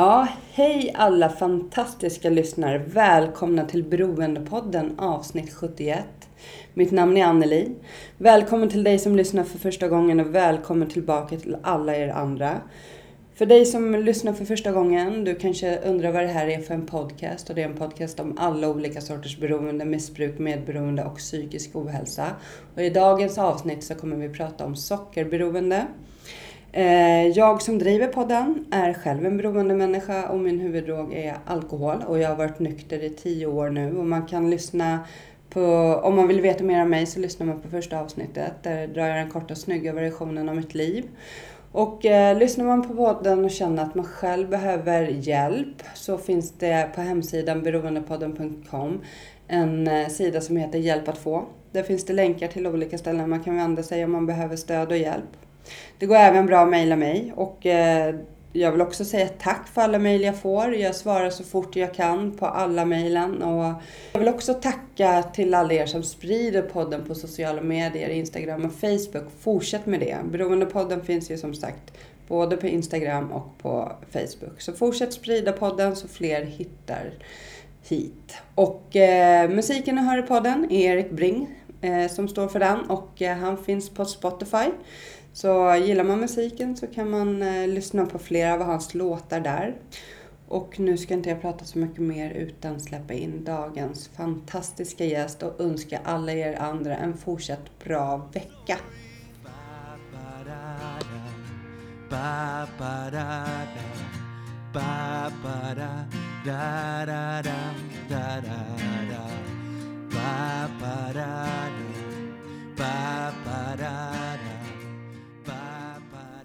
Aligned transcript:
Ja, 0.00 0.28
hej 0.52 0.92
alla 0.94 1.28
fantastiska 1.28 2.30
lyssnare. 2.30 2.78
Välkomna 2.78 3.64
till 3.64 3.84
Beroendepodden 3.84 4.98
avsnitt 4.98 5.52
71. 5.54 6.04
Mitt 6.74 6.90
namn 6.90 7.16
är 7.16 7.24
Anneli. 7.24 7.70
Välkommen 8.18 8.68
till 8.68 8.84
dig 8.84 8.98
som 8.98 9.16
lyssnar 9.16 9.44
för 9.44 9.58
första 9.58 9.88
gången 9.88 10.20
och 10.20 10.34
välkommen 10.34 10.88
tillbaka 10.88 11.36
till 11.36 11.56
alla 11.62 11.96
er 11.96 12.08
andra. 12.08 12.60
För 13.34 13.46
dig 13.46 13.66
som 13.66 13.94
lyssnar 13.94 14.32
för 14.32 14.44
första 14.44 14.72
gången, 14.72 15.24
du 15.24 15.34
kanske 15.34 15.78
undrar 15.78 16.12
vad 16.12 16.22
det 16.22 16.28
här 16.28 16.46
är 16.46 16.60
för 16.60 16.74
en 16.74 16.86
podcast. 16.86 17.48
Och 17.48 17.54
det 17.54 17.62
är 17.62 17.68
en 17.68 17.76
podcast 17.76 18.20
om 18.20 18.38
alla 18.38 18.68
olika 18.68 19.00
sorters 19.00 19.38
beroende, 19.38 19.84
missbruk, 19.84 20.38
medberoende 20.38 21.04
och 21.04 21.16
psykisk 21.16 21.76
ohälsa. 21.76 22.26
Och 22.74 22.82
i 22.82 22.90
dagens 22.90 23.38
avsnitt 23.38 23.84
så 23.84 23.94
kommer 23.94 24.16
vi 24.16 24.28
prata 24.28 24.64
om 24.64 24.76
sockerberoende. 24.76 25.86
Eh, 26.72 27.26
jag 27.26 27.62
som 27.62 27.78
driver 27.78 28.06
podden 28.06 28.66
är 28.70 28.92
själv 28.92 29.26
en 29.26 29.36
beroende 29.36 29.74
människa 29.74 30.28
och 30.28 30.38
min 30.38 30.60
huvuddrog 30.60 31.14
är 31.14 31.36
alkohol. 31.44 32.04
Och 32.06 32.18
jag 32.18 32.28
har 32.28 32.36
varit 32.36 32.58
nykter 32.58 33.04
i 33.04 33.10
tio 33.10 33.46
år 33.46 33.70
nu 33.70 33.96
och 33.96 34.06
man 34.06 34.26
kan 34.26 34.50
lyssna 34.50 35.00
på, 35.50 35.62
om 36.02 36.16
man 36.16 36.28
vill 36.28 36.40
veta 36.40 36.64
mer 36.64 36.82
om 36.82 36.90
mig 36.90 37.06
så 37.06 37.20
lyssnar 37.20 37.46
man 37.46 37.60
på 37.60 37.68
första 37.68 38.00
avsnittet. 38.00 38.52
Där 38.62 38.86
drar 38.86 39.06
jag 39.06 39.16
den 39.16 39.30
korta 39.30 39.54
snygga 39.54 39.92
versionen 39.92 40.48
av 40.48 40.56
mitt 40.56 40.74
liv. 40.74 41.04
Och 41.72 42.06
eh, 42.06 42.38
lyssnar 42.38 42.64
man 42.64 42.88
på 42.88 42.94
podden 42.94 43.44
och 43.44 43.50
känner 43.50 43.82
att 43.82 43.94
man 43.94 44.04
själv 44.04 44.48
behöver 44.48 45.02
hjälp 45.02 45.82
så 45.94 46.18
finns 46.18 46.52
det 46.52 46.88
på 46.94 47.00
hemsidan 47.00 47.62
beroendepodden.com 47.62 49.00
en 49.48 49.88
eh, 49.88 50.08
sida 50.08 50.40
som 50.40 50.56
heter 50.56 50.78
Hjälp 50.78 51.08
att 51.08 51.18
få. 51.18 51.44
Där 51.72 51.82
finns 51.82 52.04
det 52.04 52.12
länkar 52.12 52.48
till 52.48 52.66
olika 52.66 52.98
ställen 52.98 53.30
man 53.30 53.44
kan 53.44 53.56
vända 53.56 53.82
sig 53.82 54.04
om 54.04 54.12
man 54.12 54.26
behöver 54.26 54.56
stöd 54.56 54.88
och 54.88 54.98
hjälp. 54.98 55.47
Det 55.98 56.06
går 56.06 56.16
även 56.16 56.46
bra 56.46 56.58
att 56.58 56.68
mejla 56.68 56.96
mig 56.96 57.32
och 57.36 57.66
eh, 57.66 58.14
jag 58.52 58.72
vill 58.72 58.80
också 58.80 59.04
säga 59.04 59.28
tack 59.28 59.68
för 59.68 59.82
alla 59.82 59.98
mejl 59.98 60.22
jag 60.22 60.36
får. 60.36 60.74
Jag 60.74 60.94
svarar 60.94 61.30
så 61.30 61.44
fort 61.44 61.76
jag 61.76 61.94
kan 61.94 62.36
på 62.36 62.46
alla 62.46 62.84
mejlen. 62.84 63.36
Jag 64.12 64.18
vill 64.18 64.28
också 64.28 64.54
tacka 64.54 65.22
till 65.22 65.54
alla 65.54 65.74
er 65.74 65.86
som 65.86 66.02
sprider 66.02 66.62
podden 66.62 67.04
på 67.04 67.14
sociala 67.14 67.62
medier, 67.62 68.08
Instagram 68.08 68.64
och 68.64 68.72
Facebook. 68.72 69.32
Fortsätt 69.40 69.86
med 69.86 70.00
det. 70.00 70.16
Beroendepodden 70.30 71.04
finns 71.04 71.30
ju 71.30 71.38
som 71.38 71.54
sagt 71.54 71.92
både 72.28 72.56
på 72.56 72.66
Instagram 72.66 73.32
och 73.32 73.58
på 73.58 73.92
Facebook. 74.12 74.60
Så 74.60 74.72
fortsätt 74.72 75.12
sprida 75.12 75.52
podden 75.52 75.96
så 75.96 76.08
fler 76.08 76.44
hittar 76.44 77.12
hit. 77.88 78.36
Och 78.54 78.96
eh, 78.96 79.50
musiken 79.50 79.96
du 79.96 80.02
hör 80.02 80.18
i 80.18 80.22
podden 80.22 80.66
är 80.70 80.96
Erik 80.96 81.10
Bring 81.10 81.48
eh, 81.80 82.08
som 82.08 82.28
står 82.28 82.48
för 82.48 82.58
den 82.58 82.80
och 82.80 83.22
eh, 83.22 83.36
han 83.36 83.64
finns 83.64 83.90
på 83.90 84.04
Spotify. 84.04 84.66
Så 85.40 85.76
gillar 85.76 86.04
man 86.04 86.20
musiken 86.20 86.76
så 86.76 86.86
kan 86.86 87.10
man 87.10 87.42
eh, 87.42 87.68
lyssna 87.68 88.06
på 88.06 88.18
flera 88.18 88.54
av 88.54 88.62
hans 88.62 88.94
låtar 88.94 89.40
där. 89.40 89.76
Och 90.48 90.80
nu 90.80 90.98
ska 90.98 91.14
inte 91.14 91.28
jag 91.28 91.40
prata 91.40 91.64
så 91.64 91.78
mycket 91.78 92.02
mer 92.02 92.30
utan 92.30 92.80
släppa 92.80 93.14
in 93.14 93.44
dagens 93.44 94.08
fantastiska 94.08 95.04
gäst 95.04 95.42
och 95.42 95.60
önska 95.60 96.00
alla 96.04 96.32
er 96.32 96.54
andra 96.54 96.96
en 96.96 97.16
fortsatt 97.16 97.78
bra 97.84 98.30
vecka. 98.32 98.78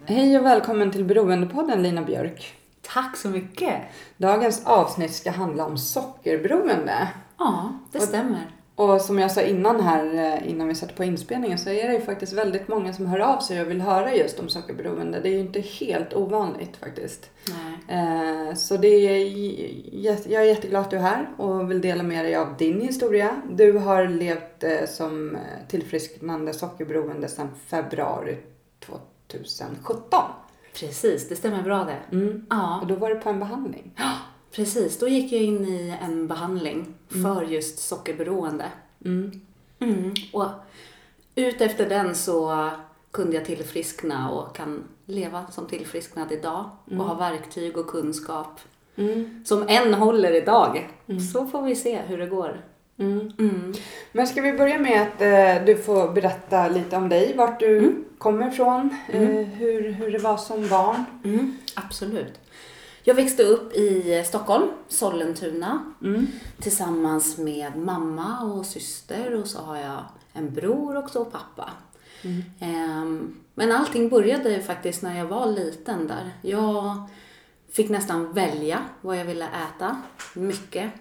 Hej 0.06 0.40
och 0.40 0.46
välkommen 0.46 0.92
till 0.92 1.06
Beroendepodden 1.06 1.84
Lina 1.84 2.02
Björk. 2.02 2.54
Tack 2.82 3.18
så 3.18 3.30
mycket. 3.30 3.74
Dagens 4.18 4.66
avsnitt 4.66 5.14
ska 5.14 5.32
handla 5.32 5.66
om 5.66 5.78
sockerberoende. 5.78 7.08
Ja, 7.38 7.74
det 7.92 7.98
Och- 7.98 8.04
stämmer. 8.04 8.50
Och 8.76 9.02
som 9.02 9.20
jag 9.20 9.32
sa 9.32 9.42
innan 9.42 9.82
här, 9.82 10.14
eh, 10.16 10.50
innan 10.50 10.68
vi 10.68 10.76
satte 10.76 10.94
på 10.94 11.04
inspelningen, 11.04 11.58
så 11.58 11.70
är 11.70 11.88
det 11.88 11.94
ju 11.94 12.02
faktiskt 12.02 12.34
väldigt 12.34 12.68
många 12.68 12.94
som 12.94 13.06
hör 13.06 13.20
av 13.20 13.40
sig 13.40 13.62
och 13.62 13.70
vill 13.70 13.82
höra 13.82 14.16
just 14.16 14.40
om 14.40 14.50
sockerberoende. 14.50 15.20
Det 15.20 15.30
är 15.30 15.34
ju 15.34 15.40
inte 15.40 15.60
helt 15.62 16.14
ovanligt 16.14 16.78
faktiskt. 16.78 17.30
Nej. 17.88 18.00
Eh, 18.50 18.56
Så 18.56 18.78
det 18.78 18.88
är, 18.88 19.20
jag 20.32 20.42
är 20.42 20.48
jätteglad 20.48 20.82
att 20.82 20.90
du 20.92 20.98
är 20.98 21.02
här 21.02 21.30
och 21.38 21.72
vill 21.72 21.82
dela 21.82 22.04
med 22.04 22.26
dig 22.26 22.36
av 22.36 22.58
din 22.58 22.82
historia. 22.82 23.42
Du 23.52 23.78
har 23.78 24.08
levt 24.08 24.64
eh, 24.64 24.86
som 24.88 25.38
tillfrisknande 25.68 26.54
sockerberoende 26.54 27.28
sedan 27.28 27.50
februari 27.68 28.38
2017. 29.38 30.22
Precis, 30.80 31.30
det 31.30 31.36
stämmer 31.36 31.64
bra 31.64 31.84
det. 31.84 32.16
Mm. 32.16 32.46
Ja, 32.50 32.80
Och 32.82 32.88
då 32.88 32.96
var 32.96 33.10
du 33.10 33.16
på 33.16 33.30
en 33.30 33.40
behandling. 33.40 33.92
precis. 34.52 35.00
Då 35.00 35.08
gick 35.08 35.32
jag 35.34 35.42
in 35.42 35.66
i 35.66 35.98
en 36.02 36.28
behandling 36.28 36.94
för 37.24 37.42
just 37.44 37.80
sockerberoende. 37.80 38.66
Mm. 39.06 39.42
Mm. 39.80 40.14
Och 40.34 40.48
ut 41.36 41.62
efter 41.62 41.90
den 41.90 42.16
så 42.16 42.70
kunde 43.12 43.36
jag 43.36 43.46
tillfriskna 43.46 44.30
och 44.32 44.56
kan 44.56 44.84
leva 45.06 45.48
som 45.52 45.68
tillfrisknad 45.68 46.32
idag 46.32 46.70
och 46.86 46.96
ha 47.06 47.14
verktyg 47.14 47.78
och 47.78 47.88
kunskap 47.88 48.60
Mm. 48.96 49.44
som 49.46 49.66
än 49.68 49.94
håller 49.94 50.32
idag. 50.36 50.90
Så 51.34 51.46
får 51.46 51.62
vi 51.62 51.76
se 51.76 52.02
hur 52.02 52.18
det 52.18 52.26
går. 52.26 52.62
Mm. 52.98 53.32
Mm. 53.40 53.74
Men 54.12 54.28
ska 54.28 54.42
vi 54.42 54.54
börja 54.54 54.80
med 54.80 55.02
att 55.02 55.22
eh, 55.22 55.66
du 55.66 55.84
får 55.84 56.12
berätta 56.14 56.68
lite 56.68 56.96
om 56.96 57.10
dig, 57.10 57.34
vart 57.38 57.60
du 57.60 58.04
kommer 58.18 58.48
ifrån, 58.48 58.90
eh, 59.10 59.22
hur, 59.30 59.92
hur 59.92 60.12
det 60.12 60.18
var 60.20 60.38
som 60.38 60.68
barn. 60.70 61.04
Mm, 61.24 61.58
absolut. 61.76 62.40
Jag 63.04 63.16
växte 63.16 63.44
upp 63.44 63.74
i 63.74 64.24
Stockholm, 64.28 64.68
Sollentuna, 64.88 65.94
Mm. 66.02 66.28
tillsammans 66.60 67.38
med 67.38 67.78
mamma 67.78 68.42
och 68.42 68.66
syster 68.66 69.34
och 69.42 69.48
så 69.48 69.60
har 69.60 69.78
jag 69.78 70.00
en 70.34 70.54
bror 70.54 70.98
också 70.98 71.20
och 71.20 71.32
pappa. 71.32 71.70
Ehm, 72.60 73.36
Men 73.56 73.72
allting 73.72 74.10
började 74.10 74.62
faktiskt 74.62 75.02
när 75.02 75.18
jag 75.18 75.26
var 75.26 75.46
liten 75.46 76.08
där. 76.08 76.32
Jag 76.42 76.96
fick 77.72 77.90
nästan 77.90 78.34
välja 78.34 78.80
vad 79.02 79.18
jag 79.18 79.26
ville 79.26 79.46
äta, 79.48 80.02
mycket. 80.36 80.92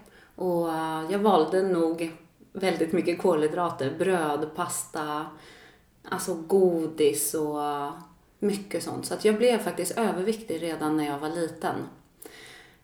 Och 0.42 0.69
eh, 0.69 1.03
jag 1.10 1.19
valde 1.19 1.62
nog 1.62 2.12
väldigt 2.53 2.92
mycket 2.92 3.22
kolhydrater, 3.22 3.94
bröd, 3.98 4.50
pasta, 4.54 5.26
alltså 6.08 6.34
godis 6.34 7.34
och 7.34 7.60
mycket 8.39 8.83
sånt. 8.83 9.06
Så 9.06 9.15
att 9.15 9.24
jag 9.24 9.36
blev 9.36 9.59
faktiskt 9.59 9.98
överviktig 9.98 10.62
redan 10.62 10.97
när 10.97 11.06
jag 11.06 11.18
var 11.18 11.28
liten. 11.28 11.74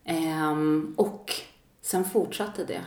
Ehm, 0.05 0.94
och 0.96 1.32
sen 1.82 2.05
fortsatte 2.05 2.64
det. 2.64 2.81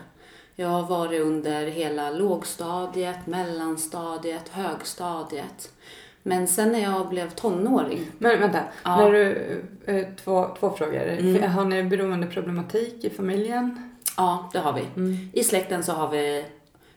Jag 0.55 0.67
har 0.67 0.83
varit 0.87 1.21
under 1.21 1.65
hela 1.67 2.11
lågstadiet, 2.11 3.27
mellanstadiet, 3.27 4.49
högstadiet. 4.49 5.73
Men 6.23 6.47
sen 6.47 6.71
när 6.71 6.79
jag 6.79 7.09
blev 7.09 7.29
tonåring, 7.29 8.11
Men 8.17 8.39
vänta, 8.39 8.59
Ja. 8.83 8.97
när 8.97 9.11
du, 9.11 9.61
eh, 9.85 10.07
två, 10.23 10.55
två 10.59 10.69
frågor. 10.69 11.01
Mm. 11.01 11.51
Har 11.51 11.65
ni 11.65 11.83
beroendeproblematik 11.83 13.03
i 13.03 13.09
familjen? 13.09 13.90
Ja 14.21 14.49
det 14.53 14.59
har 14.59 14.73
vi. 14.73 14.87
I 15.33 15.43
släkten 15.43 15.83
så 15.83 15.91
har 15.91 16.09
vi 16.09 16.45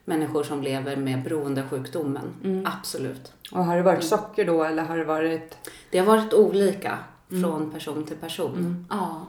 människor 0.05 0.43
som 0.43 0.63
lever 0.63 0.97
med 0.97 1.23
beroendesjukdomen. 1.23 2.65
Absolut. 2.79 3.33
Och 3.53 3.65
har 3.65 3.77
det 3.77 3.83
varit 3.83 4.05
socker 4.05 4.45
då 4.45 4.65
eller 4.65 4.83
har 4.83 4.99
det 4.99 5.05
varit... 5.05 5.71
Det 5.91 5.99
har 5.99 6.07
varit 6.07 6.35
olika 6.35 6.99
från 7.29 7.71
person 7.71 8.05
till 8.05 8.17
person. 8.17 8.87
Ja. 8.91 9.27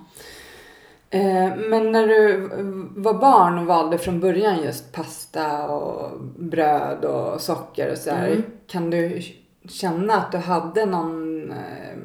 Eh, 1.10 1.56
men 1.56 1.92
när 1.92 2.08
du 2.08 2.50
var 2.96 3.14
barn 3.14 3.58
och 3.58 3.66
valde 3.66 3.98
från 3.98 4.20
början 4.20 4.64
just 4.64 4.92
pasta 4.92 5.68
och 5.68 6.20
bröd 6.40 7.06
och 7.06 7.42
socker 7.42 7.92
och 7.92 7.98
sådär. 7.98 8.28
Mm. 8.28 8.44
Kan 8.68 8.90
du 8.90 9.22
känna 9.70 10.14
att 10.14 10.32
du 10.32 10.38
hade 10.38 10.86
någon 10.86 11.52
eh, 11.52 11.98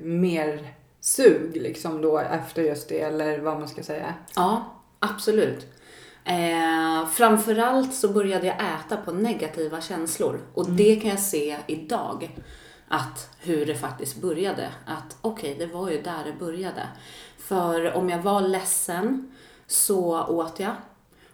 mer 0.00 0.75
sug 1.06 1.56
liksom 1.56 2.02
då 2.02 2.18
efter 2.18 2.62
just 2.62 2.88
det 2.88 3.00
eller 3.00 3.38
vad 3.38 3.58
man 3.58 3.68
ska 3.68 3.82
säga? 3.82 4.14
Ja, 4.34 4.74
absolut. 4.98 5.66
Eh, 6.24 7.08
framförallt 7.08 7.94
så 7.94 8.08
började 8.08 8.46
jag 8.46 8.56
äta 8.56 8.96
på 8.96 9.12
negativa 9.12 9.80
känslor. 9.80 10.40
Och 10.54 10.70
det 10.70 10.96
kan 10.96 11.10
jag 11.10 11.20
se 11.20 11.56
idag. 11.66 12.36
Att 12.88 13.30
hur 13.40 13.66
det 13.66 13.74
faktiskt 13.74 14.16
började. 14.16 14.70
Att 14.86 15.16
okej, 15.20 15.56
det 15.58 15.66
var 15.66 15.90
ju 15.90 16.02
där 16.02 16.24
det 16.24 16.44
började. 16.44 16.82
För 17.38 17.92
om 17.94 18.10
jag 18.10 18.22
var 18.22 18.40
ledsen 18.40 19.32
så 19.66 20.24
åt 20.24 20.60
jag. 20.60 20.74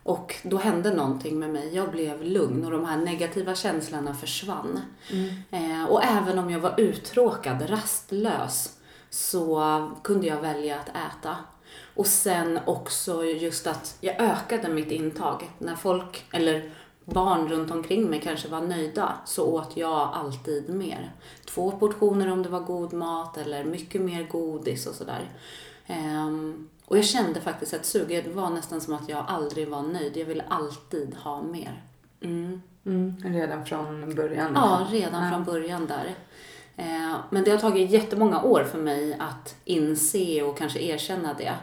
Och 0.03 0.35
då 0.43 0.57
hände 0.57 0.95
någonting 0.95 1.39
med 1.39 1.51
mig. 1.51 1.75
Jag 1.75 1.91
blev 1.91 2.23
lugn 2.23 2.65
och 2.65 2.71
de 2.71 2.85
här 2.85 2.97
negativa 2.97 3.55
känslorna 3.55 4.15
försvann. 4.15 4.81
Eh, 5.51 5.85
och 5.85 6.05
även 6.05 6.39
om 6.39 6.51
jag 6.51 6.61
var 6.61 6.81
uttråkad, 6.81 7.71
rastlös, 7.71 8.79
så 9.12 9.91
kunde 10.03 10.26
jag 10.26 10.41
välja 10.41 10.81
att 10.81 10.88
äta. 10.88 11.37
Och 11.94 12.06
sen 12.06 12.59
också 12.67 13.25
just 13.25 13.67
att 13.67 13.97
jag 14.00 14.20
ökade 14.20 14.69
mitt 14.69 14.91
intag. 14.91 15.50
När 15.59 15.76
folk, 15.76 16.25
eller 16.32 16.70
barn 17.05 17.49
runt 17.49 17.70
omkring 17.70 18.11
mig 18.11 18.20
kanske 18.20 18.49
var 18.49 18.61
nöjda, 18.61 19.12
så 19.25 19.44
åt 19.47 19.76
jag 19.76 20.11
alltid 20.14 20.69
mer. 20.69 21.12
Två 21.47 21.70
portioner 21.70 22.32
om 22.32 22.43
det 22.43 22.49
var 22.49 22.61
god 22.61 22.93
mat 22.93 23.37
eller 23.37 23.64
mycket 23.64 24.00
mer 24.00 24.23
godis 24.23 24.87
och 24.87 24.94
sådär. 24.94 25.31
Ehm, 25.87 26.69
och 26.85 26.99
jag 26.99 27.05
kände 27.05 27.41
faktiskt 27.41 27.75
ett 27.75 27.87
sug. 27.87 28.08
Det 28.08 28.31
var 28.35 28.50
nästan 28.50 28.81
som 28.81 28.94
att 28.94 29.08
jag 29.08 29.25
aldrig 29.29 29.69
var 29.69 29.82
nöjd. 29.82 30.17
Jag 30.17 30.26
ville 30.26 30.44
alltid 30.49 31.15
ha 31.15 31.43
mer. 31.43 31.82
Mm. 32.20 32.62
Mm. 32.87 33.17
Redan 33.25 33.67
från 33.67 34.15
början? 34.15 34.53
Ja, 34.55 34.87
redan 34.91 35.25
Ja. 35.25 35.31
från 35.31 35.44
början 35.44 35.87
där. 35.87 36.15
Eh, 36.77 37.17
Men 37.31 37.45
det 37.45 37.51
har 37.51 37.59
tagit 37.59 37.91
jättemånga 37.91 38.43
år 38.43 38.65
för 38.65 38.79
mig 38.79 39.17
att 39.21 39.55
inse 39.65 40.43
och 40.43 40.59
kanske 40.59 40.81
erkänna 40.81 41.35
det. 41.35 41.55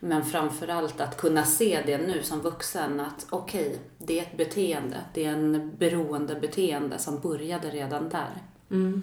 Men 0.00 0.24
framförallt 0.24 1.00
att 1.00 1.16
kunna 1.16 1.44
se 1.44 1.82
det 1.86 1.98
nu 1.98 2.22
som 2.22 2.40
vuxen 2.40 3.00
att 3.00 3.26
okej, 3.30 3.78
det 3.98 4.18
är 4.18 4.22
ett 4.22 4.36
beteende. 4.36 4.96
Det 5.14 5.24
är 5.24 5.32
en 5.32 5.72
beroendebeteende 5.78 6.98
som 6.98 7.20
började 7.20 7.70
redan 7.70 8.08
där. 8.08 8.42
Mm. 8.70 9.02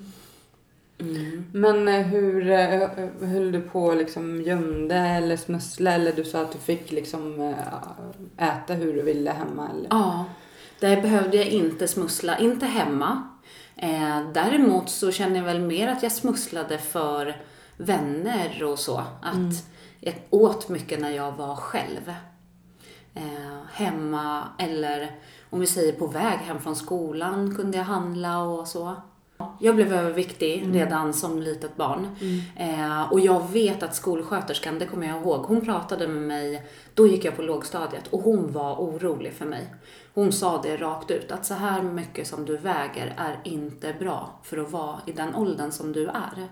Mm. 1.00 1.46
Men 1.54 1.88
eh, 1.88 2.06
hur 2.06 2.50
eh, 2.52 2.90
höll 3.22 3.52
du 3.52 3.62
på 3.62 3.94
liksom 3.94 4.42
gömde 4.42 4.96
eller 4.96 5.38
smussla 5.38 5.92
eller 5.92 6.14
du 6.14 6.24
sa 6.24 6.42
att 6.42 6.52
du 6.52 6.58
fick 6.58 6.92
liksom 6.92 7.54
äta 8.38 8.74
hur 8.74 8.94
du 8.94 9.02
ville 9.02 9.32
hemma 9.32 9.70
eller? 9.70 9.88
Ja, 9.90 10.26
där 10.80 11.02
behövde 11.02 11.38
jag 11.38 11.48
inte 11.48 11.88
smussla, 11.88 12.38
inte 12.38 12.66
hemma. 12.66 13.33
Eh, 13.84 14.32
däremot 14.34 14.90
så 14.90 15.12
känner 15.12 15.36
jag 15.36 15.44
väl 15.44 15.60
mer 15.60 15.88
att 15.88 16.04
jag 16.04 16.12
smusslade 16.12 16.78
för 16.78 17.42
vänner 17.78 18.64
och 18.64 18.80
så. 18.80 19.04
Att 19.22 19.66
jag 20.00 20.16
åt 20.30 20.70
mycket 20.70 21.00
när 21.00 21.10
jag 21.12 21.32
var 21.32 21.56
själv. 21.56 22.14
Eh, 23.14 23.64
hemma 23.74 24.44
eller 24.60 25.12
om 25.50 25.60
vi 25.60 25.68
säger 25.68 25.94
på 25.94 26.08
väg 26.08 26.40
hem 26.40 26.60
från 26.60 26.76
skolan 26.76 27.56
kunde 27.56 27.78
jag 27.78 27.86
handla 27.86 28.44
och 28.44 28.68
så. 28.68 28.96
Jag 29.60 29.76
blev 29.76 29.94
överviktig 29.94 30.70
redan 30.74 31.14
som 31.14 31.42
litet 31.42 31.76
barn. 31.76 32.08
Eh, 32.56 33.12
och 33.12 33.20
jag 33.20 33.52
vet 33.52 33.84
att 33.84 33.96
skolsköterskan, 33.96 34.80
det 34.80 34.86
kommer 34.86 35.08
jag 35.08 35.22
ihåg, 35.22 35.46
hon 35.46 35.66
pratade 35.66 36.08
med 36.08 36.22
mig, 36.22 36.68
då 36.94 37.08
gick 37.08 37.26
jag 37.26 37.36
på 37.36 37.42
lågstadiet 37.42 38.08
och 38.08 38.22
hon 38.22 38.52
var 38.52 38.76
orolig 38.76 39.34
för 39.34 39.46
mig. 39.46 39.76
Hon 40.14 40.32
sa 40.32 40.62
det 40.62 40.78
rakt 40.78 41.12
ut, 41.12 41.32
att 41.32 41.46
så 41.46 41.54
här 41.54 41.82
mycket 41.82 42.28
som 42.28 42.46
du 42.46 42.58
väger 42.58 43.14
är 43.18 43.40
inte 43.44 43.96
bra 44.00 44.40
för 44.44 44.58
att 44.58 44.72
vara 44.72 45.00
i 45.06 45.12
den 45.12 45.36
åldern 45.36 45.72
som 45.72 45.94
du 45.94 46.08
är. 46.08 46.48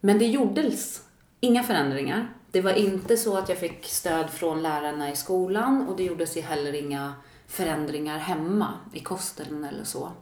Men 0.00 0.18
det 0.18 0.26
gjordes 0.26 1.02
inga 1.40 1.62
förändringar. 1.62 2.28
Det 2.50 2.60
var 2.60 2.72
inte 2.72 3.16
så 3.16 3.36
att 3.38 3.48
jag 3.48 3.58
fick 3.58 3.84
stöd 3.84 4.30
från 4.30 4.62
lärarna 4.62 5.12
i 5.12 5.16
skolan 5.16 5.88
och 5.88 5.96
det 5.96 6.04
gjordes 6.04 6.36
ju 6.36 6.40
heller 6.40 6.74
inga 6.74 7.14
förändringar 7.46 8.18
hemma 8.18 8.68
i 8.92 9.00
kosten 9.00 9.64
eller 9.64 9.84
så. 9.84 10.12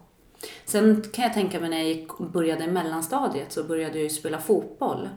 Sen 0.64 1.04
kan 1.12 1.24
jag 1.24 1.34
tänka 1.34 1.60
mig 1.60 1.70
när 1.70 1.76
jag 1.76 1.86
gick- 1.86 2.18
började 2.18 2.64
i 2.64 2.70
mellanstadiet 2.70 3.52
så 3.52 3.64
började 3.64 3.94
jag 3.94 4.02
ju 4.02 4.10
spela 4.10 4.38
fotboll. 4.38 5.08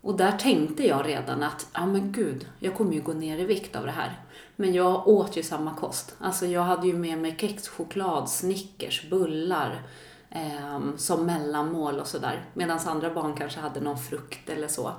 Och 0.00 0.16
där 0.16 0.32
tänkte 0.32 0.86
jag 0.86 1.06
redan 1.08 1.42
att, 1.42 1.66
ja 1.72 1.86
men 1.86 2.12
gud, 2.12 2.46
jag 2.58 2.74
kommer 2.74 2.92
ju 2.92 3.00
gå 3.00 3.12
ner 3.12 3.38
i 3.38 3.44
vikt 3.44 3.76
av 3.76 3.84
det 3.86 3.90
här. 3.92 4.20
Men 4.56 4.74
jag 4.74 5.08
åt 5.08 5.36
ju 5.36 5.42
samma 5.42 5.74
kost. 5.74 6.14
Alltså 6.18 6.46
jag 6.46 6.62
hade 6.62 6.86
ju 6.86 6.92
med 6.92 7.18
mig 7.18 7.36
kex, 7.38 7.68
choklad, 7.68 8.30
Snickers, 8.30 9.10
bullar 9.10 9.82
ehm, 10.30 10.92
som 10.98 11.26
mellanmål 11.26 11.98
och 12.00 12.06
sådär. 12.06 12.44
Medan 12.54 12.78
andra 12.86 13.14
barn 13.14 13.34
kanske 13.36 13.60
hade 13.60 13.80
någon 13.80 13.98
frukt 13.98 14.48
eller 14.50 14.68
så. 14.68 14.92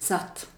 Så 0.00 0.14
att 0.14 0.48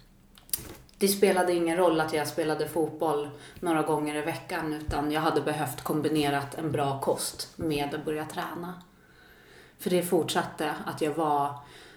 det 1.01 1.09
spelade 1.09 1.53
ingen 1.53 1.77
roll 1.77 2.01
att 2.01 2.13
jag 2.13 2.29
spelade 2.29 2.69
fotboll 2.69 3.29
några 3.61 3.83
gånger 3.83 4.15
i 4.15 4.21
veckan 4.21 4.73
utan 4.73 5.13
jag 5.13 5.21
hade 5.21 5.41
behövt 5.41 5.81
kombinerat 5.83 6.55
en 6.55 6.73
bra 6.73 7.01
kost 7.01 7.53
med 7.57 7.95
att 7.95 8.05
börja 8.05 8.25
träna. 8.25 8.83
För 9.79 9.91
det 9.91 10.03
fortsatte 10.03 10.75
att 10.87 11.01
jag 11.01 11.15
var 11.15 11.55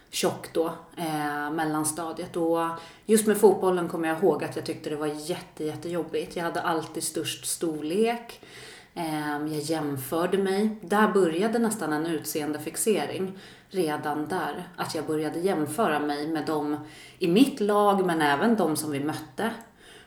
tjock 0.10 0.54
då, 0.54 0.66
eh, 0.98 1.52
mellanstadiet. 1.52 2.38
Och 2.38 2.60
just 3.06 3.28
med 3.28 3.38
fotbollen 3.38 3.90
kommer 3.90 4.08
jag 4.08 4.18
ihåg 4.18 4.44
att 4.44 4.56
jag 4.56 4.66
tyckte 4.66 4.90
det 4.90 4.96
var 4.96 5.08
jätte, 5.08 5.64
jättejobbigt. 5.64 6.36
Jag 6.36 6.44
hade 6.44 6.62
alltid 6.62 7.04
störst 7.04 7.46
storlek. 7.46 8.42
Eh, 8.94 9.32
jag 9.32 9.60
jämförde 9.62 10.38
mig. 10.38 10.78
Där 10.82 11.08
började 11.08 11.60
nästan 11.60 11.94
en 11.94 12.06
utseendefixering. 12.06 13.40
Redan 13.74 14.28
där. 14.28 14.68
Att 14.75 14.96
jag 14.96 15.06
började 15.06 15.40
jämföra 15.40 16.00
mig 16.00 16.28
med 16.28 16.46
dem 16.46 16.78
i 17.20 17.28
mitt 17.28 17.60
lag, 17.60 18.06
men 18.06 18.22
även 18.22 18.56
de 18.56 18.75
som 18.75 18.92
vi 18.92 19.00
mötte. 19.00 19.52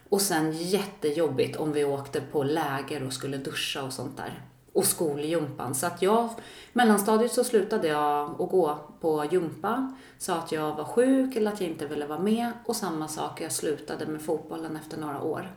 Och 0.08 0.20
sen 0.20 0.52
jättejobbigt 0.52 1.56
om 1.56 1.72
vi 1.72 1.84
åkte 1.84 2.20
på 2.20 2.42
läger 2.42 3.06
och 3.06 3.12
skulle 3.12 3.36
duscha 3.36 3.82
och 3.82 3.92
sånt 3.92 4.16
där. 4.16 4.42
Och 4.72 4.84
skoljumpan. 4.84 5.74
Så 5.74 5.86
att 5.86 6.02
jag, 6.02 6.28
mellanstadiet 6.72 7.32
så 7.32 7.44
slutade 7.44 7.88
jag 7.88 8.30
att 8.30 8.50
gå 8.50 8.78
på 9.00 9.24
jumpa. 9.30 9.94
Sa 10.18 10.34
att 10.34 10.52
jag 10.52 10.76
var 10.76 10.84
sjuk 10.84 11.36
eller 11.36 11.52
att 11.52 11.60
jag 11.60 11.70
inte 11.70 11.86
ville 11.86 12.06
vara 12.06 12.18
med. 12.18 12.52
Och 12.64 12.76
samma 12.76 13.08
sak, 13.08 13.40
jag 13.40 13.52
slutade 13.52 14.06
med 14.06 14.22
fotbollen 14.22 14.76
efter 14.76 14.98
några 14.98 15.22
år. 15.22 15.50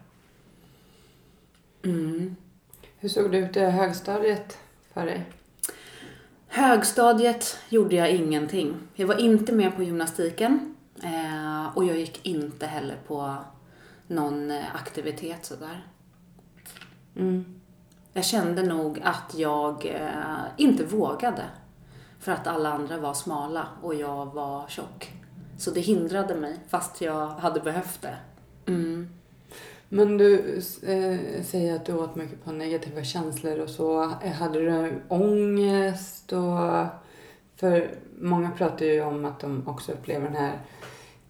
Mm. 1.84 2.36
Hur 2.98 3.10
såg 3.10 3.32
det 3.32 3.38
ut 3.38 3.58
i 3.58 3.60
högstadiet 3.60 4.58
för 4.94 5.06
dig? 5.06 5.39
Högstadiet 6.52 7.60
gjorde 7.70 7.96
jag 7.96 8.12
ingenting. 8.12 8.76
Jag 8.94 9.08
var 9.08 9.16
inte 9.16 9.54
med 9.54 9.76
på 9.76 9.84
gymnastiken. 9.84 10.76
Eh, 11.04 11.78
och 11.78 11.86
jag 11.86 11.98
gick 11.98 12.26
inte 12.26 12.66
heller 12.66 12.98
på 13.08 13.36
någon 14.08 14.52
eh, 14.52 14.76
aktivitet 14.76 15.46
sådär. 15.46 15.88
Mm. 17.16 17.62
Jag 18.14 18.26
kände 18.26 18.64
nog 18.64 19.02
att 19.04 19.36
jag 19.36 19.86
eh, 19.86 20.46
inte 20.58 20.86
vågade. 20.86 21.44
För 22.20 22.32
att 22.32 22.48
alla 22.48 22.74
andra 22.74 22.98
var 22.98 23.14
smala 23.14 23.68
och 23.82 23.96
jag 23.96 24.26
var 24.26 24.68
tjock. 24.68 25.14
Så 25.58 25.72
det 25.72 25.82
hindrade 25.82 26.36
mig 26.36 26.60
fast 26.68 27.02
jag 27.02 27.28
hade 27.28 27.60
behövt 27.60 28.02
det. 28.02 28.18
Mm. 28.66 29.10
Men 29.90 30.18
du 30.18 30.56
eh, 30.88 31.44
säger 31.44 31.76
att 31.76 31.86
du 31.86 31.94
åt 31.94 32.16
mycket 32.16 32.44
på 32.46 32.52
negativa 32.52 33.04
känslor 33.04 33.60
och 33.60 33.70
så. 33.70 34.04
Eh, 34.24 34.32
Hade 34.32 34.60
du 34.60 35.02
ångest? 35.08 36.34
Och, 36.34 36.86
för 37.56 37.92
många 38.20 38.52
pratar 38.52 38.86
ju 38.86 39.02
om 39.02 39.26
att 39.26 39.40
de 39.40 39.68
också 39.68 39.92
upplever 39.92 40.26
den 40.26 40.36
här 40.36 40.60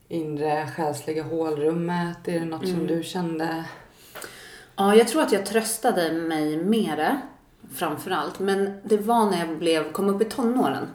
inre 0.07 0.67
själsliga 0.75 1.23
hålrummet. 1.23 2.27
Är 2.27 2.39
det 2.39 2.45
något 2.45 2.61
som 2.67 2.75
Mm. 2.75 2.87
du 2.87 3.03
kände? 3.03 3.63
Ja, 4.75 4.95
jag 4.95 5.07
tror 5.07 5.21
att 5.21 5.31
jag 5.31 5.45
tröstade 5.45 6.13
mig 6.13 6.57
med 6.57 6.97
det 6.97 7.19
framförallt. 7.75 8.39
Men 8.39 8.73
det 8.83 8.97
var 8.97 9.25
när 9.31 9.39
jag 9.39 9.57
blev, 9.57 9.91
kom 9.91 10.09
upp 10.09 10.21
i 10.21 10.25
tonåren. 10.25 10.87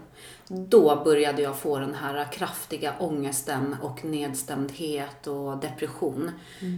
Då 0.48 1.02
började 1.04 1.42
jag 1.42 1.58
få 1.58 1.78
den 1.78 1.94
här 1.94 2.32
kraftiga 2.32 2.94
ångesten 2.98 3.76
och 3.82 4.04
nedstämdhet 4.04 5.26
och 5.26 5.58
depression. 5.58 6.30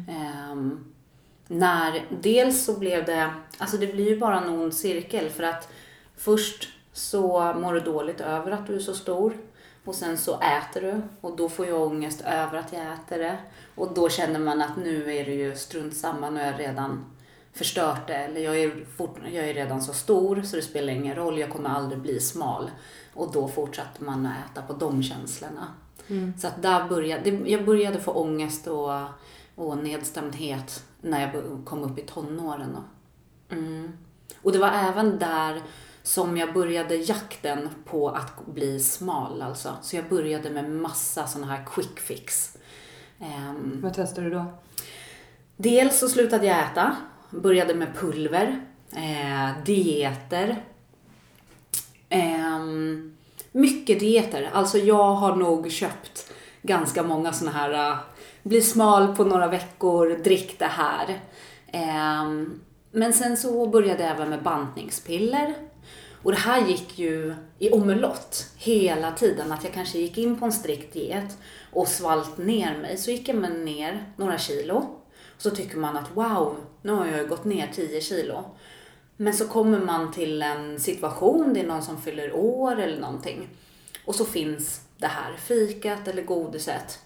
Ehm, 0.08 0.94
när 1.48 2.06
dels 2.22 2.64
så 2.64 2.78
blev 2.78 3.04
det, 3.04 3.30
alltså 3.58 3.76
det 3.76 3.86
blir 3.86 4.08
ju 4.08 4.18
bara 4.18 4.40
en 4.40 4.48
ond 4.48 4.74
cirkel 4.74 5.30
för 5.30 5.42
att 5.42 5.68
först 6.16 6.68
så 6.92 7.54
mår 7.54 7.74
du 7.74 7.80
dåligt 7.80 8.20
över 8.20 8.50
att 8.50 8.66
du 8.66 8.74
är 8.74 8.80
så 8.80 8.94
stor. 8.94 9.36
Och 9.84 9.94
sen 9.94 10.18
så 10.18 10.40
äter 10.40 10.80
du 10.80 11.02
och 11.20 11.36
då 11.36 11.48
får 11.48 11.66
jag 11.66 11.82
ångest 11.82 12.20
över 12.20 12.58
att 12.58 12.72
jag 12.72 12.82
äter 12.82 13.18
det. 13.18 13.38
Och 13.74 13.94
då 13.94 14.08
känner 14.08 14.38
man 14.38 14.62
att 14.62 14.76
nu 14.76 15.16
är 15.16 15.24
det 15.24 15.34
ju 15.34 15.56
strunt 15.56 15.96
samma, 15.96 16.30
nu 16.30 16.40
har 16.40 16.46
jag 16.46 16.60
redan 16.60 17.04
förstört 17.52 18.06
det. 18.06 18.14
Eller 18.14 18.40
jag 18.40 18.58
är, 18.58 18.84
fort, 18.96 19.16
jag 19.32 19.48
är 19.48 19.54
redan 19.54 19.82
så 19.82 19.92
stor 19.92 20.42
så 20.42 20.56
det 20.56 20.62
spelar 20.62 20.92
ingen 20.92 21.16
roll, 21.16 21.38
jag 21.38 21.50
kommer 21.50 21.70
aldrig 21.70 22.00
bli 22.00 22.20
smal. 22.20 22.70
Och 23.16 23.32
då 23.32 23.48
fortsatte 23.48 24.04
man 24.04 24.26
att 24.26 24.50
äta 24.50 24.62
på 24.62 24.72
de 24.72 25.02
känslorna. 25.02 25.66
Så 26.38 26.46
att 26.46 26.62
där 26.62 26.88
började, 26.88 27.30
jag 27.30 27.64
började 27.64 28.00
få 28.00 28.12
ångest 28.12 28.66
och, 28.66 28.92
och 29.54 29.78
nedstämdhet 29.78 30.84
när 31.00 31.20
jag 31.20 31.64
kom 31.64 31.82
upp 31.82 31.98
i 31.98 32.02
tonåren. 32.02 32.76
Och, 32.76 33.52
mm. 33.52 33.92
och 34.42 34.52
det 34.52 34.58
var 34.58 34.70
även 34.70 35.18
där 35.18 35.62
som 36.02 36.36
jag 36.36 36.54
började 36.54 36.96
jakten 36.96 37.68
på 37.84 38.08
att 38.08 38.46
bli 38.46 38.80
smal 38.80 39.42
alltså. 39.42 39.76
Så 39.82 39.96
jag 39.96 40.08
började 40.08 40.50
med 40.50 40.70
massa 40.70 41.26
sådana 41.26 41.52
här 41.52 41.64
quick 41.66 42.00
fix. 42.00 42.56
Ehm, 43.18 43.80
Vad 43.82 43.94
testade 43.94 44.28
du 44.28 44.34
då? 44.34 44.44
dels 45.56 45.98
så 45.98 46.08
slutade 46.08 46.46
jag 46.46 46.58
äta, 46.58 46.96
började 47.30 47.74
med 47.74 47.94
pulver, 47.94 48.60
eh, 48.92 49.64
dieter. 49.64 50.64
Ehm, 52.08 53.05
mycket 53.56 54.00
dieter. 54.00 54.50
Alltså 54.52 54.78
jag 54.78 55.12
har 55.12 55.36
nog 55.36 55.70
köpt 55.70 56.32
ganska 56.62 57.02
många 57.02 57.32
såna 57.32 57.50
här 57.50 57.90
uh, 57.90 57.98
bli 58.42 58.62
smal 58.62 59.16
på 59.16 59.24
några 59.24 59.48
veckor, 59.48 60.18
drick 60.24 60.58
det 60.58 60.70
här. 60.70 61.20
Um, 62.22 62.60
men 62.90 63.12
sen 63.12 63.36
så 63.36 63.66
började 63.66 64.02
jag 64.02 64.12
även 64.12 64.30
med 64.30 64.42
bantningspiller. 64.42 65.54
Och 66.22 66.32
det 66.32 66.38
här 66.38 66.66
gick 66.66 66.98
ju 66.98 67.34
i 67.58 67.70
omelott 67.70 68.50
hela 68.56 69.12
tiden. 69.12 69.52
Att 69.52 69.64
jag 69.64 69.72
kanske 69.72 69.98
gick 69.98 70.18
in 70.18 70.38
på 70.38 70.44
en 70.44 70.52
strikt 70.52 70.92
diet 70.92 71.38
och 71.72 71.88
svalt 71.88 72.38
ner 72.38 72.78
mig. 72.78 72.96
Så 72.96 73.10
gick 73.10 73.28
jag 73.28 73.36
ner 73.36 74.12
några 74.16 74.38
kilo. 74.38 74.86
Så 75.38 75.50
tycker 75.50 75.76
man 75.76 75.96
att 75.96 76.16
wow, 76.16 76.56
nu 76.82 76.92
har 76.92 77.06
jag 77.06 77.28
gått 77.28 77.44
ner 77.44 77.70
10 77.74 78.00
kilo. 78.00 78.44
Men 79.16 79.34
så 79.34 79.48
kommer 79.48 79.78
man 79.78 80.12
till 80.12 80.42
en 80.42 80.80
situation, 80.80 81.54
det 81.54 81.60
är 81.60 81.66
någon 81.66 81.82
som 81.82 82.02
fyller 82.02 82.32
år 82.32 82.80
eller 82.80 83.00
någonting. 83.00 83.48
Och 84.04 84.14
så 84.14 84.24
finns 84.24 84.80
det 84.98 85.06
här 85.06 85.36
fikat 85.36 86.08
eller 86.08 86.22
godiset. 86.22 86.98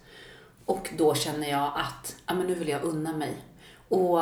Och 0.64 0.90
då 0.96 1.14
känner 1.14 1.50
jag 1.50 1.72
att, 1.74 2.16
ja 2.26 2.34
men 2.34 2.46
nu 2.46 2.54
vill 2.54 2.68
jag 2.68 2.84
unna 2.84 3.12
mig. 3.12 3.36
Och 3.88 4.18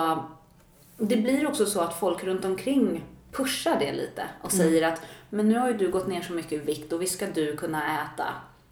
det 0.96 1.16
blir 1.16 1.46
också 1.48 1.66
så 1.66 1.80
att 1.80 2.00
folk 2.00 2.24
runt 2.24 2.44
omkring 2.44 3.04
pushar 3.32 3.78
det 3.78 3.92
lite 3.92 4.22
och 4.42 4.52
säger 4.52 4.82
att, 4.82 5.02
men 5.30 5.48
nu 5.48 5.58
har 5.58 5.68
ju 5.68 5.76
du 5.76 5.90
gått 5.90 6.08
ner 6.08 6.22
så 6.22 6.32
mycket 6.32 6.52
i 6.52 6.58
vikt 6.58 6.92
och 6.92 7.02
visst 7.02 7.14
ska 7.14 7.26
du 7.26 7.56
kunna 7.56 8.02
äta. 8.02 8.24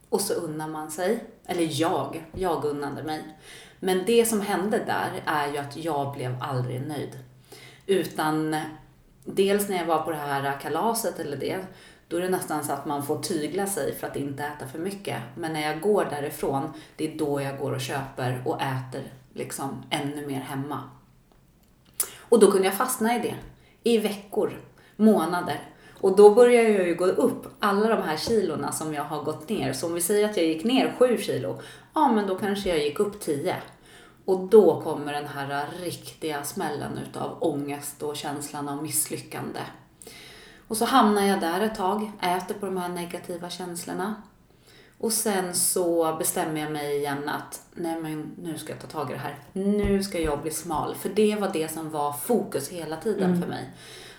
Och 0.08 0.20
så 0.20 0.35
unnar 0.35 0.68
man 0.68 0.90
sig. 0.90 1.25
Eller 1.46 1.80
jag, 1.80 2.25
jag 2.35 2.64
unnade 2.64 3.02
mig. 3.02 3.37
Men 3.80 4.04
det 4.06 4.25
som 4.25 4.40
hände 4.40 4.78
där 4.78 5.23
är 5.26 5.52
ju 5.52 5.58
att 5.58 5.76
jag 5.76 6.12
blev 6.12 6.42
aldrig 6.42 6.88
nöjd. 6.88 7.18
Utan 7.87 8.56
dels 9.26 9.68
när 9.68 9.76
jag 9.76 9.87
var 9.87 10.02
på 10.02 10.11
det 10.11 10.16
här 10.16 10.61
kalaset 10.61 11.21
eller 11.21 11.37
det, 11.37 11.59
då 12.09 12.16
är 12.16 12.21
det 12.21 12.28
nästan 12.28 12.64
så 12.64 12.73
att 12.73 12.87
man 12.87 13.06
får 13.06 13.18
tygla 13.18 13.66
sig 13.66 13.95
för 13.95 14.06
att 14.06 14.16
inte 14.16 14.45
äta 14.45 14.66
för 14.66 14.78
mycket. 14.78 15.16
Men 15.35 15.52
när 15.52 15.61
jag 15.61 15.80
går 15.80 16.06
därifrån, 16.11 16.73
det 16.97 17.12
är 17.12 17.18
då 17.18 17.40
jag 17.40 17.59
går 17.59 17.73
och 17.73 17.80
köper 17.80 18.42
och 18.45 18.61
äter 18.62 19.02
liksom 19.35 19.83
ännu 19.90 20.26
mer 20.26 20.40
hemma. 20.40 20.83
Och 22.21 22.40
då 22.40 22.50
kunde 22.50 22.66
jag 22.66 22.76
fastna 22.76 23.16
i 23.16 23.21
det. 23.21 23.35
I 23.83 23.99
veckor, 23.99 24.61
månader. 24.97 25.61
Och 26.00 26.16
då 26.16 26.35
börjar 26.35 26.62
jag 26.62 26.88
ju 26.88 26.95
gå 26.95 27.06
upp 27.06 27.47
alla 27.59 27.88
de 27.88 28.02
här 28.02 28.16
kilorna 28.16 28.73
som 28.73 28.95
jag 28.95 29.04
har 29.04 29.23
gått 29.23 29.49
ner. 29.49 29.73
Så 29.73 29.87
om 29.87 29.95
vi 29.95 30.00
säger 30.00 30.28
att 30.28 30.37
jag 30.37 30.47
gick 30.47 30.64
ner 30.64 30.95
7 30.99 31.18
kilo, 31.18 31.61
ja 31.95 32.12
men 32.12 32.26
då 32.26 32.35
kanske 32.35 32.68
jag 32.68 32.78
gick 32.78 33.00
upp 33.00 33.21
10. 33.21 33.56
Och 34.26 34.40
då 34.40 34.80
kommer 34.80 35.12
den 35.12 35.26
här 35.26 35.66
riktiga 35.80 36.45
smällen 36.45 36.99
utav 36.99 37.38
ångest 37.40 38.02
och 38.02 38.16
känslan 38.16 38.68
av 38.68 38.83
misslyckande. 38.83 39.61
Och 40.68 40.76
så 40.76 40.85
hamnar 40.85 41.23
jag 41.23 41.40
där 41.40 41.61
ett 41.61 41.75
tag, 41.75 42.11
äter 42.21 42.54
på 42.54 42.66
de 42.66 42.76
här 42.76 42.88
negativa 42.88 43.50
känslorna. 43.50 44.23
Och 44.99 45.12
sen 45.12 45.54
så 45.54 46.16
bestämmer 46.18 46.61
jag 46.61 46.73
mig 46.73 46.97
igen 46.97 47.28
att 47.28 47.62
nej 47.75 48.00
men 48.00 48.35
nu 48.38 48.59
ska 48.59 48.73
jag 48.73 48.80
ta 48.80 48.87
tag 48.87 49.11
i 49.11 49.12
det 49.12 49.18
här. 49.18 49.38
Nu 49.52 50.02
ska 50.02 50.21
jag 50.21 50.42
bli 50.42 50.50
smal. 50.50 50.95
För 50.95 51.09
det 51.09 51.37
var 51.40 51.50
det 51.52 51.73
som 51.73 51.90
var 51.90 52.12
fokus 52.12 52.68
hela 52.68 52.97
tiden 52.97 53.42
för 53.42 53.49
mig. 53.49 53.71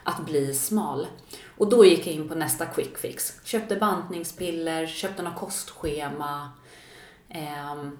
Att 0.03 0.25
bli 0.25 0.53
smal. 0.53 1.07
Och 1.57 1.69
då 1.69 1.85
gick 1.85 2.07
jag 2.07 2.15
in 2.15 2.29
på 2.29 2.35
nästa 2.35 2.65
quick 2.65 2.97
fix. 2.97 3.39
Köpte 3.43 3.75
bantningspiller, 3.75 4.87
köpte 4.87 5.23
något 5.23 5.39
kostschema. 5.39 6.51
Ehm, 7.29 7.97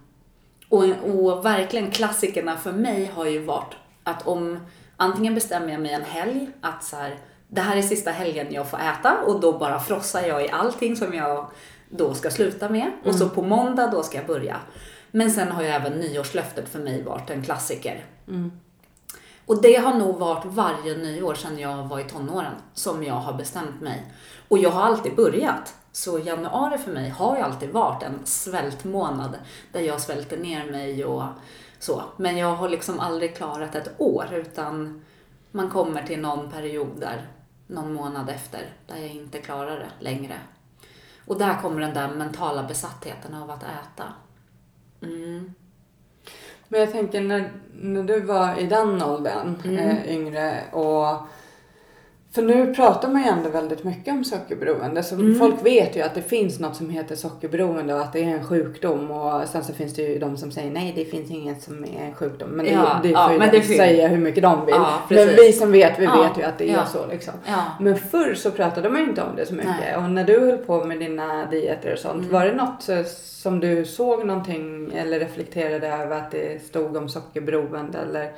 och, 0.69 0.83
och 0.83 1.45
verkligen 1.45 1.91
klassikerna 1.91 2.57
för 2.57 2.71
mig 2.71 3.11
har 3.15 3.25
ju 3.25 3.39
varit 3.39 3.75
att 4.03 4.27
om 4.27 4.59
antingen 4.97 5.35
bestämmer 5.35 5.71
jag 5.71 5.81
mig 5.81 5.93
en 5.93 6.03
helg 6.03 6.49
att 6.61 6.83
så 6.83 6.95
här, 6.95 7.19
det 7.47 7.61
här 7.61 7.77
är 7.77 7.81
sista 7.81 8.11
helgen 8.11 8.47
jag 8.49 8.69
får 8.69 8.77
äta 8.77 9.17
och 9.25 9.39
då 9.39 9.57
bara 9.57 9.79
frossar 9.79 10.21
jag 10.21 10.45
i 10.45 10.49
allting 10.49 10.95
som 10.95 11.13
jag 11.13 11.47
då 11.89 12.13
ska 12.13 12.29
sluta 12.29 12.69
med. 12.69 12.91
Och 13.05 13.15
så 13.15 13.29
på 13.29 13.41
måndag 13.41 13.87
då 13.87 14.03
ska 14.03 14.17
jag 14.17 14.27
börja. 14.27 14.57
Men 15.11 15.31
sen 15.31 15.51
har 15.51 15.61
ju 15.63 15.67
även 15.67 15.93
nyårslöftet 15.93 16.69
för 16.69 16.79
mig 16.79 17.03
varit 17.03 17.29
en 17.29 17.43
klassiker. 17.43 18.05
Och 19.45 19.61
det 19.61 19.75
har 19.75 19.93
nog 19.93 20.15
varit 20.15 20.45
varje 20.45 20.97
nyår 20.97 21.33
sedan 21.35 21.59
jag 21.59 21.83
var 21.83 21.99
i 21.99 22.03
tonåren 22.03 22.53
som 22.73 23.03
jag 23.03 23.13
har 23.13 23.33
bestämt 23.33 23.81
mig. 23.81 24.13
Och 24.47 24.57
jag 24.57 24.69
har 24.69 24.81
alltid 24.81 25.15
börjat. 25.15 25.75
Så 25.97 26.19
januari 26.19 26.77
för 26.77 26.91
mig 26.91 27.09
har 27.09 27.37
ju 27.37 27.41
alltid 27.41 27.69
varit 27.69 28.03
en 28.03 28.25
svältmånad 28.25 29.37
där 29.71 29.81
jag 29.81 30.01
svälter 30.01 30.37
ner 30.37 30.71
mig 30.71 31.05
och 31.05 31.23
så. 31.79 32.03
Men 32.17 32.37
jag 32.37 32.55
har 32.55 32.69
liksom 32.69 32.99
aldrig 32.99 33.35
klarat 33.35 33.75
ett 33.75 33.91
år 33.97 34.25
utan 34.33 35.05
man 35.51 35.69
kommer 35.69 36.03
till 36.03 36.19
någon 36.19 36.51
period 36.51 36.87
där, 36.99 37.27
någon 37.67 37.93
månad 37.93 38.29
efter, 38.29 38.61
där 38.87 38.95
jag 38.97 39.09
inte 39.09 39.39
klarar 39.39 39.79
det 39.79 40.03
längre. 40.03 40.33
Och 41.25 41.37
där 41.37 41.61
kommer 41.61 41.81
den 41.81 41.93
där 41.93 42.07
mentala 42.09 42.63
besattheten 42.63 43.33
av 43.33 43.51
att 43.51 43.63
äta. 43.63 44.03
Mm. 45.01 45.53
Men 46.67 46.79
jag 46.79 46.91
tänker 46.91 47.21
när, 47.21 47.51
när 47.73 48.03
du 48.03 48.19
var 48.19 48.55
i 48.59 48.67
den 48.67 49.01
åldern, 49.03 49.61
Mm. 49.65 49.77
eh, 49.77 50.11
yngre 50.11 50.63
och 50.71 51.27
för 52.37 52.43
nu 52.43 52.73
pratar 52.73 53.09
man 53.09 53.21
ju 53.23 53.27
ändå 53.27 53.49
väldigt 53.49 53.83
mycket 53.83 54.13
om 54.13 54.23
sockerberoende. 54.23 55.03
Så 55.03 55.15
Mm. 55.15 55.39
folk 55.39 55.65
vet 55.65 55.95
ju 55.97 56.01
att 56.01 56.15
det 56.15 56.21
finns 56.21 56.59
något 56.59 56.75
som 56.75 56.89
heter 56.89 57.15
sockerberoende 57.15 57.93
och 57.93 58.01
att 58.01 58.13
det 58.13 58.19
är 58.23 58.27
en 58.27 58.43
sjukdom. 58.43 59.11
Och 59.11 59.47
sen 59.47 59.63
så 59.63 59.73
finns 59.73 59.93
det 59.93 60.01
ju 60.01 60.19
de 60.19 60.37
som 60.37 60.51
säger 60.51 60.71
nej, 60.71 60.93
det 60.95 61.05
finns 61.05 61.31
inget 61.31 61.61
som 61.61 61.83
är 61.83 62.05
en 62.07 62.13
sjukdom. 62.15 62.49
Men 62.49 62.65
det, 62.65 62.71
Ja, 62.71 62.99
det 63.03 63.09
ja, 63.09 63.23
får 63.25 63.33
ju 63.33 63.39
men 63.39 63.51
de 63.51 63.61
säga 63.61 64.07
hur 64.07 64.17
mycket 64.17 64.43
de 64.43 64.65
vill. 64.65 64.75
Ja, 64.75 64.99
men 65.09 65.27
vi 65.27 65.53
som 65.53 65.71
vet, 65.71 65.99
vi 65.99 66.03
Ja, 66.03 66.21
vet 66.21 66.37
ju 66.37 66.43
att 66.49 66.57
det 66.57 66.69
är 66.69 66.73
ja. 66.73 66.85
så 66.85 67.07
liksom. 67.11 67.33
Ja. 67.47 67.63
Men 67.79 67.95
förr 67.97 68.33
så 68.33 68.51
pratade 68.51 68.89
man 68.89 69.01
ju 69.01 69.07
inte 69.09 69.21
om 69.21 69.35
det 69.35 69.45
så 69.45 69.53
mycket. 69.53 69.71
Nej. 69.79 69.95
Och 69.97 70.03
när 70.03 70.23
du 70.23 70.39
höll 70.39 70.57
på 70.57 70.83
med 70.83 70.99
dina 70.99 71.45
dieter 71.45 71.93
och 71.93 71.99
sånt, 71.99 72.17
Mm. 72.17 72.31
var 72.31 72.45
det 72.45 72.53
något 72.55 72.89
eh, 72.89 73.03
som 73.23 73.59
du 73.59 73.85
såg 73.85 74.25
någonting 74.25 74.91
eller 74.95 75.19
reflekterade 75.19 75.87
över 75.87 76.17
att 76.17 76.31
det 76.31 76.63
stod 76.65 76.97
om 76.97 77.09
sockerberoende 77.09 77.97
eller? 77.97 78.31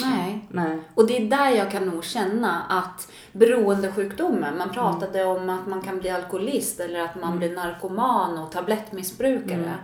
Nej. 0.00 0.48
Nej. 0.48 0.78
Och 0.94 1.06
det 1.06 1.16
är 1.16 1.30
där 1.30 1.50
jag 1.50 1.70
kan 1.70 1.86
nog 1.86 2.04
känna 2.04 2.62
att 2.62 3.12
beroendesjukdomen, 3.32 4.58
man 4.58 4.70
pratade 4.70 5.24
om 5.24 5.50
att 5.50 5.66
man 5.66 5.82
kan 5.82 5.98
bli 5.98 6.10
alkoholist 6.10 6.80
eller 6.80 7.00
att 7.00 7.20
man 7.20 7.38
blir 7.38 7.54
narkoman 7.54 8.38
och 8.38 8.52
tablettmissbrukare. 8.52 9.74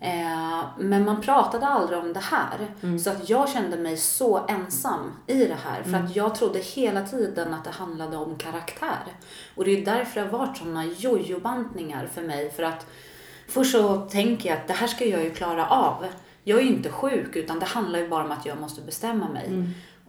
Eh, 0.00 0.64
men 0.78 1.04
man 1.04 1.20
pratade 1.20 1.66
aldrig 1.66 1.98
om 1.98 2.12
det 2.12 2.20
här. 2.20 2.68
Så 2.98 3.10
att 3.10 3.28
jag 3.28 3.48
kände 3.48 3.76
mig 3.76 3.96
så 3.96 4.46
ensam 4.48 5.12
i 5.26 5.44
det 5.44 5.56
här. 5.64 5.82
För 5.82 5.94
att 5.94 6.16
jag 6.16 6.34
trodde 6.34 6.58
hela 6.58 7.02
tiden 7.02 7.54
att 7.54 7.64
det 7.64 7.70
handlade 7.70 8.16
om 8.16 8.36
karaktär. 8.36 9.04
Och 9.54 9.64
det 9.64 9.70
är 9.70 9.84
därför 9.84 10.20
det 10.20 10.26
har 10.26 10.38
varit 10.38 10.58
sådana 10.58 10.84
jojobantningar 10.84 12.08
för 12.14 12.22
mig. 12.22 12.50
För 12.50 12.62
att 12.62 12.86
först 13.48 13.72
så 13.72 13.96
tänker 13.96 14.48
jag 14.48 14.58
att 14.58 14.68
det 14.68 14.74
här 14.74 14.86
ska 14.86 15.04
jag 15.04 15.24
ju 15.24 15.30
klara 15.30 15.66
av. 15.66 16.06
Jag 16.48 16.58
är 16.58 16.62
ju 16.62 16.68
inte 16.68 16.90
sjuk 16.90 17.36
utan 17.36 17.58
det 17.58 17.66
handlar 17.66 17.98
ju 17.98 18.08
bara 18.08 18.24
om 18.24 18.30
att 18.30 18.46
jag 18.46 18.60
måste 18.60 18.80
bestämma 18.80 19.28
mig. 19.28 19.48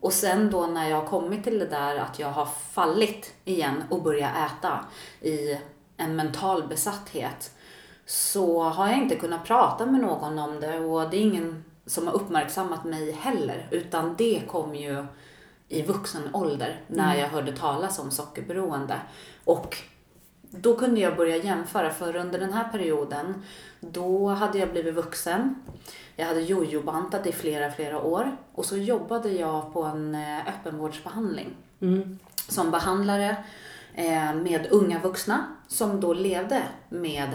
Och 0.01 0.13
sen 0.13 0.51
då 0.51 0.67
när 0.67 0.89
jag 0.89 1.01
har 1.01 1.07
kommit 1.07 1.43
till 1.43 1.59
det 1.59 1.65
där 1.65 1.95
att 1.95 2.19
jag 2.19 2.31
har 2.31 2.45
fallit 2.45 3.33
igen 3.45 3.83
och 3.89 4.03
börjat 4.03 4.31
äta 4.35 4.85
i 5.21 5.59
en 5.97 6.15
mental 6.15 6.67
besatthet 6.67 7.51
så 8.05 8.63
har 8.63 8.87
jag 8.87 8.97
inte 8.97 9.15
kunnat 9.15 9.45
prata 9.45 9.85
med 9.85 10.01
någon 10.01 10.39
om 10.39 10.59
det 10.59 10.79
och 10.79 11.09
det 11.09 11.17
är 11.17 11.21
ingen 11.21 11.63
som 11.85 12.07
har 12.07 12.13
uppmärksammat 12.13 12.83
mig 12.85 13.11
heller 13.11 13.67
utan 13.71 14.15
det 14.17 14.41
kom 14.47 14.75
ju 14.75 15.05
i 15.67 15.81
vuxen 15.81 16.21
ålder 16.33 16.81
när 16.87 17.15
jag 17.15 17.27
hörde 17.27 17.51
talas 17.57 17.99
om 17.99 18.11
sockerberoende. 18.11 18.95
Och 19.45 19.77
då 20.51 20.75
kunde 20.75 21.01
jag 21.01 21.17
börja 21.17 21.37
jämföra 21.37 21.89
för 21.89 22.15
under 22.15 22.39
den 22.39 22.53
här 22.53 22.69
perioden 22.69 23.43
då 23.79 24.27
hade 24.27 24.57
jag 24.57 24.71
blivit 24.71 24.95
vuxen. 24.95 25.55
Jag 26.15 26.25
hade 26.25 26.41
jojobantat 26.41 27.27
i 27.27 27.31
flera, 27.31 27.71
flera 27.71 28.01
år 28.01 28.37
och 28.53 28.65
så 28.65 28.77
jobbade 28.77 29.29
jag 29.29 29.73
på 29.73 29.83
en 29.83 30.15
eh, 30.15 30.47
öppenvårdsbehandling 30.47 31.55
som 32.49 32.71
behandlare 32.71 33.35
eh, 33.95 34.33
med 34.33 34.67
unga 34.71 34.99
vuxna 34.99 35.45
som 35.67 36.01
då 36.01 36.13
levde 36.13 36.63
med 36.89 37.29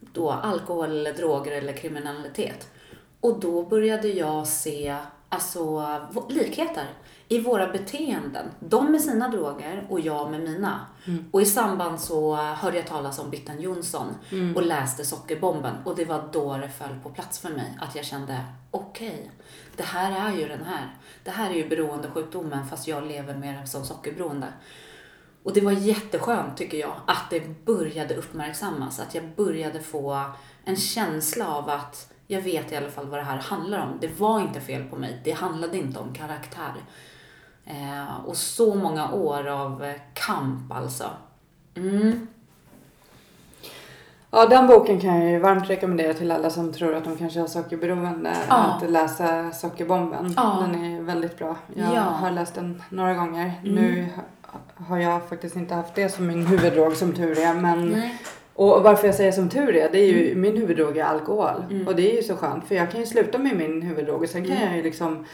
då 0.00 0.30
alkohol, 0.30 1.04
droger 1.04 1.52
eller 1.52 1.72
kriminalitet. 1.72 2.68
Och 3.20 3.40
då 3.40 3.62
började 3.62 4.08
jag 4.08 4.46
se 4.46 4.96
alltså, 5.28 6.00
likheter 6.28 6.84
i 7.28 7.40
våra 7.40 7.66
beteenden. 7.66 8.46
De 8.60 8.92
med 8.92 9.00
sina 9.00 9.28
droger 9.28 9.86
och 9.88 10.00
jag 10.00 10.30
med 10.30 10.40
mina. 10.40 10.86
Och 11.30 11.42
i 11.42 11.46
samband 11.46 12.00
så 12.00 12.36
hörde 12.36 12.76
jag 12.76 12.86
talas 12.86 13.18
om 13.18 13.30
Bitten 13.30 13.60
Jonsson 13.60 14.14
och 14.56 14.62
läste 14.62 15.04
Sockerbomben. 15.04 15.74
Och 15.84 15.96
det 15.96 16.04
var 16.04 16.28
då 16.32 16.56
det 16.56 16.68
föll 16.68 16.98
på 17.02 17.10
plats 17.10 17.38
för 17.38 17.50
mig. 17.50 17.78
Att 17.80 17.96
jag 17.96 18.04
kände, 18.04 18.40
okej, 18.70 19.30
det 19.76 19.82
här 19.82 20.28
är 20.28 20.36
ju 20.36 20.48
den 20.48 20.64
här. 20.64 20.94
Det 21.24 21.30
här 21.30 21.50
är 21.50 21.54
ju 21.54 21.68
beroendesjukdomen 21.68 22.66
fast 22.66 22.88
jag 22.88 23.06
lever 23.06 23.34
med 23.34 23.62
det 23.62 23.66
som 23.66 23.84
sockerberoende. 23.84 24.46
Och 25.42 25.54
det 25.54 25.60
var 25.60 25.72
jätteskönt 25.72 26.56
tycker 26.56 26.78
jag 26.78 26.94
att 27.06 27.30
det 27.30 27.64
började 27.64 28.14
uppmärksammas. 28.14 29.00
Att 29.00 29.14
jag 29.14 29.24
började 29.36 29.80
få 29.80 30.24
en 30.64 30.76
känsla 30.76 31.54
av 31.54 31.70
att 31.70 32.12
jag 32.26 32.42
vet 32.42 32.72
i 32.72 32.76
alla 32.76 32.90
fall 32.90 33.06
vad 33.06 33.18
det 33.18 33.24
här 33.24 33.38
handlar 33.38 33.86
om. 33.86 33.98
Det 34.00 34.20
var 34.20 34.40
inte 34.40 34.60
fel 34.60 34.84
på 34.84 34.96
mig. 34.96 35.20
Det 35.24 35.32
handlade 35.32 35.76
inte 35.76 35.98
om 35.98 36.14
karaktär. 36.14 36.74
Eh, 37.70 38.26
och 38.26 38.36
så 38.36 38.74
många 38.74 39.12
år 39.12 39.46
av 39.48 39.92
kamp 40.14 40.72
alltså. 40.72 41.04
Mm. 41.74 42.26
Ja, 44.30 44.46
den 44.46 44.66
boken 44.66 45.00
kan 45.00 45.20
jag 45.22 45.30
ju 45.30 45.38
varmt 45.38 45.70
rekommendera 45.70 46.14
till 46.14 46.30
alla 46.30 46.50
som 46.50 46.72
tror 46.72 46.94
att 46.94 47.04
de 47.04 47.16
kanske 47.16 47.40
har 47.40 47.46
sockerberoende. 47.46 48.36
Ja. 48.48 48.54
Att 48.56 48.90
läsa 48.90 49.50
Sockerbomben. 49.52 50.34
Ja. 50.36 50.58
Den 50.72 50.84
är 50.84 51.00
väldigt 51.02 51.38
bra. 51.38 51.56
Jag 51.74 51.94
Ja. 51.94 52.00
har 52.00 52.30
läst 52.30 52.54
den 52.54 52.82
några 52.90 53.14
gånger. 53.14 53.52
Mm. 53.64 53.74
Nu 53.74 54.06
ha- 54.16 54.84
har 54.86 54.98
jag 54.98 55.28
faktiskt 55.28 55.56
inte 55.56 55.74
haft 55.74 55.94
det 55.94 56.08
som 56.08 56.26
min 56.26 56.46
huvuddrog 56.46 56.96
som 56.96 57.12
tur 57.12 57.38
är. 57.38 57.54
Men, 57.54 57.88
Nej. 57.88 58.18
och 58.54 58.82
varför 58.82 59.06
jag 59.06 59.14
säger 59.14 59.32
som 59.32 59.48
tur 59.48 59.76
är, 59.76 59.90
det 59.92 59.98
är 59.98 60.06
ju 60.06 60.34
min 60.34 60.56
huvuddrog 60.56 60.96
är 60.98 61.04
alkohol. 61.04 61.64
Mm. 61.70 61.86
Och 61.88 61.96
det 61.96 62.12
är 62.12 62.16
ju 62.16 62.22
så 62.22 62.36
skönt 62.36 62.64
för 62.68 62.74
jag 62.74 62.90
kan 62.90 63.00
ju 63.00 63.06
sluta 63.06 63.38
med 63.38 63.56
min 63.56 63.82
huvuddrog 63.82 64.22
och 64.22 64.28
sen 64.28 64.44
kan 64.44 64.56
Mm. 64.56 64.68
jag 64.68 64.76
ju 64.76 64.82
liksom 64.82 65.24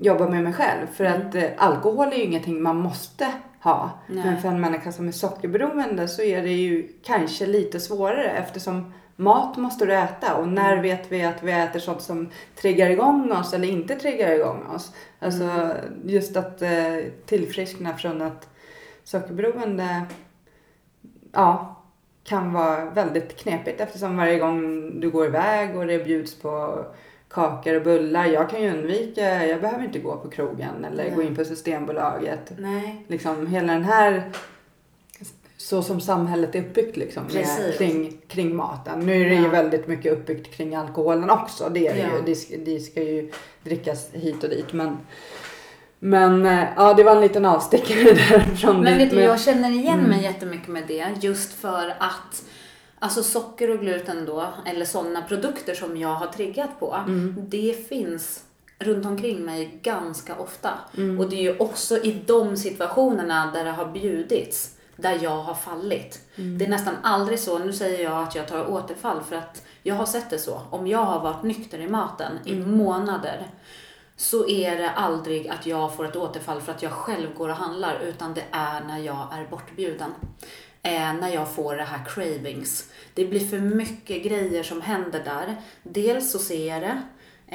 jobba 0.00 0.28
med 0.28 0.42
mig 0.42 0.52
själv. 0.52 0.86
För 0.94 1.04
Mm. 1.04 1.28
att 1.28 1.34
eh, 1.34 1.44
alkohol 1.56 2.08
är 2.12 2.16
ju 2.16 2.22
ingenting 2.22 2.62
man 2.62 2.76
måste 2.76 3.32
ha. 3.62 3.90
Nej. 4.06 4.24
Men 4.24 4.40
för 4.40 4.48
en 4.48 4.60
människa 4.60 4.92
som 4.92 5.08
är 5.08 5.12
sockerberoende 5.12 6.08
så 6.08 6.22
är 6.22 6.42
det 6.42 6.52
ju 6.52 6.88
kanske 7.02 7.46
lite 7.46 7.80
svårare 7.80 8.30
eftersom 8.30 8.92
mat 9.16 9.56
måste 9.56 9.86
du 9.86 9.94
äta 9.94 10.34
och 10.36 10.48
när 10.48 10.72
Mm. 10.72 10.82
vet 10.82 11.12
vi 11.12 11.24
att 11.24 11.42
vi 11.42 11.52
äter 11.52 11.80
sånt 11.80 12.02
som 12.02 12.28
triggar 12.60 12.90
igång 12.90 13.32
oss 13.32 13.52
eller 13.54 13.68
inte 13.68 13.94
triggar 13.96 14.30
igång 14.30 14.66
oss. 14.74 14.92
Alltså 15.18 15.42
Mm. 15.44 15.76
just 16.04 16.36
att 16.36 16.62
eh, 16.62 16.96
tillfriskna 17.26 17.96
från 17.96 18.22
att 18.22 18.48
sockerberoende 19.04 20.02
ja, 21.32 21.76
kan 22.24 22.52
vara 22.52 22.84
väldigt 22.90 23.36
knepigt 23.36 23.80
eftersom 23.80 24.16
varje 24.16 24.38
gång 24.38 24.90
du 25.00 25.10
går 25.10 25.26
iväg 25.26 25.76
och 25.76 25.86
det 25.86 26.04
bjuds 26.04 26.34
på 26.34 26.84
kakor 27.30 27.74
och 27.74 27.82
bullar. 27.82 28.26
Jag 28.26 28.50
kan 28.50 28.62
ju 28.62 28.70
undvika, 28.70 29.46
jag 29.46 29.60
behöver 29.60 29.84
inte 29.84 29.98
gå 29.98 30.16
på 30.16 30.28
krogen 30.30 30.84
eller 30.84 31.04
Nej. 31.04 31.12
gå 31.16 31.22
in 31.22 31.36
på 31.36 31.44
Systembolaget. 31.44 32.52
Nej. 32.58 33.04
Liksom 33.08 33.46
hela 33.46 33.72
den 33.72 33.84
här 33.84 34.22
så 35.56 35.82
som 35.82 36.00
samhället 36.00 36.54
är 36.54 36.58
uppbyggt 36.60 36.96
liksom 36.96 37.22
med, 37.34 37.74
kring, 37.78 38.16
kring 38.28 38.56
maten. 38.56 39.00
Nu 39.00 39.20
är 39.24 39.28
det 39.28 39.34
ju 39.34 39.42
Ja. 39.42 39.48
väldigt 39.48 39.86
mycket 39.86 40.12
uppbyggt 40.12 40.54
kring 40.54 40.74
alkoholen 40.74 41.30
också. 41.30 41.68
Det 41.68 41.86
är 41.86 41.94
det 41.94 42.00
Ja. 42.00 42.06
ju. 42.16 42.22
Det 42.26 42.34
ska, 42.34 42.56
det 42.56 42.80
ska 42.80 43.02
ju 43.02 43.30
drickas 43.62 44.08
hit 44.12 44.44
och 44.44 44.50
dit. 44.50 44.72
Men, 44.72 44.96
men 45.98 46.46
eh, 46.46 46.64
ja, 46.76 46.94
det 46.94 47.02
var 47.04 47.12
en 47.16 47.20
liten 47.20 47.44
avstickare 47.44 48.02
där 48.12 48.40
från 48.56 48.80
Men 48.80 48.98
vet 48.98 49.10
du, 49.10 49.20
jag 49.20 49.40
känner 49.40 49.70
igen 49.70 49.98
Mm. 49.98 50.10
mig 50.10 50.22
jättemycket 50.22 50.68
med 50.68 50.82
det. 50.88 51.06
Just 51.20 51.52
för 51.52 51.88
att 51.98 52.42
Alltså 53.02 53.22
socker 53.22 53.70
och 53.70 53.80
gluten 53.80 54.26
då, 54.26 54.46
eller 54.66 54.84
sådana 54.84 55.22
produkter 55.22 55.74
som 55.74 55.96
jag 55.96 56.14
har 56.14 56.26
triggat 56.26 56.80
på. 56.80 56.94
Mm. 56.94 57.36
Det 57.48 57.88
finns 57.88 58.44
runt 58.78 59.06
omkring 59.06 59.44
mig 59.44 59.78
ganska 59.82 60.36
ofta. 60.36 60.70
Mm. 60.96 61.20
Och 61.20 61.30
det 61.30 61.36
är 61.36 61.42
ju 61.42 61.58
också 61.58 61.96
i 61.98 62.22
de 62.26 62.56
situationerna 62.56 63.50
där 63.54 63.64
det 63.64 63.70
har 63.70 63.86
bjudits, 63.86 64.76
där 64.96 65.18
jag 65.22 65.36
har 65.42 65.54
fallit. 65.54 66.20
Mm. 66.36 66.58
Det 66.58 66.64
är 66.64 66.68
nästan 66.68 66.94
aldrig 67.02 67.38
så, 67.38 67.58
nu 67.58 67.72
säger 67.72 68.04
jag 68.04 68.22
att 68.22 68.34
jag 68.34 68.48
tar 68.48 68.70
återfall 68.70 69.20
för 69.28 69.36
att 69.36 69.62
jag 69.82 69.94
har 69.94 70.06
sett 70.06 70.30
det 70.30 70.38
så. 70.38 70.60
Om 70.70 70.86
jag 70.86 71.04
har 71.04 71.20
varit 71.20 71.42
nykter 71.42 71.78
i 71.80 71.88
maten 71.88 72.32
i 72.44 72.52
Mm. 72.52 72.76
månader 72.76 73.46
så 74.16 74.48
är 74.48 74.76
det 74.76 74.90
aldrig 74.90 75.48
att 75.48 75.66
jag 75.66 75.94
får 75.96 76.04
ett 76.04 76.16
återfall 76.16 76.60
för 76.60 76.72
att 76.72 76.82
jag 76.82 76.92
själv 76.92 77.34
går 77.34 77.48
och 77.48 77.54
handlar 77.56 78.00
utan 78.00 78.34
det 78.34 78.44
är 78.50 78.80
när 78.80 78.98
jag 78.98 79.28
är 79.32 79.46
bortbjuden. 79.50 80.10
Eh, 80.82 81.14
när 81.14 81.28
jag 81.28 81.54
får 81.54 81.76
det 81.76 81.82
här 81.84 82.04
cravings. 82.04 82.90
Det 83.14 83.24
blir 83.24 83.40
för 83.40 83.58
mycket 83.58 84.24
grejer 84.24 84.62
som 84.62 84.80
händer 84.80 85.24
där. 85.24 85.56
Dels 85.82 86.32
så 86.32 86.38
ser 86.38 86.68
jag 86.68 86.82
det. 86.82 87.02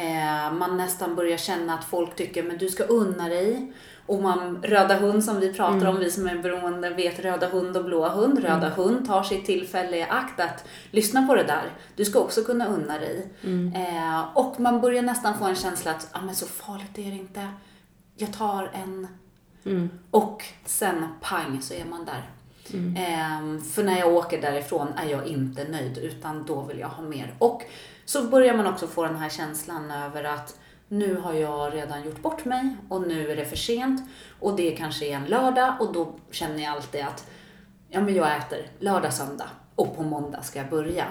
Eh, 0.02 0.54
man 0.54 0.78
nästan 0.78 1.16
börjar 1.16 1.38
känna 1.38 1.74
att 1.74 1.86
folk 1.86 2.16
tycker 2.16 2.44
men 2.44 2.58
du 2.58 2.70
ska 2.70 2.84
unna 2.84 3.30
dig. 3.30 3.74
Och 4.06 4.22
man, 4.22 4.64
röda 4.64 4.96
hund 4.96 5.24
som 5.24 5.40
vi 5.40 5.54
pratar 5.54 5.86
om, 5.86 6.00
vi 6.00 6.12
som 6.12 6.28
är 6.28 6.38
beroende 6.38 6.90
vet 6.90 7.20
röda 7.20 7.48
hund 7.48 7.78
och 7.78 7.86
blåa 7.86 8.10
hund. 8.10 8.40
Röda 8.44 8.70
hund 8.70 9.08
tar 9.08 9.24
sitt 9.24 9.46
tillfälle 9.46 9.98
i 9.98 10.02
akt 10.04 10.40
att 10.40 10.66
lyssna 10.92 11.28
på 11.28 11.36
det 11.36 11.44
där. 11.44 11.70
Du 11.96 12.06
ska 12.06 12.20
också 12.20 12.44
kunna 12.44 12.68
unna 12.68 12.98
dig. 12.98 13.28
Eh, 13.76 14.38
och 14.38 14.60
man 14.60 14.82
börjar 14.82 15.02
nästan 15.02 15.40
få 15.40 15.46
en 15.46 15.56
känsla 15.56 15.92
att 15.92 16.08
ah, 16.12 16.22
men 16.22 16.36
så 16.36 16.46
farligt 16.46 16.98
är 16.98 17.12
det 17.12 17.18
inte. 17.18 17.48
Jag 18.16 18.34
tar 18.34 18.72
en 18.74 19.08
Mm. 19.68 19.90
och 20.12 20.44
sen 20.66 21.06
pang 21.22 21.62
så 21.62 21.74
är 21.74 21.86
man 21.86 22.06
där. 22.06 22.30
Mm. 22.74 22.96
Ehm, 22.98 23.62
för 23.62 23.84
när 23.84 24.00
jag 24.00 24.14
åker 24.14 24.42
därifrån 24.42 24.88
är 24.98 25.10
jag 25.10 25.28
inte 25.28 25.64
nöjd 25.64 25.98
utan 25.98 26.46
då 26.46 26.62
vill 26.62 26.80
jag 26.80 26.88
ha 26.88 27.04
mer. 27.04 27.36
Och 27.40 27.62
så 28.06 28.24
börjar 28.24 28.58
man 28.58 28.68
också 28.68 28.88
få 28.88 29.04
den 29.04 29.16
här 29.16 29.30
känslan 29.30 29.92
över 29.92 30.24
att 30.24 30.60
nu 30.88 31.16
har 31.16 31.34
jag 31.34 31.74
redan 31.74 32.04
gjort 32.04 32.22
bort 32.22 32.46
mig 32.46 32.76
och 32.90 33.02
nu 33.02 33.32
är 33.32 33.36
det 33.36 33.46
för 33.46 33.56
sent. 33.56 34.10
Och 34.40 34.56
det 34.56 34.72
kanske 34.72 35.06
är 35.06 35.16
en 35.16 35.26
lördag 35.26 35.76
och 35.80 35.94
då 35.94 36.20
känner 36.32 36.64
jag 36.64 36.74
alltid 36.74 37.02
att 37.02 37.30
ja, 37.90 38.02
men 38.02 38.16
jag 38.16 38.38
äter 38.38 38.68
lördag, 38.80 39.14
söndag 39.14 39.50
och 39.76 39.96
på 39.96 40.04
måndag 40.04 40.42
ska 40.42 40.60
jag 40.60 40.70
börja. 40.70 41.06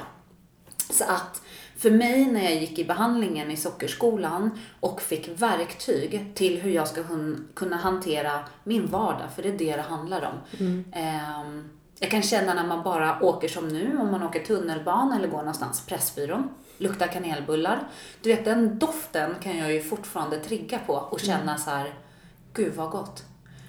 Så 0.90 1.05
att 1.05 1.43
för 1.85 1.90
mig 1.90 2.27
när 2.27 2.44
jag 2.44 2.55
gick 2.55 2.79
i 2.79 2.85
behandlingen 2.85 3.51
i 3.51 3.57
sockerskolan 3.57 4.59
och 4.81 5.03
fick 5.03 5.29
verktyg 5.42 6.31
till 6.35 6.61
hur 6.61 6.70
jag 6.70 6.88
ska 6.88 7.03
kunna 7.55 7.77
hantera 7.77 8.40
min 8.64 8.87
vardag, 8.87 9.29
för 9.35 9.42
det 9.42 9.49
är 9.49 9.59
det 9.59 9.77
det 9.77 9.83
handlar 9.83 10.23
om. 10.23 10.61
Ehm, 10.92 11.68
jag 11.99 12.11
kan 12.11 12.23
känna 12.23 12.55
när 12.55 12.66
man 12.66 12.83
bara 12.83 13.23
åker 13.23 13.49
som 13.49 13.68
nu, 13.68 13.99
om 13.99 14.11
man 14.11 14.23
åker 14.23 14.44
tunnelbana 14.44 15.16
eller 15.16 15.29
går 15.29 15.38
någonstans, 15.38 15.87
Pressbyrån, 15.87 16.49
luktar 16.79 17.07
kanelbullar. 17.07 17.88
Du 18.23 18.29
vet 18.29 18.44
den 18.44 18.79
doften 18.79 19.35
kan 19.40 19.59
jag 19.59 19.73
ju 19.73 19.83
fortfarande 19.83 20.38
trigga 20.38 20.79
på 20.79 20.94
och 20.94 21.20
känna 21.20 21.59
så 21.59 21.70
här, 21.70 21.94
gud 22.53 22.75
vad 22.75 22.90
gott. 22.90 23.25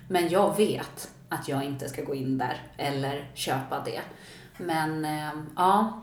Men 0.09 0.29
jag 0.29 0.57
vet 0.57 1.11
att 1.29 1.47
jag 1.47 1.63
inte 1.63 1.89
ska 1.89 2.03
gå 2.03 2.15
in 2.15 2.37
där 2.37 2.61
eller 2.77 3.31
köpa 3.33 3.83
det. 3.85 4.01
Men 4.57 5.05
ehm, 5.05 5.45
ja, 5.55 6.01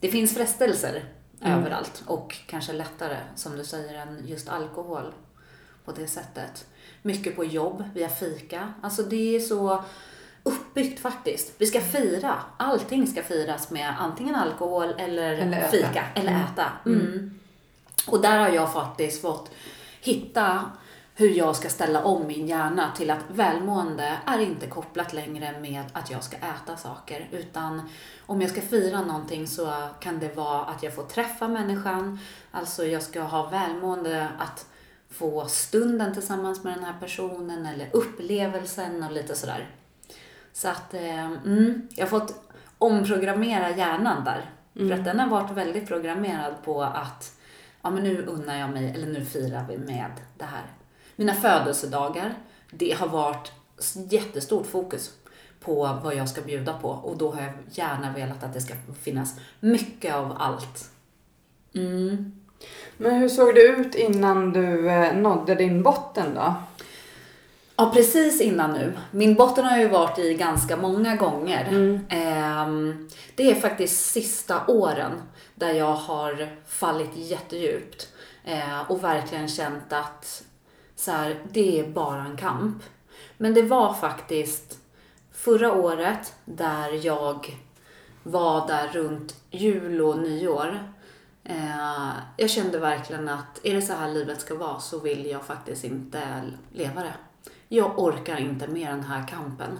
det 0.00 0.08
finns 0.08 0.34
frestelser 0.34 1.02
överallt 1.44 2.02
och 2.06 2.36
kanske 2.46 2.72
lättare, 2.72 3.16
som 3.36 3.56
du 3.56 3.64
säger, 3.64 3.94
än 3.94 4.22
just 4.26 4.48
alkohol 4.48 5.12
på 5.84 5.92
det 5.92 6.06
sättet. 6.06 6.66
Mycket 7.02 7.36
på 7.36 7.44
jobb, 7.44 7.84
via 7.94 8.08
fika. 8.08 8.72
Alltså 8.82 9.02
det 9.02 9.36
är 9.36 9.40
så 9.40 9.84
uppbyggt 10.42 11.00
faktiskt. 11.00 11.52
Vi 11.58 11.66
ska 11.66 11.80
fira. 11.80 12.34
Allting 12.56 13.06
ska 13.06 13.22
firas 13.22 13.70
med 13.70 13.94
antingen 14.00 14.34
alkohol 14.34 14.94
eller, 14.98 15.32
Eller 15.32 15.58
äta. 15.58 15.68
fika. 15.70 16.04
Eller 16.14 16.30
Mm. 16.32 16.42
äta. 16.42 16.66
Mm. 16.86 17.38
Och 18.06 18.20
där 18.20 18.38
har 18.38 18.48
jag 18.48 18.72
faktiskt 18.72 19.22
fått 19.22 19.50
hitta 20.00 20.70
hur 21.16 21.28
jag 21.28 21.56
ska 21.56 21.68
ställa 21.68 22.04
om 22.04 22.26
min 22.26 22.46
hjärna 22.46 22.92
till 22.96 23.10
att 23.10 23.24
välmående 23.28 24.18
är 24.26 24.38
inte 24.38 24.66
kopplat 24.66 25.12
längre 25.12 25.60
med 25.60 25.82
att 25.92 26.10
jag 26.10 26.24
ska 26.24 26.36
äta 26.36 26.76
saker. 26.76 27.28
Utan 27.32 27.90
om 28.26 28.40
jag 28.40 28.50
ska 28.50 28.60
fira 28.60 29.00
någonting 29.00 29.46
så 29.46 29.88
kan 30.00 30.18
det 30.18 30.36
vara 30.36 30.64
att 30.64 30.82
jag 30.82 30.94
får 30.94 31.02
träffa 31.02 31.48
människan. 31.48 32.18
Alltså 32.50 32.84
jag 32.84 33.02
ska 33.02 33.22
ha 33.22 33.50
välmående 33.50 34.28
att 34.38 34.66
få 35.10 35.46
stunden 35.46 36.14
tillsammans 36.14 36.64
med 36.64 36.74
den 36.74 36.84
här 36.84 37.00
personen 37.00 37.66
eller 37.66 37.88
upplevelsen 37.92 39.02
och 39.02 39.12
lite 39.12 39.34
sådär. 39.34 39.70
Så 40.52 40.68
att 40.68 40.94
eh, 40.94 41.24
mm, 41.24 41.88
jag 41.94 42.06
har 42.06 42.20
fått 42.20 42.34
omprogrammera 42.78 43.76
hjärnan 43.76 44.24
där. 44.24 44.50
För 44.74 44.90
att 44.90 45.04
den 45.04 45.20
har 45.20 45.28
varit 45.28 45.50
väldigt 45.50 45.88
programmerad 45.88 46.54
på 46.64 46.82
att 46.82 47.38
ja 47.82 47.90
men 47.90 48.04
nu 48.04 48.26
unnar 48.26 48.58
jag 48.58 48.70
mig, 48.70 48.90
eller 48.90 49.06
nu 49.06 49.24
firar 49.24 49.66
vi 49.68 49.78
med 49.78 50.12
det 50.38 50.44
här. 50.44 50.64
Mina 51.16 51.34
födelsedagar, 51.34 52.34
det 52.70 52.92
har 52.92 53.08
varit 53.08 53.52
jättestort 54.10 54.66
fokus 54.66 55.10
på 55.60 56.00
vad 56.04 56.14
jag 56.14 56.28
ska 56.28 56.40
bjuda 56.40 56.78
på 56.78 56.88
och 56.88 57.16
då 57.16 57.30
har 57.30 57.42
jag 57.42 57.52
gärna 57.70 58.12
velat 58.12 58.44
att 58.44 58.54
det 58.54 58.60
ska 58.60 58.74
finnas 59.02 59.34
mycket 59.60 60.14
av 60.14 60.36
allt. 60.38 60.90
Mm. 61.74 62.32
Men 62.96 63.14
hur 63.14 63.28
såg 63.28 63.54
det 63.54 63.62
ut 63.62 63.94
innan 63.94 64.52
du 64.52 64.90
eh, 64.90 65.16
nådde 65.16 65.54
din 65.54 65.82
botten 65.82 66.34
då? 66.34 66.54
Ja, 67.76 67.90
precis 67.94 68.40
innan 68.40 68.72
nu. 68.72 68.92
Min 69.10 69.34
botten 69.34 69.64
har 69.64 69.72
jag 69.72 69.80
ju 69.80 69.88
varit 69.88 70.18
i 70.18 70.34
ganska 70.34 70.76
många 70.76 71.16
gånger. 71.16 71.68
Ehm, 72.08 73.08
det 73.34 73.50
är 73.50 73.54
faktiskt 73.54 74.12
sista 74.12 74.66
åren 74.66 75.12
där 75.54 75.72
jag 75.72 75.94
har 75.94 76.48
fallit 76.66 77.10
jättedjupt 77.14 78.08
eh, 78.44 78.90
och 78.90 79.04
verkligen 79.04 79.48
känt 79.48 79.92
att 79.92 80.42
så 81.04 81.10
här, 81.10 81.36
det 81.52 81.80
är 81.80 81.88
bara 81.88 82.24
en 82.24 82.36
kamp. 82.36 82.82
Men 83.36 83.54
det 83.54 83.62
var 83.62 83.94
faktiskt 83.94 84.78
förra 85.32 85.72
året 85.72 86.34
där 86.44 87.06
jag 87.06 87.58
var 88.22 88.66
där 88.66 88.88
runt 88.88 89.36
jul 89.50 90.00
och 90.00 90.18
nyår. 90.18 90.78
Eh, 91.44 92.10
jag 92.36 92.50
kände 92.50 92.78
verkligen 92.78 93.28
att 93.28 93.60
är 93.62 93.74
det 93.74 93.82
så 93.82 93.92
här 93.92 94.08
livet 94.08 94.40
ska 94.40 94.54
vara 94.54 94.80
så 94.80 94.98
vill 94.98 95.26
jag 95.26 95.44
faktiskt 95.44 95.84
inte 95.84 96.42
leva 96.72 97.02
det. 97.02 97.14
jag 97.68 97.98
orkar 97.98 98.40
inte 98.40 98.68
med 98.68 98.88
den 98.88 99.04
här 99.04 99.28
kampen. 99.28 99.78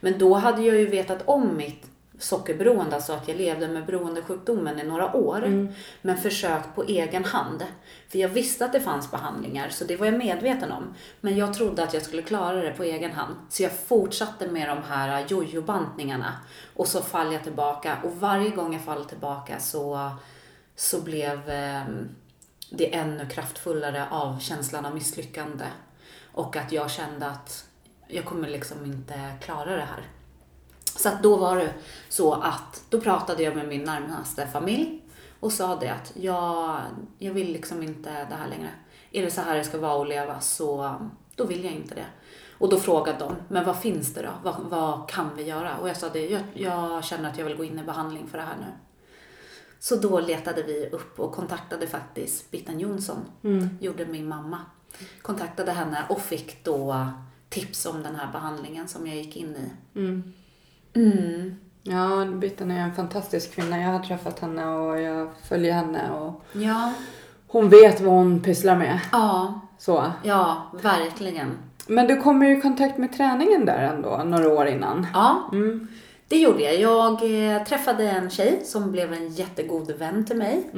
Men 0.00 0.18
då 0.18 0.34
hade 0.34 0.62
jag 0.62 0.76
ju 0.76 0.86
vetat 0.86 1.22
om 1.24 1.56
mitt 1.56 1.93
sockerberoende, 2.18 2.96
alltså 2.96 3.12
att 3.12 3.28
jag 3.28 3.36
levde 3.36 3.68
med 3.68 3.86
beroendesjukdomen 3.86 4.80
i 4.80 4.84
några 4.84 5.16
år. 5.16 5.68
Men 6.02 6.16
försökt 6.16 6.74
på 6.74 6.82
egen 6.82 7.24
hand. 7.24 7.64
För 8.08 8.18
jag 8.18 8.28
visste 8.28 8.64
att 8.64 8.72
det 8.72 8.80
fanns 8.80 9.10
behandlingar, 9.10 9.68
så 9.68 9.84
det 9.84 9.96
var 9.96 10.06
jag 10.06 10.18
medveten 10.18 10.72
om. 10.72 10.94
Men 11.20 11.36
jag 11.36 11.54
trodde 11.54 11.84
att 11.84 11.94
jag 11.94 12.02
skulle 12.02 12.22
klara 12.22 12.56
det 12.56 12.70
på 12.70 12.82
egen 12.82 13.12
hand. 13.12 13.34
Så 13.48 13.62
jag 13.62 13.72
fortsatte 13.72 14.46
med 14.46 14.68
de 14.68 14.82
här 14.82 15.26
jojo-bantningarna. 15.28 16.32
Och 16.74 16.88
så 16.88 17.02
faller 17.02 17.32
jag 17.32 17.42
tillbaka. 17.42 17.98
Och 18.04 18.16
varje 18.16 18.50
gång 18.50 18.72
jag 18.72 18.84
faller 18.84 19.04
tillbaka 19.04 19.60
så, 19.60 20.10
så 20.76 21.00
blev 21.00 21.50
eh, 21.50 21.82
det 22.70 22.94
ännu 22.94 23.26
kraftfullare 23.26 24.06
av 24.10 24.38
känslan 24.38 24.86
av 24.86 24.94
misslyckande. 24.94 25.64
Och 26.32 26.56
att 26.56 26.72
jag 26.72 26.90
kände 26.90 27.26
att 27.26 27.66
jag 28.08 28.24
kommer 28.24 28.48
liksom 28.48 28.84
inte 28.84 29.14
klara 29.40 29.76
det 29.76 29.84
här. 29.84 30.04
Så 30.96 31.08
att 31.08 31.22
då 31.22 31.36
var 31.36 31.56
det 31.56 31.74
så 32.08 32.32
att 32.32 32.84
då 32.90 33.00
pratade 33.00 33.42
jag 33.42 33.56
med 33.56 33.68
min 33.68 33.84
närmaste 33.84 34.46
familj 34.46 35.02
och 35.40 35.52
sa 35.52 35.76
det 35.76 35.88
att 35.88 36.12
jag, 36.16 36.80
jag 37.18 37.32
vill 37.32 37.52
liksom 37.52 37.82
inte 37.82 38.10
det 38.10 38.34
här 38.34 38.48
längre. 38.48 38.70
Är 39.10 39.22
det 39.22 39.30
så 39.30 39.40
här 39.40 39.56
det 39.56 39.64
ska 39.64 39.78
vara 39.78 40.02
att 40.02 40.08
leva 40.08 40.40
så 40.40 40.94
då 41.36 41.44
vill 41.44 41.64
jag 41.64 41.72
inte 41.72 41.94
det. 41.94 42.06
Och 42.58 42.68
då 42.68 42.78
frågade 42.78 43.18
de, 43.18 43.36
men 43.48 43.64
vad 43.64 43.78
finns 43.78 44.14
det 44.14 44.22
då? 44.22 44.30
Vad, 44.42 44.56
vad 44.60 45.08
kan 45.08 45.36
vi 45.36 45.42
göra? 45.42 45.76
Och 45.76 45.88
jag 45.88 45.96
sa 45.96 46.08
det, 46.08 46.28
jag, 46.30 46.42
jag 46.54 47.04
känner 47.04 47.30
att 47.30 47.38
jag 47.38 47.44
vill 47.44 47.56
gå 47.56 47.64
in 47.64 47.78
i 47.78 47.82
behandling 47.82 48.26
för 48.26 48.38
det 48.38 48.44
här 48.44 48.56
nu. 48.60 48.66
Så 49.78 49.96
då 49.96 50.20
letade 50.20 50.62
vi 50.62 50.88
upp 50.92 51.20
och 51.20 51.32
kontaktade 51.32 51.86
faktiskt 51.86 52.50
Bitten 52.50 52.80
Jonsson, 52.80 53.18
gjorde 53.80 54.06
min 54.06 54.28
mamma. 54.28 54.58
Kontaktade 55.22 55.72
henne 55.72 56.04
och 56.08 56.20
fick 56.20 56.64
då 56.64 57.08
tips 57.48 57.86
om 57.86 58.02
den 58.02 58.14
här 58.14 58.32
behandlingen 58.32 58.88
som 58.88 59.06
jag 59.06 59.16
gick 59.16 59.36
in 59.36 59.56
i. 59.56 59.98
Mm. 59.98 60.32
Ja, 61.82 62.24
Bitten 62.24 62.70
är 62.70 62.80
en 62.80 62.94
fantastisk 62.94 63.54
kvinna. 63.54 63.78
Jag 63.80 63.88
har 63.88 63.98
träffat 63.98 64.38
henne 64.40 64.66
och 64.66 65.00
jag 65.00 65.28
följer 65.48 65.72
henne 65.72 66.10
och 66.10 66.42
Ja, 66.52 66.92
hon 67.46 67.68
vet 67.68 68.00
vad 68.00 68.14
hon 68.14 68.40
pysslar 68.42 68.76
med. 68.76 69.00
ja, 69.12 69.60
Så. 69.78 70.12
ja, 70.22 70.70
verkligen. 70.82 71.50
Men 71.86 72.06
du 72.06 72.16
kommer 72.16 72.46
ju 72.46 72.58
i 72.58 72.60
kontakt 72.60 72.98
med 72.98 73.12
träningen 73.16 73.66
där 73.66 73.78
ändå, 73.78 74.22
några 74.24 74.48
år 74.48 74.66
innan. 74.66 75.06
Ja, 75.14 75.50
det 76.28 76.36
gjorde 76.38 76.62
jag. 76.62 76.80
Jag 76.80 77.12
eh, 77.56 77.64
träffade 77.64 78.04
en 78.10 78.30
tjej 78.30 78.60
som 78.64 78.92
blev 78.92 79.12
en 79.12 79.28
jättegod 79.28 79.90
vän 79.98 80.24
till 80.24 80.36
mig. 80.36 80.70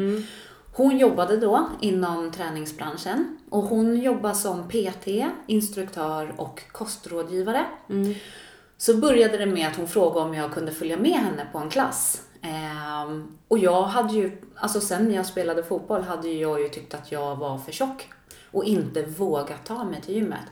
Hon 0.72 0.98
jobbade 0.98 1.36
då 1.36 1.66
inom 1.80 2.30
träningsbranschen 2.30 3.38
och 3.50 3.62
hon 3.62 3.96
jobbar 4.00 4.32
som 4.32 4.68
PT, 4.68 5.08
instruktör 5.46 6.32
och 6.36 6.62
kostrådgivare. 6.72 7.64
Så 8.78 8.96
började 8.96 9.38
det 9.38 9.46
med 9.46 9.68
att 9.68 9.76
hon 9.76 9.88
frågade 9.88 10.26
om 10.26 10.34
jag 10.34 10.52
kunde 10.52 10.72
följa 10.72 10.96
med 10.96 11.12
henne 11.12 11.46
på 11.52 11.58
en 11.58 11.70
klass. 11.70 12.22
Eh, 12.42 13.16
och 13.48 13.58
jag 13.58 13.82
hade 13.82 14.14
ju, 14.14 14.42
alltså 14.56 14.80
sen 14.80 15.08
när 15.08 15.14
jag 15.14 15.26
spelade 15.26 15.62
fotboll 15.62 16.02
hade 16.02 16.28
jag 16.28 16.60
ju 16.60 16.68
tyckt 16.68 16.94
att 16.94 17.12
jag 17.12 17.36
var 17.36 17.58
för 17.58 17.72
tjock 17.72 18.08
och 18.50 18.64
inte 18.64 19.02
vågat 19.02 19.64
ta 19.64 19.84
mig 19.84 20.00
till 20.00 20.14
gymmet. 20.14 20.44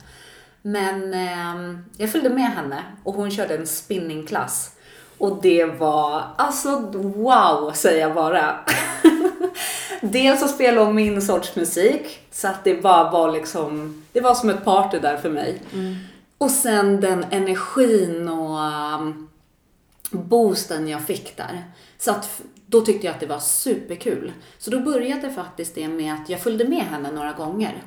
Men 0.63 1.15
eh, 1.15 1.79
jag 1.97 2.13
följde 2.13 2.31
med 2.31 2.51
henne 2.51 2.83
och 3.03 3.15
hon 3.15 3.31
körde 3.31 3.57
en 3.57 3.67
spinningklass. 3.67 4.71
Och 5.19 5.43
det 5.43 5.65
var, 5.65 6.23
alltså 6.37 6.81
wow 6.93 7.73
säger 7.75 8.01
jag 8.01 8.15
bara. 8.15 8.59
Dels 10.01 10.41
så 10.41 10.49
spelade 10.49 10.87
hon 10.87 10.95
min 10.95 11.23
sorts 11.23 11.57
musik, 11.57 12.21
så 12.31 12.49
att 12.49 12.65
det 12.65 12.83
bara 12.83 13.11
var 13.11 13.33
liksom, 13.33 14.03
det 14.13 14.21
var 14.21 14.35
som 14.35 14.51
ett 14.51 14.65
party 14.65 14.99
där 14.99 15.17
för 15.17 15.31
mig. 15.31 15.63
Mm. 15.73 15.97
Och 16.45 16.51
sen 16.51 17.01
den 17.01 17.25
energin 17.31 18.29
och 18.29 18.59
um, 19.01 19.29
boosten 20.11 20.89
jag 20.89 21.03
fick 21.03 21.37
där. 21.37 21.65
Så 21.99 22.11
att 22.11 22.43
då 22.67 22.81
tyckte 22.81 23.07
jag 23.07 23.15
att 23.15 23.21
det 23.21 23.27
var 23.27 23.39
superkul. 23.39 24.33
Så 24.59 24.71
då 24.71 24.81
började 24.81 25.31
faktiskt 25.31 25.75
det 25.75 25.89
med 25.89 26.15
att 26.15 26.29
jag 26.29 26.41
följde 26.41 26.69
med 26.69 26.83
henne 26.83 27.13
några 27.13 27.33
gånger. 27.33 27.83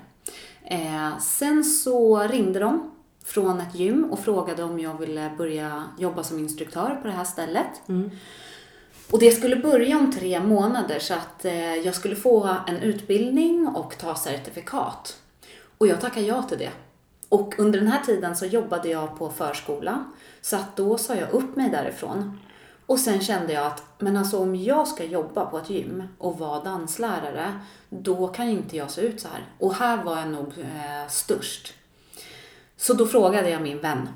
Eh, 0.64 1.20
sen 1.20 1.64
så 1.64 2.20
ringde 2.20 2.60
de 2.60 2.92
från 3.26 3.62
ett 3.62 3.76
gym 3.76 4.04
och 4.12 4.20
frågade 4.20 4.64
om 4.64 4.80
jag 4.80 5.00
ville 5.00 5.32
börja 5.38 5.84
jobba 6.00 6.24
som 6.24 6.40
instruktör 6.40 7.00
på 7.02 7.08
det 7.08 7.14
här 7.14 7.26
stället. 7.26 7.82
Och 9.12 9.20
det 9.20 9.32
skulle 9.32 9.56
börja 9.56 9.98
om 9.98 10.12
tre 10.12 10.40
månader 10.40 11.00
så 11.00 11.14
att 11.14 11.46
eh, 11.46 11.76
jag 11.76 11.96
skulle 11.96 12.16
få 12.16 12.56
en 12.68 12.78
utbildning 12.78 13.68
och 13.68 13.98
ta 13.98 14.16
certifikat. 14.16 15.18
Och 15.78 15.88
jag 15.88 16.02
tackade 16.02 16.26
ja 16.26 16.42
till 16.42 16.58
det. 16.58 16.72
Och 17.30 17.60
under 17.60 17.80
den 17.80 17.88
här 17.88 18.04
tiden 18.04 18.36
så 18.36 18.46
jobbade 18.46 18.90
jag 18.90 19.18
på 19.18 19.30
förskola. 19.30 20.06
Så 20.42 20.56
att 20.56 20.76
då 20.76 20.98
sa 20.98 21.16
jag 21.16 21.32
upp 21.32 21.56
mig 21.56 21.70
därifrån. 21.70 22.40
Och 22.86 23.00
sen 23.00 23.22
kände 23.22 23.54
jag 23.54 23.66
att, 23.66 23.84
men 24.00 24.18
alltså 24.18 24.40
om 24.40 24.56
jag 24.56 24.88
ska 24.88 25.04
jobba 25.04 25.46
på 25.46 25.58
ett 25.58 25.70
gym 25.70 26.04
och 26.18 26.40
vara 26.40 26.64
danslärare, 26.64 27.60
då 27.90 28.28
kan 28.28 28.50
inte 28.50 28.78
jag 28.78 28.92
se 28.92 29.02
ut 29.02 29.22
så 29.22 29.28
här. 29.28 29.46
Och 29.60 29.74
här 29.74 30.04
var 30.04 30.18
jag 30.18 30.30
nog 30.30 30.54
eh, 30.58 31.08
störst. 31.10 31.74
Så 32.78 32.94
då 32.94 33.08
frågade 33.08 33.50
jag 33.50 33.62
min 33.62 33.82
vän 33.82 34.10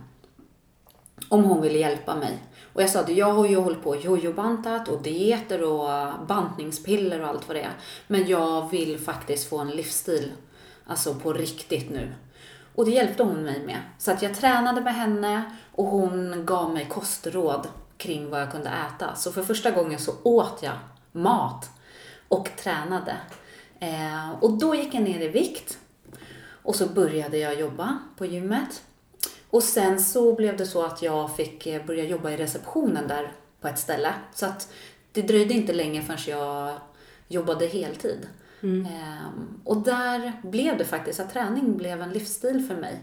om 1.30 1.44
hon 1.44 1.62
ville 1.62 1.80
hjälpa 1.80 2.16
mig. 2.16 2.38
Och 2.74 2.82
jag 2.82 2.90
sa 2.90 3.00
att 3.00 3.10
jag 3.10 3.34
har 3.34 3.48
ju 3.48 3.56
hållit 3.56 3.84
på 3.84 3.90
och 3.90 4.02
jojobantat 4.02 4.88
och 4.88 5.02
dieter 5.02 5.64
och 5.64 6.12
bantningspiller 6.28 7.22
och 7.22 7.28
allt 7.28 7.48
vad 7.48 7.58
det 7.58 7.62
är. 7.62 7.74
Men 8.08 8.28
jag 8.28 8.70
vill 8.70 9.00
faktiskt 9.00 9.50
få 9.50 9.58
en 9.58 9.70
livsstil, 9.70 10.32
alltså 10.86 11.14
på 11.14 11.34
riktigt 11.34 11.90
nu. 11.90 12.14
Och 12.82 12.88
det 12.88 12.92
hjälpte 12.92 13.24
hon 13.24 13.44
mig 13.44 13.62
med. 13.66 13.78
Så 13.98 14.12
att 14.12 14.22
jag 14.22 14.36
tränade 14.36 14.82
med 14.82 14.96
henne 14.96 15.44
och 15.72 15.86
hon 15.86 16.46
gav 16.46 16.74
mig 16.74 16.86
kostråd 16.90 17.68
kring 17.98 18.30
vad 18.30 18.42
jag 18.42 18.52
kunde 18.52 18.70
äta. 18.70 19.16
Så 19.16 19.32
för 19.32 19.44
första 19.44 19.72
gången 19.72 20.00
så 20.00 20.14
åt 20.24 20.60
jag 20.64 20.74
mat 21.12 21.70
och 22.28 22.50
tränade. 22.58 23.18
Eh, 23.80 24.32
och 24.42 24.52
då 24.52 24.76
gick 24.76 24.94
jag 24.94 25.04
ner 25.04 25.22
i 25.22 25.28
vikt. 25.28 25.78
Och 26.64 26.76
så 26.76 26.88
började 26.88 27.38
jag 27.38 27.60
jobba 27.60 28.00
på 28.18 28.26
gymmet. 28.26 28.84
Och 29.50 29.64
sen 29.64 30.02
så 30.02 30.36
blev 30.36 30.58
det 30.58 30.66
så 30.66 30.86
att 30.86 31.02
jag 31.02 31.36
fick 31.36 31.68
eh, 31.68 31.86
börja 31.86 32.04
jobba 32.04 32.32
i 32.32 32.38
receptionen 32.38 33.08
där 33.08 33.32
på 33.62 33.68
ett 33.68 33.80
ställe. 33.80 34.14
Så 34.34 34.46
att 34.46 34.74
det 35.12 35.22
dröjde 35.22 35.54
inte 35.54 35.74
länge 35.74 36.02
förrän 36.02 36.40
jag 36.40 36.76
jobbade 37.28 37.68
heltid. 37.68 38.28
Ehm, 38.64 39.60
och 39.64 39.78
där 39.78 40.32
blev 40.44 40.78
det 40.78 40.86
faktiskt 40.86 41.20
att 41.20 41.34
träning 41.34 41.78
blev 41.78 42.02
en 42.02 42.10
livsstil 42.10 42.66
för 42.68 42.76
mig. 42.76 43.00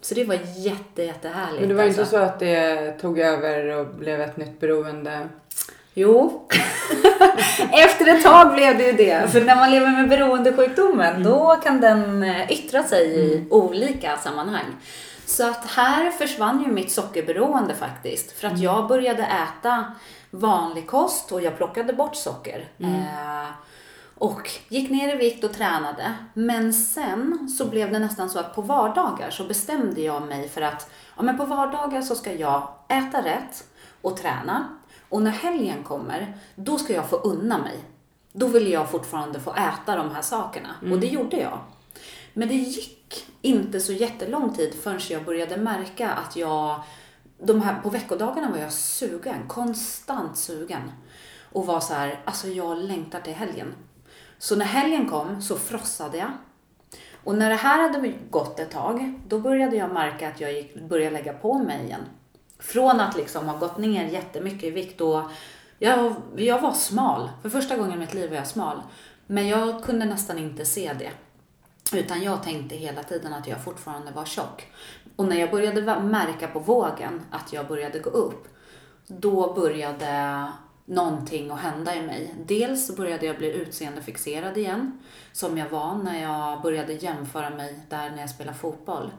Så 0.00 0.14
det 0.14 0.24
var 0.24 0.38
jätte, 0.56 1.02
jättehärligt. 1.02 1.60
Men 1.60 1.68
det 1.68 1.74
var 1.74 1.84
inte 1.84 2.00
alltså. 2.00 2.16
så 2.16 2.22
att 2.22 2.38
det 2.38 2.92
tog 3.00 3.18
över 3.18 3.78
och 3.78 3.86
blev 3.86 4.20
ett 4.20 4.36
nytt 4.36 4.60
beroende? 4.60 5.28
Jo. 5.94 6.48
Efter 7.72 8.06
ett 8.06 8.22
tag 8.22 8.54
blev 8.54 8.78
det 8.78 8.84
ju 8.84 8.92
det. 8.92 9.32
För 9.32 9.40
när 9.40 9.56
man 9.56 9.70
lever 9.70 9.90
med 9.90 10.08
beroendesjukdomen 10.08 11.22
då 11.22 11.56
kan 11.62 11.80
den 11.80 12.22
eh, 12.22 12.52
yttra 12.52 12.82
sig 12.82 13.20
i 13.20 13.46
olika 13.50 14.16
sammanhang. 14.16 14.76
Så 15.26 15.50
att 15.50 15.66
här 15.66 16.10
försvann 16.10 16.64
ju 16.66 16.72
mitt 16.72 16.92
sockerberoende 16.92 17.74
faktiskt. 17.74 18.32
För 18.32 18.48
att 18.48 18.58
jag 18.58 18.88
började 18.88 19.22
äta 19.22 19.84
vanlig 20.30 20.86
kost 20.86 21.32
och 21.32 21.42
jag 21.42 21.56
plockade 21.56 21.92
bort 21.92 22.16
socker. 22.16 22.68
Eh, 22.78 23.48
och 24.22 24.50
gick 24.68 24.90
ner 24.90 25.14
i 25.14 25.16
vikt 25.16 25.44
och 25.44 25.52
tränade. 25.52 26.14
Men 26.34 26.72
sen 26.72 27.48
så 27.48 27.64
blev 27.66 27.92
det 27.92 27.98
nästan 27.98 28.30
så 28.30 28.38
att 28.38 28.54
på 28.54 28.62
vardagar 28.62 29.30
så 29.30 29.44
bestämde 29.44 30.00
jag 30.00 30.22
mig 30.22 30.48
för 30.48 30.62
att 30.62 30.90
ja, 31.16 31.22
men 31.22 31.36
på 31.36 31.44
vardagar 31.44 32.02
så 32.02 32.14
ska 32.14 32.32
jag 32.32 32.68
äta 32.88 33.24
rätt 33.24 33.64
och 34.02 34.16
träna. 34.16 34.68
Och 35.08 35.22
när 35.22 35.30
helgen 35.30 35.84
kommer, 35.84 36.38
då 36.54 36.78
ska 36.78 36.92
jag 36.92 37.08
få 37.08 37.16
unna 37.16 37.58
mig. 37.58 37.78
Då 38.32 38.46
vill 38.46 38.72
jag 38.72 38.90
fortfarande 38.90 39.40
få 39.40 39.54
äta 39.54 39.96
de 39.96 40.10
här 40.10 40.22
sakerna. 40.22 40.68
Och 40.92 41.00
det 41.00 41.06
gjorde 41.06 41.36
jag. 41.36 41.58
Men 42.32 42.48
det 42.48 42.54
gick 42.54 43.26
inte 43.40 43.80
så 43.80 43.92
jättelång 43.92 44.54
tid 44.54 44.74
förrän 44.82 45.00
jag 45.10 45.24
började 45.24 45.56
märka 45.56 46.10
att 46.10 46.36
jag, 46.36 46.80
de 47.38 47.62
här, 47.62 47.80
på 47.80 47.90
veckodagarna 47.90 48.50
var 48.50 48.58
jag 48.58 48.72
sugen, 48.72 49.48
konstant 49.48 50.36
sugen. 50.38 50.92
Och 51.52 51.66
var 51.66 51.80
så 51.80 51.94
här, 51.94 52.20
alltså 52.24 52.48
jag 52.48 52.78
längtar 52.78 53.20
till 53.20 53.34
helgen. 53.34 53.74
Så 54.42 54.56
när 54.56 54.64
helgen 54.64 55.08
kom 55.08 55.42
så 55.42 55.56
frossade 55.56 56.18
jag. 56.18 56.30
Och 57.24 57.34
när 57.34 57.50
det 57.50 57.56
här 57.56 57.82
hade 57.82 58.12
gått 58.30 58.60
ett 58.60 58.70
tag, 58.70 59.20
då 59.28 59.38
började 59.38 59.76
jag 59.76 59.92
märka 59.92 60.28
att 60.28 60.40
jag 60.40 60.52
gick, 60.52 60.74
började 60.88 61.10
lägga 61.10 61.32
på 61.32 61.58
mig 61.58 61.84
igen. 61.84 62.00
Från 62.58 63.00
att 63.00 63.16
liksom 63.16 63.48
ha 63.48 63.58
gått 63.58 63.78
ner 63.78 64.08
jättemycket 64.08 64.64
i 64.64 64.70
vikt 64.70 65.00
och 65.00 65.22
jag, 65.78 66.14
jag 66.36 66.60
var 66.60 66.72
smal. 66.72 67.30
För 67.42 67.50
första 67.50 67.76
gången 67.76 67.92
i 67.92 67.96
mitt 67.96 68.14
liv 68.14 68.30
var 68.30 68.36
jag 68.36 68.46
smal. 68.46 68.82
Men 69.26 69.48
jag 69.48 69.84
kunde 69.84 70.04
nästan 70.04 70.38
inte 70.38 70.64
se 70.64 70.92
det. 70.92 71.10
Utan 71.98 72.22
jag 72.22 72.42
tänkte 72.42 72.76
hela 72.76 73.02
tiden 73.02 73.34
att 73.34 73.48
jag 73.48 73.64
fortfarande 73.64 74.12
var 74.12 74.24
tjock. 74.24 74.66
Och 75.16 75.24
när 75.24 75.36
jag 75.36 75.50
började 75.50 76.00
märka 76.00 76.48
på 76.48 76.58
vågen 76.58 77.22
att 77.30 77.52
jag 77.52 77.68
började 77.68 77.98
gå 77.98 78.10
upp, 78.10 78.48
då 79.06 79.54
började 79.54 80.46
någonting 80.84 81.50
att 81.50 81.60
hända 81.60 81.96
i 81.96 82.02
mig. 82.02 82.34
Dels 82.46 82.96
började 82.96 83.26
jag 83.26 83.38
bli 83.38 83.52
utseendefixerad 83.52 84.58
igen, 84.58 84.98
som 85.32 85.58
jag 85.58 85.68
var 85.68 85.94
när 85.94 86.22
jag 86.22 86.62
började 86.62 86.92
jämföra 86.92 87.50
mig 87.50 87.80
där 87.88 88.10
när 88.10 88.20
jag 88.20 88.30
spelade 88.30 88.58
fotboll. 88.58 89.10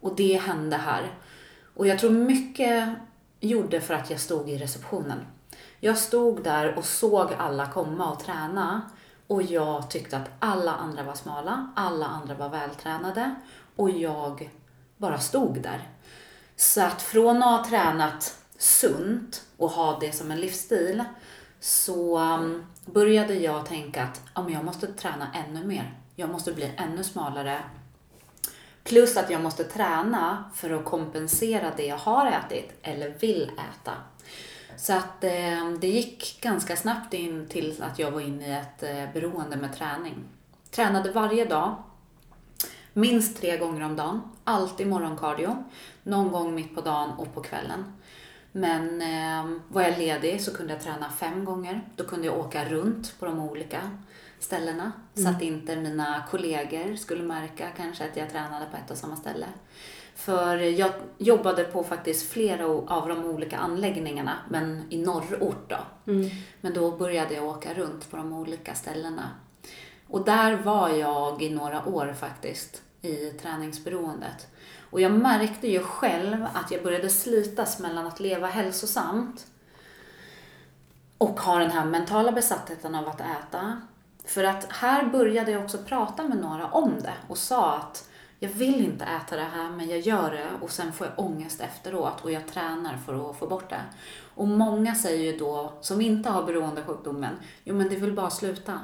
Och 0.00 0.16
det 0.16 0.36
hände 0.36 0.76
här. 0.76 1.14
Och 1.74 1.86
jag 1.86 1.98
tror 1.98 2.10
mycket 2.10 2.88
gjorde 3.40 3.80
för 3.80 3.94
att 3.94 4.10
jag 4.10 4.20
stod 4.20 4.50
i 4.50 4.58
receptionen. 4.58 5.18
Jag 5.80 5.98
stod 5.98 6.44
där 6.44 6.78
och 6.78 6.84
såg 6.84 7.32
alla 7.38 7.66
komma 7.66 8.12
och 8.12 8.20
träna. 8.24 8.82
Och 9.26 9.42
jag 9.42 9.90
tyckte 9.90 10.16
att 10.16 10.30
alla 10.38 10.72
andra 10.72 11.02
var 11.02 11.14
smala, 11.14 11.72
alla 11.76 12.06
andra 12.06 12.34
var 12.34 12.48
vältränade. 12.48 13.34
Och 13.76 13.90
jag 13.90 14.50
bara 14.96 15.18
stod 15.18 15.62
där. 15.62 15.88
Så 16.56 16.82
att 16.82 17.02
från 17.02 17.42
att 17.42 17.60
ha 17.60 17.64
tränat 17.64 18.41
sunt 18.62 19.42
och 19.56 19.70
ha 19.70 19.98
det 20.00 20.12
som 20.12 20.30
en 20.30 20.40
livsstil 20.40 21.04
så 21.60 22.18
um, 22.18 22.66
började 22.84 23.34
jag 23.34 23.66
tänka 23.66 24.02
att 24.02 24.20
ja, 24.34 24.42
men 24.42 24.52
jag 24.52 24.64
måste 24.64 24.86
träna 24.86 25.26
ännu 25.34 25.66
mer. 25.66 25.94
Jag 26.16 26.30
måste 26.30 26.52
bli 26.52 26.72
ännu 26.76 27.04
smalare. 27.04 27.62
Plus 28.84 29.16
att 29.16 29.30
jag 29.30 29.42
måste 29.42 29.64
träna 29.64 30.44
för 30.54 30.70
att 30.70 30.84
kompensera 30.84 31.72
det 31.76 31.86
jag 31.86 31.96
har 31.96 32.26
ätit 32.26 32.72
eller 32.82 33.10
vill 33.10 33.42
äta. 33.42 33.92
Så 34.76 34.92
att 34.92 35.24
eh, 35.24 35.70
det 35.80 35.88
gick 35.88 36.40
ganska 36.40 36.76
snabbt 36.76 37.14
in 37.14 37.48
till 37.48 37.82
att 37.82 37.98
jag 37.98 38.10
var 38.10 38.20
inne 38.20 38.48
i 38.48 38.52
ett 38.52 38.82
eh, 38.82 39.12
beroende 39.12 39.56
med 39.56 39.76
träning. 39.76 40.24
Tränade 40.70 41.12
varje 41.12 41.44
dag, 41.44 41.82
minst 42.92 43.40
tre 43.40 43.56
gånger 43.56 43.84
om 43.84 43.96
dagen, 43.96 44.22
alltid 44.44 44.86
morgonkardio, 44.86 45.64
någon 46.02 46.32
gång 46.32 46.54
mitt 46.54 46.74
på 46.74 46.80
dagen 46.80 47.10
och 47.10 47.34
på 47.34 47.40
kvällen. 47.40 47.84
Men 48.52 49.02
eh, 49.02 49.58
var 49.68 49.82
jag 49.82 49.98
ledig 49.98 50.40
så 50.40 50.54
kunde 50.54 50.72
jag 50.72 50.82
träna 50.82 51.10
fem 51.10 51.44
gånger. 51.44 51.80
Då 51.96 52.04
kunde 52.04 52.26
jag 52.26 52.38
åka 52.38 52.64
runt 52.64 53.18
på 53.18 53.26
de 53.26 53.40
olika 53.40 53.90
ställena. 54.38 54.92
Så 55.14 55.28
att 55.28 55.42
inte 55.42 55.76
mina 55.76 56.24
kollegor 56.30 56.96
skulle 56.96 57.22
märka 57.22 57.68
kanske 57.76 58.04
att 58.04 58.16
jag 58.16 58.30
tränade 58.30 58.66
på 58.70 58.76
ett 58.76 58.90
och 58.90 58.96
samma 58.96 59.16
ställe. 59.16 59.46
För 60.14 60.56
jag 60.56 60.90
jobbade 61.18 61.64
på 61.64 61.84
faktiskt 61.84 62.30
flera 62.32 62.66
av 62.66 63.08
de 63.08 63.24
olika 63.24 63.58
anläggningarna, 63.58 64.38
men 64.50 64.82
i 64.90 64.98
norrort 64.98 65.70
då. 65.70 65.78
Men 66.60 66.74
då 66.74 66.90
började 66.90 67.34
jag 67.34 67.44
åka 67.44 67.74
runt 67.74 68.10
på 68.10 68.16
de 68.16 68.32
olika 68.32 68.74
ställena. 68.74 69.28
Och 70.08 70.24
där 70.24 70.56
var 70.56 70.88
jag 70.88 71.42
i 71.42 71.50
några 71.50 71.88
år 71.88 72.12
faktiskt, 72.12 72.82
i 73.02 73.16
träningsberoendet. 73.30 74.46
Och 74.92 75.00
jag 75.00 75.12
märkte 75.12 75.68
ju 75.68 75.80
själv 75.82 76.46
att 76.54 76.70
jag 76.70 76.82
började 76.82 77.08
slitas 77.08 77.78
mellan 77.78 78.06
att 78.06 78.20
leva 78.20 78.46
hälsosamt 78.46 79.46
och 81.18 81.40
ha 81.40 81.58
den 81.58 81.70
här 81.70 81.84
mentala 81.84 82.32
besattheten 82.32 82.94
av 82.94 83.08
att 83.08 83.20
äta. 83.20 83.80
För 84.24 84.44
att 84.44 84.72
här 84.72 85.04
började 85.04 85.50
jag 85.50 85.64
också 85.64 85.78
prata 85.78 86.22
med 86.22 86.38
några 86.38 86.66
om 86.66 86.94
det 87.02 87.14
och 87.28 87.38
sa 87.38 87.76
att 87.76 88.08
jag 88.38 88.48
vill 88.48 88.84
inte 88.84 89.04
äta 89.04 89.36
det 89.36 89.48
här 89.54 89.70
men 89.70 89.88
jag 89.88 90.00
gör 90.00 90.30
det 90.30 90.48
och 90.60 90.70
sen 90.70 90.92
får 90.92 91.06
jag 91.06 91.26
ångest 91.26 91.60
efteråt 91.60 92.24
och 92.24 92.32
jag 92.32 92.46
tränar 92.46 92.96
för 93.06 93.30
att 93.30 93.38
få 93.38 93.46
bort 93.46 93.70
det. 93.70 93.82
Och 94.34 94.48
många 94.48 94.94
säger 94.94 95.32
ju 95.32 95.38
då, 95.38 95.72
som 95.80 96.00
inte 96.00 96.30
har 96.30 96.42
beroendesjukdomen, 96.42 97.34
jo 97.64 97.74
men 97.74 97.88
det 97.88 97.96
väl 97.96 98.12
bara 98.12 98.30
sluta. 98.30 98.80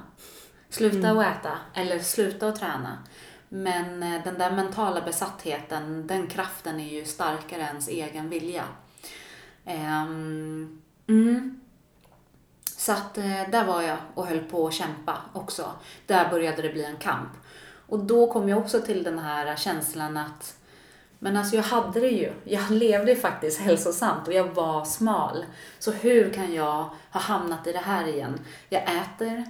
Sluta 0.68 1.10
att 1.10 1.26
äta 1.26 1.52
eller 1.74 1.98
sluta 1.98 2.48
att 2.48 2.56
träna. 2.56 2.98
Men 3.48 4.02
eh, 4.02 4.24
den 4.24 4.38
där 4.38 4.50
mentala 4.50 5.00
besattheten, 5.00 6.06
den 6.06 6.26
kraften 6.26 6.80
är 6.80 6.88
ju 6.88 7.04
starkare 7.04 7.62
än 7.62 7.68
ens 7.68 7.88
egen 7.88 8.28
vilja. 8.28 8.64
Ehm, 9.64 10.82
mm. 11.06 11.60
Så 12.76 12.92
att 12.92 13.18
eh, 13.18 13.50
där 13.50 13.64
var 13.64 13.82
jag 13.82 13.96
och 14.14 14.26
höll 14.26 14.40
på 14.40 14.66
att 14.66 14.74
kämpa 14.74 15.16
också. 15.32 15.72
Där 16.06 16.30
började 16.30 16.62
det 16.62 16.68
bli 16.68 16.84
en 16.84 16.96
kamp. 16.96 17.30
Och 17.86 17.98
då 17.98 18.32
kom 18.32 18.48
jag 18.48 18.58
också 18.58 18.80
till 18.80 19.02
den 19.02 19.18
här 19.18 19.56
känslan 19.56 20.16
att 20.16 20.58
men 21.18 21.36
alltså 21.36 21.56
jag 21.56 21.62
hade 21.62 22.00
det 22.00 22.08
ju. 22.08 22.32
Jag 22.44 22.70
levde 22.70 23.16
faktiskt 23.16 23.60
hälsosamt 23.60 24.28
och 24.28 24.34
jag 24.34 24.44
var 24.44 24.84
smal. 24.84 25.44
Så 25.78 25.92
hur 25.92 26.30
kan 26.30 26.54
jag 26.54 26.90
ha 27.10 27.20
hamnat 27.20 27.66
i 27.66 27.72
det 27.72 27.78
här 27.78 28.08
igen? 28.08 28.40
Jag 28.68 28.82
äter 28.82 29.44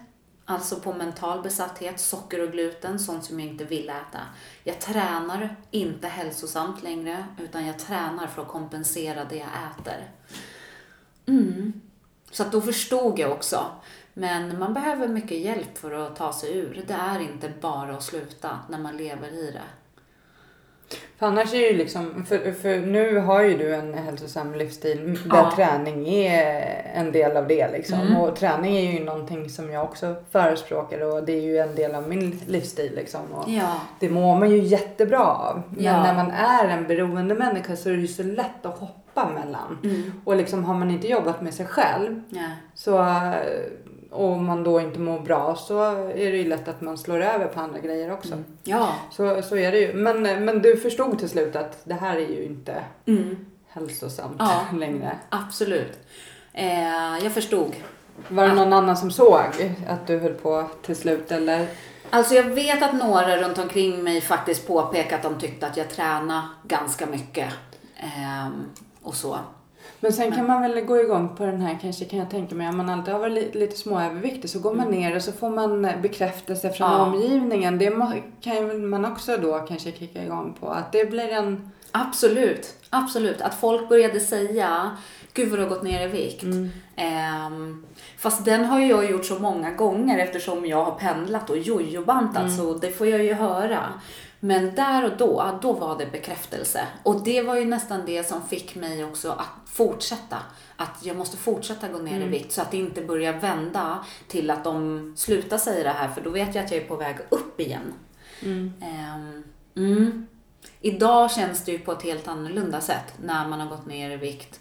alltså 0.48 0.76
på 0.76 0.92
mental 0.92 1.42
besatthet, 1.42 2.00
socker 2.00 2.42
och 2.42 2.52
gluten, 2.52 2.98
sånt 2.98 3.24
som 3.24 3.40
jag 3.40 3.48
inte 3.48 3.64
vill 3.64 3.88
äta. 3.88 4.20
Jag 4.64 4.80
tränar 4.80 5.56
inte 5.70 6.08
hälsosamt 6.08 6.82
längre, 6.82 7.26
utan 7.38 7.66
jag 7.66 7.78
tränar 7.78 8.26
för 8.26 8.42
att 8.42 8.48
kompensera 8.48 9.24
det 9.24 9.36
jag 9.36 9.48
äter. 9.48 10.10
Mm. 11.26 11.80
Så 12.30 12.42
att 12.42 12.52
då 12.52 12.60
förstod 12.60 13.18
jag 13.18 13.32
också. 13.32 13.66
Men 14.14 14.58
man 14.58 14.74
behöver 14.74 15.08
mycket 15.08 15.38
hjälp 15.38 15.78
för 15.78 15.92
att 15.92 16.16
ta 16.16 16.32
sig 16.32 16.58
ur. 16.58 16.84
Det 16.86 16.94
är 16.94 17.20
inte 17.20 17.52
bara 17.60 17.96
att 17.96 18.02
sluta 18.02 18.58
när 18.68 18.78
man 18.78 18.96
lever 18.96 19.28
i 19.28 19.50
det. 19.50 19.62
För 21.18 21.26
annars 21.26 21.54
är 21.54 21.58
ju 21.72 21.76
liksom, 21.78 22.24
för, 22.28 22.52
för 22.52 22.78
nu 22.80 23.18
har 23.18 23.42
ju 23.42 23.56
du 23.58 23.74
en 23.74 23.94
hälsosam 23.94 24.54
livsstil 24.54 25.14
där 25.24 25.36
Ja. 25.36 25.52
träning 25.56 26.08
är 26.08 26.82
en 26.94 27.12
del 27.12 27.36
av 27.36 27.48
det 27.48 27.70
liksom. 27.72 28.00
Mm. 28.00 28.16
Och 28.16 28.36
träning 28.36 28.76
är 28.76 28.92
ju 28.92 29.04
någonting 29.04 29.48
som 29.50 29.70
jag 29.70 29.84
också 29.84 30.14
förespråkar 30.30 31.00
och 31.00 31.24
det 31.24 31.32
är 31.32 31.40
ju 31.42 31.58
en 31.58 31.74
del 31.74 31.94
av 31.94 32.08
min 32.08 32.40
livsstil 32.46 32.92
liksom. 32.96 33.20
Och 33.32 33.48
Ja. 33.50 33.80
det 34.00 34.08
mår 34.10 34.38
man 34.38 34.50
ju 34.50 34.58
jättebra 34.58 35.24
av. 35.26 35.62
Men 35.70 35.84
Ja. 35.84 36.02
när 36.02 36.14
man 36.14 36.30
är 36.30 36.68
en 36.68 36.86
beroende 36.86 37.34
människa 37.34 37.76
så 37.76 37.88
är 37.88 37.92
det 37.92 38.00
ju 38.00 38.08
så 38.08 38.22
lätt 38.22 38.66
att 38.66 38.78
hoppa 38.78 39.28
mellan. 39.28 39.78
Mm. 39.84 40.12
Och 40.24 40.36
liksom 40.36 40.64
har 40.64 40.74
man 40.74 40.90
inte 40.90 41.08
jobbat 41.08 41.42
med 41.42 41.54
sig 41.54 41.66
själv 41.66 42.22
så, 42.74 43.06
och 44.10 44.38
man 44.38 44.64
då 44.64 44.80
inte 44.80 44.98
mår 44.98 45.20
bra 45.20 45.54
så 45.56 45.82
är 46.08 46.14
det 46.32 46.36
ju 46.36 46.48
lätt 46.48 46.68
att 46.68 46.80
man 46.80 46.98
slår 46.98 47.20
över 47.20 47.46
på 47.46 47.60
andra 47.60 47.78
grejer 47.78 48.12
också. 48.12 48.34
Ja. 48.64 48.94
Så, 49.10 49.42
så 49.42 49.56
är 49.56 49.72
det 49.72 49.78
ju. 49.78 49.92
Men, 49.94 50.22
men 50.44 50.62
du 50.62 50.76
förstod 50.76 51.18
till 51.18 51.28
slut 51.28 51.56
att 51.56 51.80
det 51.84 51.94
här 51.94 52.16
är 52.16 52.28
ju 52.28 52.44
inte 52.44 52.84
Mm. 53.06 53.46
hälsosamt 53.68 54.36
Ja. 54.38 54.60
längre. 54.78 55.18
Absolut. 55.28 55.98
Eh, 56.52 57.18
jag 57.24 57.32
förstod. 57.32 57.72
Var 58.28 58.48
det 58.48 58.54
någon 58.54 58.72
annan 58.72 58.96
som 58.96 59.10
såg 59.10 59.40
att 59.88 60.06
du 60.06 60.18
höll 60.18 60.34
på 60.34 60.68
till 60.82 60.96
slut 60.96 61.32
eller? 61.32 61.66
Alltså 62.10 62.34
jag 62.34 62.42
vet 62.44 62.82
att 62.82 62.94
några 62.94 63.36
runt 63.36 63.58
omkring 63.58 64.04
mig 64.04 64.20
faktiskt 64.20 64.66
påpekat 64.66 65.24
att 65.24 65.32
de 65.32 65.40
tyckte 65.40 65.66
att 65.66 65.76
jag 65.76 65.88
tränade 65.90 66.42
ganska 66.62 67.06
mycket. 67.06 67.48
Ehm, 67.96 68.52
och 69.02 69.14
så. 69.14 69.38
Men 70.00 70.12
sen 70.12 70.32
kan 70.32 70.46
man 70.46 70.62
väl 70.62 70.80
gå 70.80 71.00
igång 71.00 71.36
på 71.36 71.44
den 71.46 71.60
här 71.60 71.78
kanske 71.82 72.04
kan 72.04 72.18
jag 72.18 72.30
tänka 72.30 72.54
mig. 72.54 72.68
Om 72.68 72.76
man 72.76 72.90
alltid 72.90 73.12
har 73.14 73.20
varit 73.20 73.32
li- 73.32 73.50
lite 73.60 73.76
småöverviktig 73.76 74.50
så 74.50 74.58
går 74.58 74.74
man 74.74 74.88
ner 74.90 75.16
och 75.16 75.22
så 75.22 75.32
får 75.32 75.50
man 75.50 75.88
bekräftelse 76.02 76.70
från 76.70 76.90
Ja. 76.90 76.98
omgivningen. 76.98 77.78
Det 77.78 77.92
kan 78.40 78.88
man 78.88 79.04
också 79.04 79.36
då 79.36 79.58
kanske 79.58 79.92
kicka 79.92 80.24
igång 80.24 80.56
på. 80.60 80.68
Att 80.68 80.92
det 80.92 81.10
blir 81.10 81.28
en... 81.28 81.70
Absolut, 81.92 82.74
absolut. 82.90 83.40
Att 83.40 83.54
folk 83.54 83.88
började 83.88 84.20
säga, 84.20 84.90
gud 85.34 85.48
vad 85.48 85.58
du 85.58 85.62
har 85.62 85.70
gått 85.70 85.82
ner 85.82 86.04
i 86.08 86.10
vikt. 86.10 86.44
Ehm, 86.96 87.86
fast 88.18 88.44
den 88.44 88.64
har 88.64 88.80
ju 88.80 88.86
jag 88.86 89.10
gjort 89.10 89.24
så 89.26 89.38
många 89.38 89.70
gånger 89.70 90.18
eftersom 90.18 90.66
jag 90.66 90.84
har 90.84 90.92
pendlat 90.92 91.50
och 91.50 91.58
jojobantat 91.58 92.56
så 92.56 92.74
det 92.74 92.90
får 92.90 93.06
jag 93.06 93.24
ju 93.24 93.34
höra. 93.34 93.78
Men 94.40 94.74
där 94.74 95.04
och 95.04 95.16
då, 95.16 95.58
då 95.62 95.72
var 95.72 95.98
det 95.98 96.06
bekräftelse. 96.06 96.86
Och 97.02 97.22
det 97.24 97.42
var 97.42 97.56
ju 97.56 97.64
nästan 97.64 98.06
det 98.06 98.28
som 98.28 98.48
fick 98.48 98.74
mig 98.74 99.04
också 99.04 99.30
att 99.30 99.68
fortsätta. 99.70 100.38
Att 100.76 101.04
jag 101.06 101.16
måste 101.16 101.36
fortsätta 101.36 101.88
gå 101.88 101.98
ner 101.98 102.20
i 102.20 102.28
vikt 102.28 102.52
så 102.52 102.62
att 102.62 102.70
det 102.70 102.76
inte 102.76 103.02
börjar 103.02 103.32
vända 103.32 104.04
till 104.28 104.50
att 104.50 104.64
de 104.64 105.12
slutar 105.16 105.58
säga 105.58 105.84
det 105.84 105.90
här 105.90 106.08
för 106.08 106.20
då 106.20 106.30
vet 106.30 106.54
jag 106.54 106.64
att 106.64 106.70
jag 106.70 106.82
är 106.82 106.88
på 106.88 106.96
väg 106.96 107.16
upp 107.28 107.60
igen. 107.60 107.94
Ehm, 108.80 109.44
mm. 109.76 110.26
Idag 110.80 111.30
känns 111.30 111.64
det 111.64 111.72
ju 111.72 111.78
på 111.78 111.92
ett 111.92 112.02
helt 112.02 112.28
annorlunda 112.28 112.80
sätt 112.80 113.14
när 113.22 113.48
man 113.48 113.60
har 113.60 113.68
gått 113.68 113.86
ner 113.86 114.10
i 114.10 114.16
vikt 114.16 114.60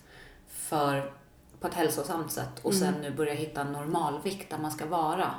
för, 0.50 1.14
på 1.60 1.68
ett 1.68 1.74
hälsosamt 1.74 2.32
sätt 2.32 2.60
och 2.62 2.74
sen 2.74 2.94
nu 3.02 3.12
börjar 3.12 3.36
hitta 3.36 3.62
en 3.62 3.72
normalvikt 3.72 4.50
där 4.50 4.58
man 4.58 4.72
ska 4.72 4.86
vara. 4.86 5.32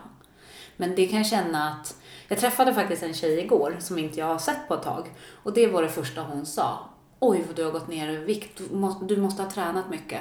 Men 0.77 0.95
det 0.95 1.07
kan 1.07 1.19
jag 1.19 1.27
känna 1.27 1.73
att, 1.73 1.97
jag 2.29 2.39
träffade 2.39 2.75
faktiskt 2.75 3.03
en 3.03 3.15
tjej 3.15 3.39
igår 3.39 3.77
som 3.81 3.99
inte 3.99 4.21
jag 4.21 4.27
har 4.27 4.39
sett 4.39 4.69
på 4.69 4.75
ett 4.75 4.83
tag 4.83 5.11
och 5.43 5.53
det 5.53 5.67
var 5.67 5.83
det 5.83 5.89
första 5.89 6.23
hon 6.23 6.47
sa. 6.47 6.79
Oj 7.21 7.45
vad 7.47 7.57
du 7.57 7.65
har 7.65 7.71
gått 7.71 7.89
ner 7.89 8.11
i 8.11 8.17
vikt, 8.17 8.59
du 8.59 8.77
måste, 8.77 9.05
du 9.05 9.17
måste 9.17 9.43
ha 9.43 9.51
tränat 9.51 9.91
mycket. 9.91 10.21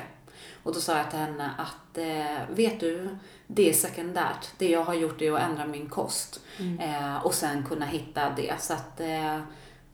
Och 0.64 0.74
då 0.74 0.80
sa 0.80 0.98
jag 0.98 1.10
till 1.10 1.20
henne 1.20 1.52
att, 1.58 1.98
eh, 1.98 2.56
vet 2.56 2.80
du, 2.80 3.18
det 3.48 3.70
är 3.70 3.74
sekundärt. 3.74 4.48
Det 4.58 4.70
jag 4.70 4.84
har 4.84 4.94
gjort 4.94 5.22
är 5.22 5.32
att 5.32 5.42
ändra 5.42 5.66
min 5.66 5.90
kost. 5.90 6.40
Eh, 6.82 7.26
och 7.26 7.34
sen 7.34 7.66
kunna 7.66 7.86
hitta 7.86 8.30
det. 8.30 8.54
Så 8.60 8.74
att 8.74 9.00
eh, 9.00 9.40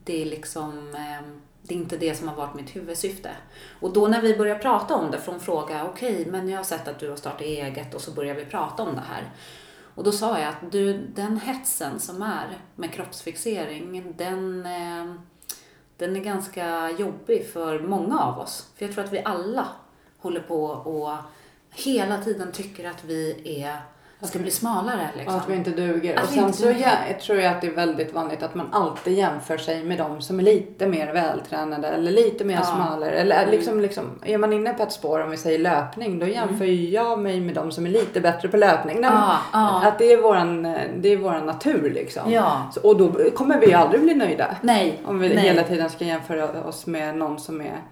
det 0.04 0.22
är 0.22 0.26
liksom, 0.26 0.94
eh, 0.94 1.26
det 1.62 1.74
är 1.74 1.78
inte 1.78 1.96
det 1.96 2.14
som 2.14 2.28
har 2.28 2.36
varit 2.36 2.54
mitt 2.54 2.76
huvudsyfte. 2.76 3.30
Och 3.80 3.92
då 3.92 4.08
när 4.08 4.22
vi 4.22 4.36
börjar 4.36 4.58
prata 4.58 4.94
om 4.94 5.10
det, 5.10 5.20
från 5.20 5.40
fråga, 5.40 5.84
okej, 5.84 6.26
men 6.26 6.48
jag 6.48 6.58
har 6.58 6.64
sett 6.64 6.88
att 6.88 6.98
du 6.98 7.10
har 7.10 7.16
startat 7.16 7.40
eget 7.40 7.94
och 7.94 8.00
så 8.00 8.10
börjar 8.10 8.34
vi 8.34 8.44
prata 8.44 8.82
om 8.82 8.94
det 8.94 9.02
här. 9.08 9.30
Och 9.94 10.04
då 10.04 10.12
sa 10.12 10.38
jag 10.38 10.48
att 10.48 10.72
du, 10.72 11.06
den 11.14 11.36
hetsen 11.36 12.00
som 12.00 12.22
är 12.22 12.58
med 12.76 12.92
kroppsfixering, 12.92 14.14
den, 14.16 14.66
eh, 14.66 15.14
den 15.96 16.16
är 16.16 16.20
ganska 16.20 16.90
jobbig 16.90 17.50
för 17.52 17.80
många 17.80 18.20
av 18.20 18.38
oss. 18.38 18.68
För 18.76 18.84
jag 18.84 18.94
tror 18.94 19.04
att 19.04 19.12
vi 19.12 19.22
alla 19.24 19.68
håller 20.18 20.40
på 20.40 20.64
och 20.64 21.16
hela 21.70 22.22
tiden 22.22 22.52
tycker 22.52 22.90
att 22.90 23.04
vi 23.04 23.42
är 23.62 23.76
ska 24.28 24.38
bli 24.38 24.50
smalare 24.50 25.08
liksom. 25.18 25.36
Att 25.36 25.48
vi 25.48 25.54
inte 25.54 25.70
duger. 25.70 26.16
Att 26.16 26.22
och 26.24 26.28
sen 26.28 26.52
så 26.52 26.66
jag 26.66 27.20
tror 27.20 27.38
jag 27.38 27.52
att 27.54 27.60
det 27.60 27.66
är 27.66 27.74
väldigt 27.74 28.12
vanligt 28.14 28.42
att 28.42 28.54
man 28.54 28.66
alltid 28.72 29.12
jämför 29.18 29.56
sig 29.56 29.84
med 29.84 29.98
de 29.98 30.20
som 30.22 30.38
är 30.38 30.42
lite 30.42 30.86
mer 30.86 31.12
vältränade 31.12 31.88
eller 31.88 32.12
lite 32.12 32.44
mer 32.44 32.54
Ja. 32.54 32.62
smalare. 32.62 33.10
Eller 33.10 33.38
Mm. 33.38 33.50
liksom, 33.50 33.80
liksom, 33.80 34.04
är 34.24 34.38
man 34.38 34.52
inne 34.52 34.72
på 34.74 34.82
ett 34.82 34.92
spår 34.92 35.20
om 35.20 35.30
vi 35.30 35.36
säger 35.36 35.58
löpning, 35.58 36.18
då 36.18 36.26
jämför 36.26 36.64
ju 36.64 36.90
jag 36.90 37.18
mig 37.18 37.40
med 37.40 37.54
de 37.54 37.72
som 37.72 37.86
är 37.86 37.90
lite 37.90 38.20
bättre 38.20 38.48
på 38.48 38.56
löpning. 38.56 39.00
Men 39.00 39.12
Ja, 39.12 39.38
ja. 39.52 39.82
Att 39.84 39.98
det 39.98 40.12
är 40.12 40.22
våran, 40.22 40.62
det 41.00 41.08
är 41.08 41.16
våran 41.16 41.46
natur 41.46 41.90
liksom. 41.94 42.32
Ja. 42.32 42.62
Så, 42.74 42.80
och 42.88 42.96
då 42.96 43.12
kommer 43.34 43.60
vi 43.60 43.74
aldrig 43.74 44.02
bli 44.02 44.14
nöjda. 44.14 44.56
Nej. 44.62 45.00
Om 45.04 45.18
vi 45.18 45.28
nej. 45.28 45.38
hela 45.38 45.62
tiden 45.62 45.90
ska 45.90 46.04
jämföra 46.04 46.64
oss 46.64 46.86
med 46.86 47.16
någon 47.16 47.38
som 47.38 47.60
är 47.60 47.82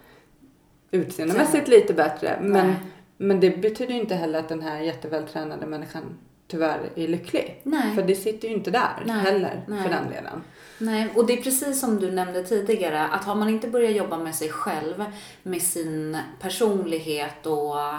utseendemässigt 0.90 1.68
lite 1.68 1.92
bättre. 1.94 2.38
Men, 2.40 2.66
Nej. 2.66 2.74
Men 3.22 3.40
det 3.40 3.50
betyder 3.50 3.94
ju 3.94 4.00
inte 4.00 4.14
heller 4.14 4.38
att 4.38 4.48
den 4.48 4.62
här 4.62 4.80
jättevältränade 4.80 5.66
människan 5.66 6.18
tyvärr 6.48 6.90
är 6.96 7.08
lycklig. 7.08 7.60
Nej. 7.62 7.94
För 7.94 8.02
det 8.02 8.14
sitter 8.14 8.48
ju 8.48 8.54
inte 8.54 8.70
där 8.70 9.02
Nej. 9.06 9.20
heller 9.20 9.64
Nej. 9.66 9.82
för 9.82 9.90
den 9.90 10.10
delen. 10.10 10.42
Nej, 10.78 11.08
och 11.14 11.26
det 11.26 11.32
är 11.32 11.42
precis 11.42 11.80
som 11.80 12.00
du 12.00 12.10
nämnde 12.10 12.42
tidigare, 12.42 13.02
att 13.06 13.24
har 13.24 13.34
man 13.34 13.48
inte 13.48 13.68
börjat 13.68 13.96
jobba 13.96 14.18
med 14.18 14.34
sig 14.34 14.48
själv, 14.48 15.04
med 15.42 15.62
sin 15.62 16.18
personlighet 16.40 17.46
och 17.46 17.94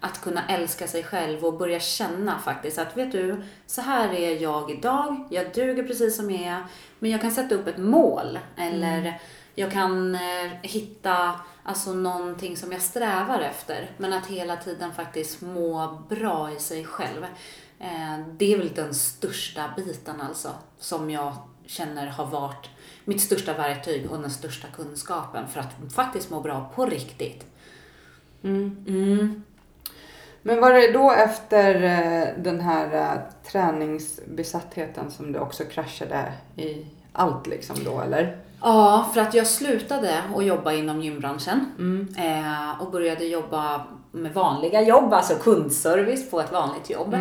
att 0.00 0.20
kunna 0.20 0.46
älska 0.48 0.86
sig 0.86 1.02
själv 1.02 1.44
och 1.44 1.58
börja 1.58 1.80
känna 1.80 2.38
faktiskt 2.38 2.78
att 2.78 2.96
vet 2.96 3.12
du, 3.12 3.42
så 3.66 3.80
här 3.80 4.14
är 4.14 4.42
jag 4.42 4.70
idag, 4.70 5.28
jag 5.30 5.46
duger 5.54 5.82
precis 5.82 6.16
som 6.16 6.30
jag 6.30 6.42
är, 6.42 6.62
men 6.98 7.10
jag 7.10 7.20
kan 7.20 7.30
sätta 7.30 7.54
upp 7.54 7.66
ett 7.66 7.78
mål 7.78 8.38
eller 8.56 9.20
jag 9.54 9.72
kan 9.72 10.14
eh, 10.14 10.20
hitta 10.62 11.40
alltså 11.68 11.92
någonting 11.92 12.56
som 12.56 12.72
jag 12.72 12.82
strävar 12.82 13.40
efter, 13.40 13.90
men 13.96 14.12
att 14.12 14.26
hela 14.26 14.56
tiden 14.56 14.92
faktiskt 14.92 15.40
må 15.40 16.02
bra 16.08 16.52
i 16.52 16.58
sig 16.58 16.84
själv. 16.84 17.24
Eh, 17.80 18.18
det 18.36 18.54
är 18.54 18.58
väl 18.58 18.74
den 18.74 18.94
största 18.94 19.70
biten 19.76 20.20
alltså, 20.20 20.50
som 20.78 21.10
jag 21.10 21.36
känner 21.66 22.06
har 22.06 22.26
varit 22.26 22.70
mitt 23.04 23.20
största 23.20 23.54
verktyg 23.54 24.10
och 24.10 24.18
den 24.18 24.30
största 24.30 24.68
kunskapen 24.68 25.48
för 25.48 25.60
att 25.60 25.92
faktiskt 25.94 26.30
må 26.30 26.40
bra 26.40 26.72
på 26.74 26.86
riktigt. 26.86 27.46
Mm. 28.42 29.42
Men 30.42 30.60
var 30.60 30.72
det 30.72 30.92
då 30.92 31.12
efter 31.12 31.74
eh, 31.74 32.42
den 32.42 32.60
här 32.60 32.94
eh, 32.94 33.50
träningsbesattheten 33.50 35.10
som 35.10 35.32
du 35.32 35.38
också 35.38 35.64
kraschade 35.64 36.32
i 36.56 36.86
allt 37.12 37.46
liksom 37.46 37.84
då 37.84 38.00
eller? 38.00 38.47
Ja, 38.60 39.10
för 39.14 39.20
att 39.20 39.34
jag 39.34 39.46
slutade 39.46 40.22
att 40.36 40.44
jobba 40.44 40.72
inom 40.72 41.02
gymbranschen 41.02 41.66
eh, 42.18 42.82
och 42.82 42.90
började 42.90 43.24
jobba 43.24 43.84
med 44.12 44.34
vanliga 44.34 44.82
jobb, 44.82 45.12
alltså 45.12 45.34
kundservice 45.34 46.30
på 46.30 46.40
ett 46.40 46.52
vanligt 46.52 46.90
jobb. 46.90 47.14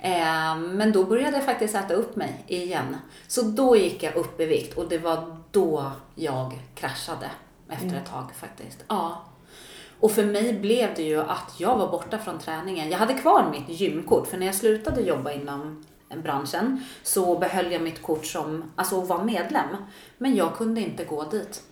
Eh, 0.00 0.56
men 0.56 0.92
då 0.92 1.04
började 1.04 1.36
jag 1.36 1.44
faktiskt 1.44 1.74
äta 1.74 1.94
upp 1.94 2.16
mig 2.16 2.44
igen. 2.46 2.96
Så 3.28 3.42
då 3.42 3.76
gick 3.76 4.02
jag 4.02 4.16
upp 4.16 4.40
i 4.40 4.46
vikt 4.46 4.78
och 4.78 4.88
det 4.88 4.98
var 4.98 5.36
då 5.50 5.90
jag 6.14 6.58
kraschade 6.74 7.30
efter 7.68 7.96
ett 7.96 8.10
tag 8.10 8.24
faktiskt. 8.36 8.84
Ja. 8.88 9.22
Och 10.00 10.12
för 10.12 10.24
mig 10.24 10.52
blev 10.52 10.94
det 10.96 11.02
ju 11.02 11.20
att 11.20 11.54
jag 11.56 11.76
var 11.76 11.90
borta 11.90 12.18
från 12.18 12.38
träningen. 12.38 12.90
Jag 12.90 12.98
hade 12.98 13.14
kvar 13.14 13.50
mitt 13.50 13.80
gymkort, 13.80 14.26
för 14.26 14.38
när 14.38 14.46
jag 14.46 14.54
slutade 14.54 15.00
jobba 15.00 15.32
inom 15.32 15.84
branschen 16.16 16.84
så 17.02 17.38
behöll 17.38 17.72
jag 17.72 17.82
mitt 17.82 18.02
kort 18.02 18.26
som, 18.26 18.72
alltså 18.76 19.00
att 19.00 19.08
medlem. 19.24 19.68
Men 20.18 20.36
jag 20.36 20.56
kunde 20.56 20.80
inte 20.80 21.04
gå 21.04 21.24
dit. 21.24 21.62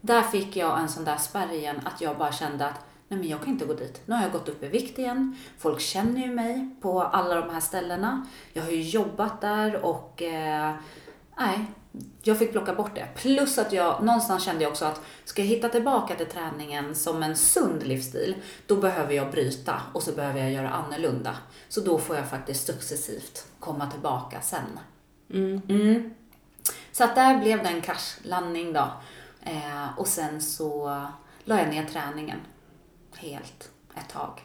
Där 0.00 0.22
fick 0.22 0.56
jag 0.56 0.80
en 0.80 0.88
sån 0.88 1.04
där 1.04 1.16
spärr 1.16 1.52
igen 1.52 1.80
att 1.84 2.00
jag 2.00 2.18
bara 2.18 2.32
kände 2.32 2.66
att 2.66 2.80
nej 3.08 3.20
men 3.20 3.28
jag 3.28 3.40
kan 3.40 3.48
inte 3.48 3.64
gå 3.64 3.74
dit. 3.74 4.02
Nu 4.06 4.14
har 4.14 4.22
jag 4.22 4.32
gått 4.32 4.48
upp 4.48 4.62
i 4.62 4.68
vikt 4.68 4.98
igen. 4.98 5.36
Folk 5.58 5.80
känner 5.80 6.20
ju 6.20 6.34
mig 6.34 6.70
på 6.80 7.02
alla 7.02 7.34
de 7.34 7.50
här 7.50 7.60
ställena. 7.60 8.26
Jag 8.52 8.62
har 8.62 8.70
ju 8.70 8.82
jobbat 8.82 9.40
där 9.40 9.84
och 9.84 10.22
eh, 10.22 10.74
nej, 11.38 11.66
jag 12.22 12.38
fick 12.38 12.52
plocka 12.52 12.74
bort 12.74 12.94
det. 12.94 13.08
Plus 13.16 13.58
att 13.58 13.72
jag 13.72 14.04
någonstans 14.04 14.44
kände 14.44 14.62
jag 14.62 14.70
också 14.70 14.84
att 14.84 15.00
ska 15.24 15.42
jag 15.42 15.48
hitta 15.48 15.68
tillbaka 15.68 16.14
till 16.14 16.26
träningen 16.26 16.94
som 16.94 17.22
en 17.22 17.36
sund 17.36 17.82
livsstil, 17.82 18.34
då 18.66 18.76
behöver 18.76 19.14
jag 19.14 19.30
bryta 19.30 19.82
och 19.92 20.02
så 20.02 20.12
behöver 20.12 20.40
jag 20.40 20.52
göra 20.52 20.68
annorlunda. 20.68 21.36
Så 21.68 21.80
då 21.80 21.98
får 21.98 22.16
jag 22.16 22.28
faktiskt 22.28 22.66
successivt 22.66 23.46
komma 23.60 23.90
tillbaka 23.90 24.40
sen. 24.40 24.80
Mm. 25.30 26.14
Så 26.92 27.04
att 27.04 27.14
där 27.14 27.38
blev 27.38 27.62
det 27.62 27.68
en 27.68 27.80
kraschlandning 27.80 28.72
då. 28.72 28.88
Eh, 29.42 29.98
och 29.98 30.06
sen 30.06 30.40
så 30.40 30.86
la 31.44 31.58
jag 31.58 31.68
ner 31.68 31.84
träningen 31.84 32.38
helt 33.14 33.70
ett 33.94 34.08
tag. 34.08 34.40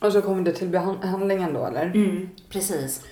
Och 0.00 0.12
så 0.12 0.22
kom 0.22 0.44
det 0.44 0.52
till 0.52 0.68
behandlingen 0.68 1.52
då 1.52 1.66
eller? 1.66 1.86
Mm, 1.86 2.30
precis. 2.48 3.04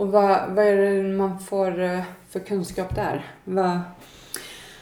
Och 0.00 0.12
vad, 0.12 0.50
vad 0.50 0.64
är 0.64 0.76
det 0.76 1.02
man 1.02 1.38
får 1.38 1.80
eh, 1.80 2.02
för 2.30 2.40
kunskap 2.40 2.94
där? 2.94 3.26
Vad, 3.44 3.80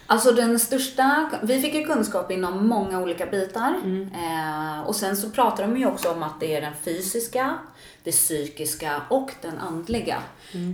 Alltså 0.07 0.33
den 0.33 0.59
största, 0.59 1.31
vi 1.43 1.61
fick 1.61 1.75
ju 1.75 1.85
kunskap 1.85 2.31
inom 2.31 2.67
många 2.67 3.01
olika 3.01 3.27
bitar. 3.27 3.81
Eh, 4.15 4.81
och 4.87 4.97
sen 4.97 5.17
så 5.17 5.31
pratar 5.31 5.67
de 5.67 5.77
ju 5.77 5.87
också 5.87 6.13
om 6.13 6.23
att 6.23 6.41
det 6.41 6.57
är 6.57 6.61
den 6.61 6.75
fysiska, 6.83 7.59
det 8.05 8.11
psykiska 8.11 9.03
och 9.09 9.31
den 9.43 9.59
andliga. 9.59 10.23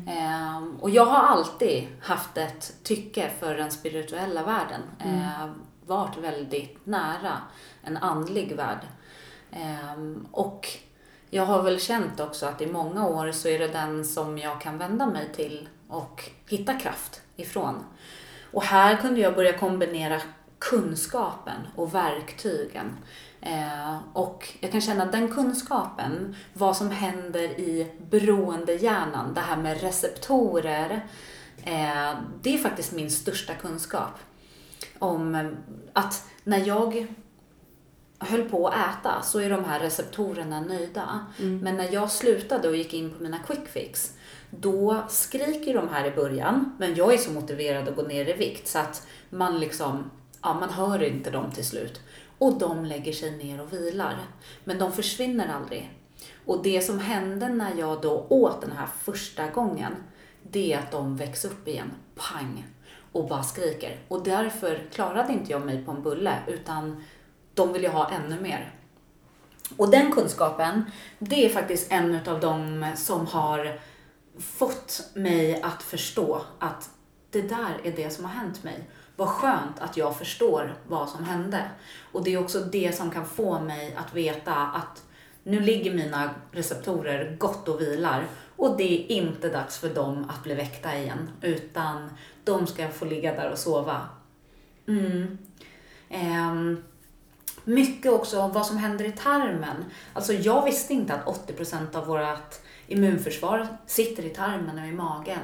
Eh, 0.07 0.63
och 0.81 0.91
jag 0.91 1.05
har 1.05 1.23
alltid 1.23 1.87
haft 2.01 2.37
ett 2.37 2.75
tycke 2.83 3.31
för 3.41 3.55
den 3.55 3.71
spirituella 3.71 4.43
världen. 4.43 4.81
Eh, 4.99 5.47
varit 5.87 6.17
väldigt 6.17 6.87
nära 6.87 7.39
en 7.83 7.97
andlig 7.97 8.57
värld. 8.57 8.81
Eh, 9.53 10.01
och 10.31 10.69
jag 11.35 11.47
har 11.47 11.63
väl 11.63 11.81
känt 11.81 12.21
också 12.21 12.47
att 12.47 12.61
i 12.61 12.67
många 12.67 13.07
år 13.07 13.33
så 13.33 13.49
är 13.49 13.59
det 13.59 13.69
den 13.69 14.05
som 14.05 14.39
jag 14.39 14.61
kan 14.61 14.79
vända 14.79 15.07
mig 15.07 15.33
till 15.33 15.69
och 15.89 16.31
hitta 16.49 16.75
kraft 16.75 17.21
ifrån. 17.37 17.85
Och 18.53 18.63
här 18.63 18.97
kunde 18.97 19.21
jag 19.21 19.35
börja 19.35 19.59
kombinera 19.59 20.21
kunskapen 20.59 21.67
och 21.77 21.95
verktygen. 21.95 22.97
Eh, 23.41 23.97
och 24.13 24.49
jag 24.61 24.73
kan 24.73 24.81
känna 24.81 25.05
att 25.05 25.13
den 25.13 25.35
kunskapen, 25.35 26.37
vad 26.53 26.77
som 26.77 26.91
händer 26.91 27.43
i 27.43 27.93
beroendehjärnan, 28.11 29.35
det 29.35 29.41
här 29.41 29.57
med 29.57 29.81
receptorer, 29.81 31.07
eh, 31.65 32.15
det 32.43 32.55
är 32.55 32.59
faktiskt 32.59 32.93
min 32.93 33.11
största 33.11 33.55
kunskap. 33.55 34.19
Om 34.99 35.57
att 35.93 36.29
när 36.45 36.67
jag 36.67 37.07
höll 38.25 38.49
på 38.49 38.69
att 38.69 38.75
äta 38.75 39.23
så 39.23 39.41
är 39.41 39.51
de 39.51 39.65
här 39.65 39.81
receptorerna 39.81 40.61
nöjda. 40.61 41.27
Men 41.63 41.77
när 41.77 41.93
jag 41.93 42.11
slutade 42.11 42.69
och 42.69 42.77
gick 42.77 42.95
in 42.95 43.11
på 43.11 43.23
mina 43.23 43.39
quick 43.39 43.69
fix, 43.69 44.13
då 44.51 45.05
skriker 45.09 45.75
de 45.75 45.89
här 45.89 46.05
i 46.07 46.11
början, 46.11 46.77
men 46.79 46.95
jag 46.95 47.15
är 47.15 47.19
så 47.19 47.31
motiverad 47.31 47.89
att 47.89 47.97
gå 47.97 48.03
ner 48.03 48.29
i 48.29 48.33
vikt 48.33 48.69
så 48.69 48.79
att 48.79 49.07
man 49.31 49.61
liksom, 49.61 50.11
ja 50.43 50.55
man 50.55 50.71
hör 50.71 51.03
inte 51.03 51.31
dem 51.31 51.51
till 51.53 51.65
slut. 51.65 52.01
Och 52.39 52.59
de 52.59 52.85
lägger 52.85 53.13
sig 53.13 53.31
ner 53.31 53.61
och 53.61 53.73
vilar. 53.73 54.17
Men 54.65 54.79
de 54.79 54.93
försvinner 54.93 55.49
aldrig. 55.55 55.91
Och 56.45 56.63
det 56.63 56.81
som 56.81 56.99
hände 56.99 57.49
när 57.49 57.75
jag 57.79 58.01
då 58.03 58.27
åt 58.29 58.61
den 58.61 58.73
här 58.73 58.89
första 59.03 59.47
gången, 59.47 59.93
det 60.43 60.73
är 60.73 60.79
att 60.79 60.91
de 60.91 61.17
väcks 61.17 61.45
upp 61.45 61.69
igen, 61.69 61.91
pang, 62.15 62.67
och 63.13 63.29
bara 63.29 63.43
skriker. 63.43 63.97
Och 64.09 64.25
därför 64.25 64.83
klarade 64.93 65.33
inte 65.33 65.53
jag 65.53 65.67
mig 65.67 65.85
på 65.85 65.91
en 65.91 66.03
bulle, 66.03 66.39
utan 66.47 67.05
de 67.55 67.73
vill 67.73 67.83
ju 67.83 67.89
ha 67.89 68.11
ännu 68.11 68.41
mer. 68.41 68.75
Och 69.77 69.91
den 69.91 70.13
kunskapen, 70.13 70.85
det 71.19 71.47
är 71.47 71.49
faktiskt 71.49 71.93
en 71.93 72.29
av 72.29 72.41
de 72.41 72.87
som 72.97 73.27
har 73.27 73.81
fått 74.39 75.11
mig 75.15 75.63
att 75.63 75.83
förstå 75.83 76.43
att 76.59 76.91
det 77.31 77.43
där 77.43 77.81
är 77.85 77.93
det 77.93 78.11
som 78.11 78.25
har 78.25 78.33
hänt 78.33 78.65
mig. 78.65 78.91
Vad 79.17 79.29
skönt 79.29 79.79
att 79.81 79.97
jag 79.97 80.19
förstår 80.19 80.75
vad 80.89 81.09
som 81.09 81.25
hände. 81.25 81.71
Och 82.13 82.25
det 82.25 82.35
är 82.35 82.41
också 82.41 82.61
det 82.61 82.97
som 82.97 83.11
kan 83.11 83.27
få 83.27 83.61
mig 83.61 83.95
att 83.95 84.15
veta 84.15 84.55
att 84.55 85.05
nu 85.43 85.61
ligger 85.61 85.95
mina 85.95 86.31
receptorer 86.53 87.37
gott 87.39 87.69
och 87.69 87.81
vilar 87.81 88.27
och 88.57 88.77
det 88.77 88.83
är 88.85 89.13
inte 89.13 89.49
dags 89.49 89.79
för 89.79 89.89
dem 89.89 90.31
att 90.31 90.43
bli 90.43 90.55
väckta 90.55 90.99
igen, 90.99 91.31
utan 91.41 92.11
de 92.45 92.67
ska 92.67 92.89
få 92.89 93.05
ligga 93.05 93.35
där 93.35 93.51
och 93.51 93.59
sova. 93.59 94.01
Mm. 94.87 95.39
Ehm, 96.09 96.83
mycket 97.65 98.13
också 98.13 98.49
vad 98.49 98.67
som 98.67 98.77
händer 98.77 99.05
i 99.05 99.13
tarmen. 99.13 99.85
Alltså 100.13 100.33
jag 100.33 100.65
visste 100.65 100.95
inte 100.95 101.15
att 101.15 101.49
80% 101.49 101.97
av 101.97 102.07
vårt 102.07 102.55
immunförsvar 102.87 103.67
sitter 103.87 104.25
i 104.25 104.31
tarmen 104.31 104.79
och 104.79 104.87
i 104.87 104.93
magen. 104.93 105.39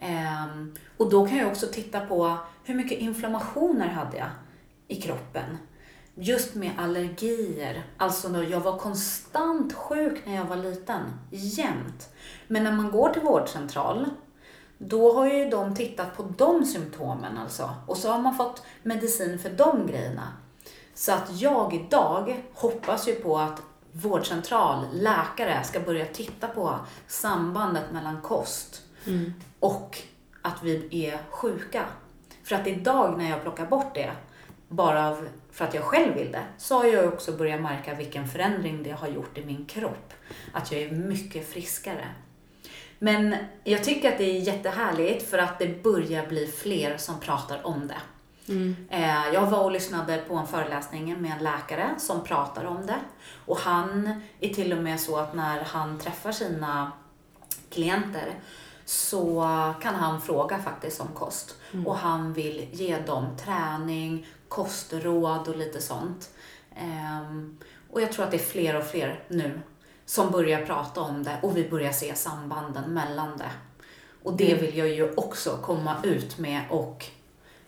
Ehm, 0.00 0.74
och 0.96 1.10
då 1.10 1.26
kan 1.26 1.38
jag 1.38 1.48
också 1.48 1.66
titta 1.66 2.00
på 2.00 2.36
hur 2.64 2.74
mycket 2.74 2.98
inflammationer 2.98 3.88
hade 3.88 4.16
jag 4.16 4.28
i 4.88 5.00
kroppen. 5.00 5.58
Just 6.14 6.54
med 6.54 6.70
allergier. 6.78 7.82
Alltså 7.96 8.28
då 8.28 8.42
jag 8.42 8.60
var 8.60 8.78
konstant 8.78 9.72
sjuk 9.72 10.22
när 10.26 10.34
jag 10.34 10.44
var 10.44 10.56
liten. 10.56 11.02
Jämt. 11.30 12.08
Men 12.48 12.64
när 12.64 12.72
man 12.72 12.90
går 12.90 13.08
till 13.08 13.22
vårdcentral 13.22 14.06
då 14.78 15.12
har 15.12 15.26
ju 15.26 15.50
de 15.50 15.74
tittat 15.74 16.16
på 16.16 16.22
de 16.22 16.64
symptomen 16.64 17.38
alltså. 17.38 17.70
Och 17.86 17.96
så 17.96 18.10
har 18.10 18.18
man 18.18 18.36
fått 18.36 18.62
medicin 18.82 19.38
för 19.38 19.50
de 19.50 19.86
grejerna. 19.86 20.28
Så 20.94 21.12
att 21.12 21.40
jag 21.40 21.74
idag 21.74 22.42
hoppas 22.54 23.08
ju 23.08 23.14
på 23.14 23.38
att 23.38 23.62
vårdcentral, 23.92 24.86
läkare 24.92 25.64
ska 25.64 25.80
börja 25.80 26.06
titta 26.06 26.48
på 26.48 26.78
sambandet 27.06 27.92
mellan 27.92 28.20
kost 28.22 28.82
och 29.60 29.98
att 30.42 30.62
vi 30.62 31.06
är 31.06 31.18
sjuka. 31.30 31.84
För 32.44 32.54
att 32.54 32.66
idag 32.66 33.18
när 33.18 33.30
jag 33.30 33.42
plockar 33.42 33.66
bort 33.66 33.94
det, 33.94 34.12
bara 34.68 35.08
av, 35.08 35.28
för 35.52 35.64
att 35.64 35.74
jag 35.74 35.82
själv 35.82 36.14
vill 36.14 36.32
det, 36.32 36.42
så 36.58 36.78
har 36.78 36.84
jag 36.84 37.12
också 37.12 37.32
börjat 37.32 37.60
märka 37.60 37.94
vilken 37.94 38.28
förändring 38.28 38.82
det 38.82 38.90
har 38.90 39.08
gjort 39.08 39.38
i 39.38 39.44
min 39.44 39.66
kropp. 39.66 40.12
Att 40.52 40.72
jag 40.72 40.82
är 40.82 40.90
mycket 40.90 41.48
friskare. 41.48 42.08
Men 42.98 43.36
jag 43.64 43.84
tycker 43.84 44.12
att 44.12 44.18
det 44.18 44.24
är 44.24 44.40
jättehärligt 44.40 45.30
för 45.30 45.38
att 45.38 45.58
det 45.58 45.82
börjar 45.82 46.26
bli 46.26 46.46
fler 46.46 46.96
som 46.96 47.20
pratar 47.20 47.66
om 47.66 47.88
det. 47.88 48.00
Eh, 48.90 49.32
Jag 49.32 49.46
var 49.46 49.64
och 49.64 49.70
lyssnade 49.72 50.18
på 50.28 50.34
en 50.34 50.46
föreläsning 50.46 51.22
med 51.22 51.32
en 51.32 51.44
läkare 51.44 51.94
som 51.98 52.24
pratar 52.24 52.64
om 52.64 52.86
det. 52.86 52.98
Och 53.46 53.58
han 53.58 54.20
är 54.40 54.48
till 54.54 54.72
och 54.72 54.78
med 54.78 55.00
så 55.00 55.16
att 55.18 55.34
när 55.34 55.64
han 55.64 55.98
träffar 55.98 56.32
sina 56.32 56.92
klienter 57.70 58.34
så 58.84 59.40
kan 59.82 59.94
han 59.94 60.20
fråga 60.22 60.58
faktiskt 60.58 61.00
om 61.00 61.08
kost. 61.14 61.56
Och 61.86 61.96
han 61.96 62.32
vill 62.32 62.68
ge 62.72 62.98
dem 62.98 63.26
träning, 63.44 64.26
kostråd 64.48 65.48
och 65.48 65.56
lite 65.56 65.80
sånt. 65.82 66.30
Ehm, 66.76 67.58
och 67.90 68.00
jag 68.02 68.12
tror 68.12 68.24
att 68.24 68.30
det 68.30 68.36
är 68.36 68.38
fler 68.38 68.76
och 68.76 68.84
fler 68.84 69.24
nu 69.28 69.60
som 70.06 70.30
börjar 70.30 70.66
prata 70.66 71.00
om 71.00 71.22
det 71.22 71.36
och 71.42 71.56
vi 71.56 71.68
börjar 71.68 71.92
se 71.92 72.14
sambanden 72.14 72.94
mellan 72.94 73.38
det. 73.38 73.50
Och 74.22 74.36
det 74.36 74.54
vill 74.54 74.76
jag 74.76 74.88
ju 74.88 75.14
också 75.14 75.58
komma 75.62 75.96
ut 76.02 76.38
med 76.38 76.60
och 76.70 77.06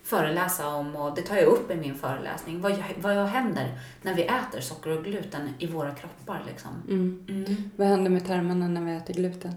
föreläsa 0.07 0.67
om 0.67 0.95
och 0.95 1.15
det 1.15 1.21
tar 1.21 1.35
jag 1.35 1.45
upp 1.45 1.71
i 1.71 1.75
min 1.75 1.95
föreläsning. 1.95 2.61
Vad, 2.61 2.83
vad 3.01 3.27
händer 3.27 3.79
när 4.01 4.13
vi 4.13 4.23
äter 4.23 4.61
socker 4.61 4.97
och 4.97 5.03
gluten 5.03 5.49
i 5.59 5.67
våra 5.67 5.95
kroppar 5.95 6.43
liksom? 6.47 6.71
Mm. 6.87 7.71
Vad 7.75 7.87
händer 7.87 8.11
med 8.11 8.27
tarmarna 8.27 8.67
när 8.67 8.81
vi 8.81 8.91
äter 8.91 9.13
gluten? 9.13 9.55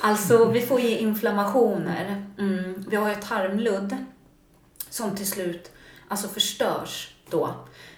Alltså 0.00 0.50
vi 0.50 0.60
får 0.60 0.80
ju 0.80 0.98
inflammationer. 0.98 2.26
Mm. 2.38 2.84
Vi 2.88 2.96
har 2.96 3.08
ju 3.08 3.14
tarmludd 3.14 3.96
som 4.90 5.16
till 5.16 5.26
slut 5.26 5.72
alltså 6.08 6.28
förstörs 6.28 7.14
då. 7.30 7.54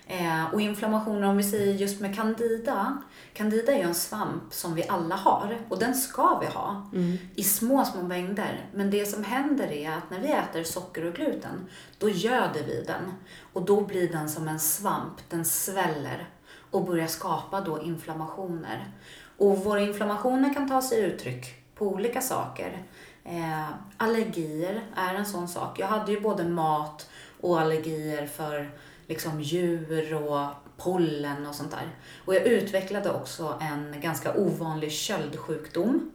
Eh, 0.09 0.55
och 0.55 0.61
inflammationer, 0.61 1.29
om 1.29 1.37
vi 1.37 1.43
säger 1.43 1.75
just 1.75 2.01
med 2.01 2.15
candida. 2.15 3.03
Candida 3.33 3.73
är 3.73 3.77
ju 3.77 3.83
en 3.83 3.95
svamp 3.95 4.55
som 4.55 4.75
vi 4.75 4.89
alla 4.89 5.15
har 5.15 5.59
och 5.69 5.79
den 5.79 5.95
ska 5.95 6.39
vi 6.39 6.47
ha 6.47 6.91
i 7.35 7.45
små, 7.45 7.85
små 7.85 8.03
mängder. 8.03 8.67
Men 8.75 8.91
det 8.91 9.07
som 9.07 9.25
händer 9.25 9.73
är 9.73 9.91
att 9.91 10.11
när 10.11 10.21
vi 10.21 10.33
äter 10.33 10.65
socker 10.65 11.05
och 11.05 11.15
gluten, 11.15 11.67
då 11.99 12.09
göder 12.09 12.63
vi 12.67 12.85
den. 12.87 13.13
Och 13.53 13.65
då 13.65 13.81
blir 13.81 14.13
den 14.13 14.29
som 14.29 14.49
en 14.49 14.61
svamp, 14.61 15.15
den 15.29 15.45
sväller 15.45 16.29
och 16.71 16.85
börjar 16.85 17.07
skapa 17.07 17.61
då 17.61 17.83
inflammationer. 17.83 18.91
Och 19.37 19.59
våra 19.59 19.81
inflammationer 19.81 20.55
kan 20.55 20.69
ta 20.69 20.83
sig 20.83 21.01
uttryck 21.01 21.75
på 21.75 21.87
olika 21.87 22.21
saker. 22.21 22.83
Eh, 23.25 23.69
allergier 23.97 24.83
är 24.97 25.15
en 25.15 25.27
sån 25.27 25.49
sak. 25.49 25.79
Jag 25.79 25.87
hade 25.87 26.13
ju 26.13 26.21
både 26.21 26.45
mat 26.45 27.11
och 27.41 27.61
allergier 27.61 28.27
för 28.27 28.71
liksom 29.09 29.41
djur 29.41 30.15
och 30.15 30.49
pollen 30.77 31.47
och 31.47 31.55
sånt 31.55 31.71
där. 31.71 31.91
Och 32.25 32.35
jag 32.35 32.43
utvecklade 32.43 33.11
också 33.11 33.59
en 33.61 34.01
ganska 34.01 34.35
ovanlig 34.35 34.93
köldsjukdom. 34.93 36.11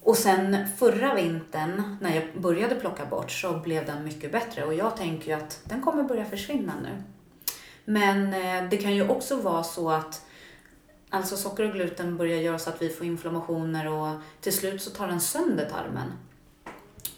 Och 0.00 0.16
sen 0.16 0.68
förra 0.76 1.14
vintern 1.14 1.96
när 2.00 2.14
jag 2.14 2.40
började 2.40 2.74
plocka 2.74 3.06
bort 3.06 3.30
så 3.30 3.58
blev 3.58 3.86
den 3.86 4.04
mycket 4.04 4.32
bättre 4.32 4.64
och 4.64 4.74
jag 4.74 4.96
tänker 4.96 5.26
ju 5.26 5.32
att 5.32 5.60
den 5.64 5.82
kommer 5.82 6.02
börja 6.02 6.24
försvinna 6.24 6.72
nu. 6.82 7.02
Men 7.84 8.34
eh, 8.34 8.70
det 8.70 8.76
kan 8.76 8.96
ju 8.96 9.08
också 9.08 9.36
vara 9.36 9.64
så 9.64 9.90
att 9.90 10.26
alltså 11.10 11.36
socker 11.36 11.64
och 11.64 11.72
gluten 11.72 12.16
börjar 12.16 12.38
göra 12.38 12.58
så 12.58 12.70
att 12.70 12.82
vi 12.82 12.88
får 12.88 13.06
inflammationer 13.06 13.88
och 13.88 14.20
till 14.40 14.52
slut 14.52 14.82
så 14.82 14.90
tar 14.90 15.08
den 15.08 15.20
sönder 15.20 15.70
tarmen. 15.70 16.12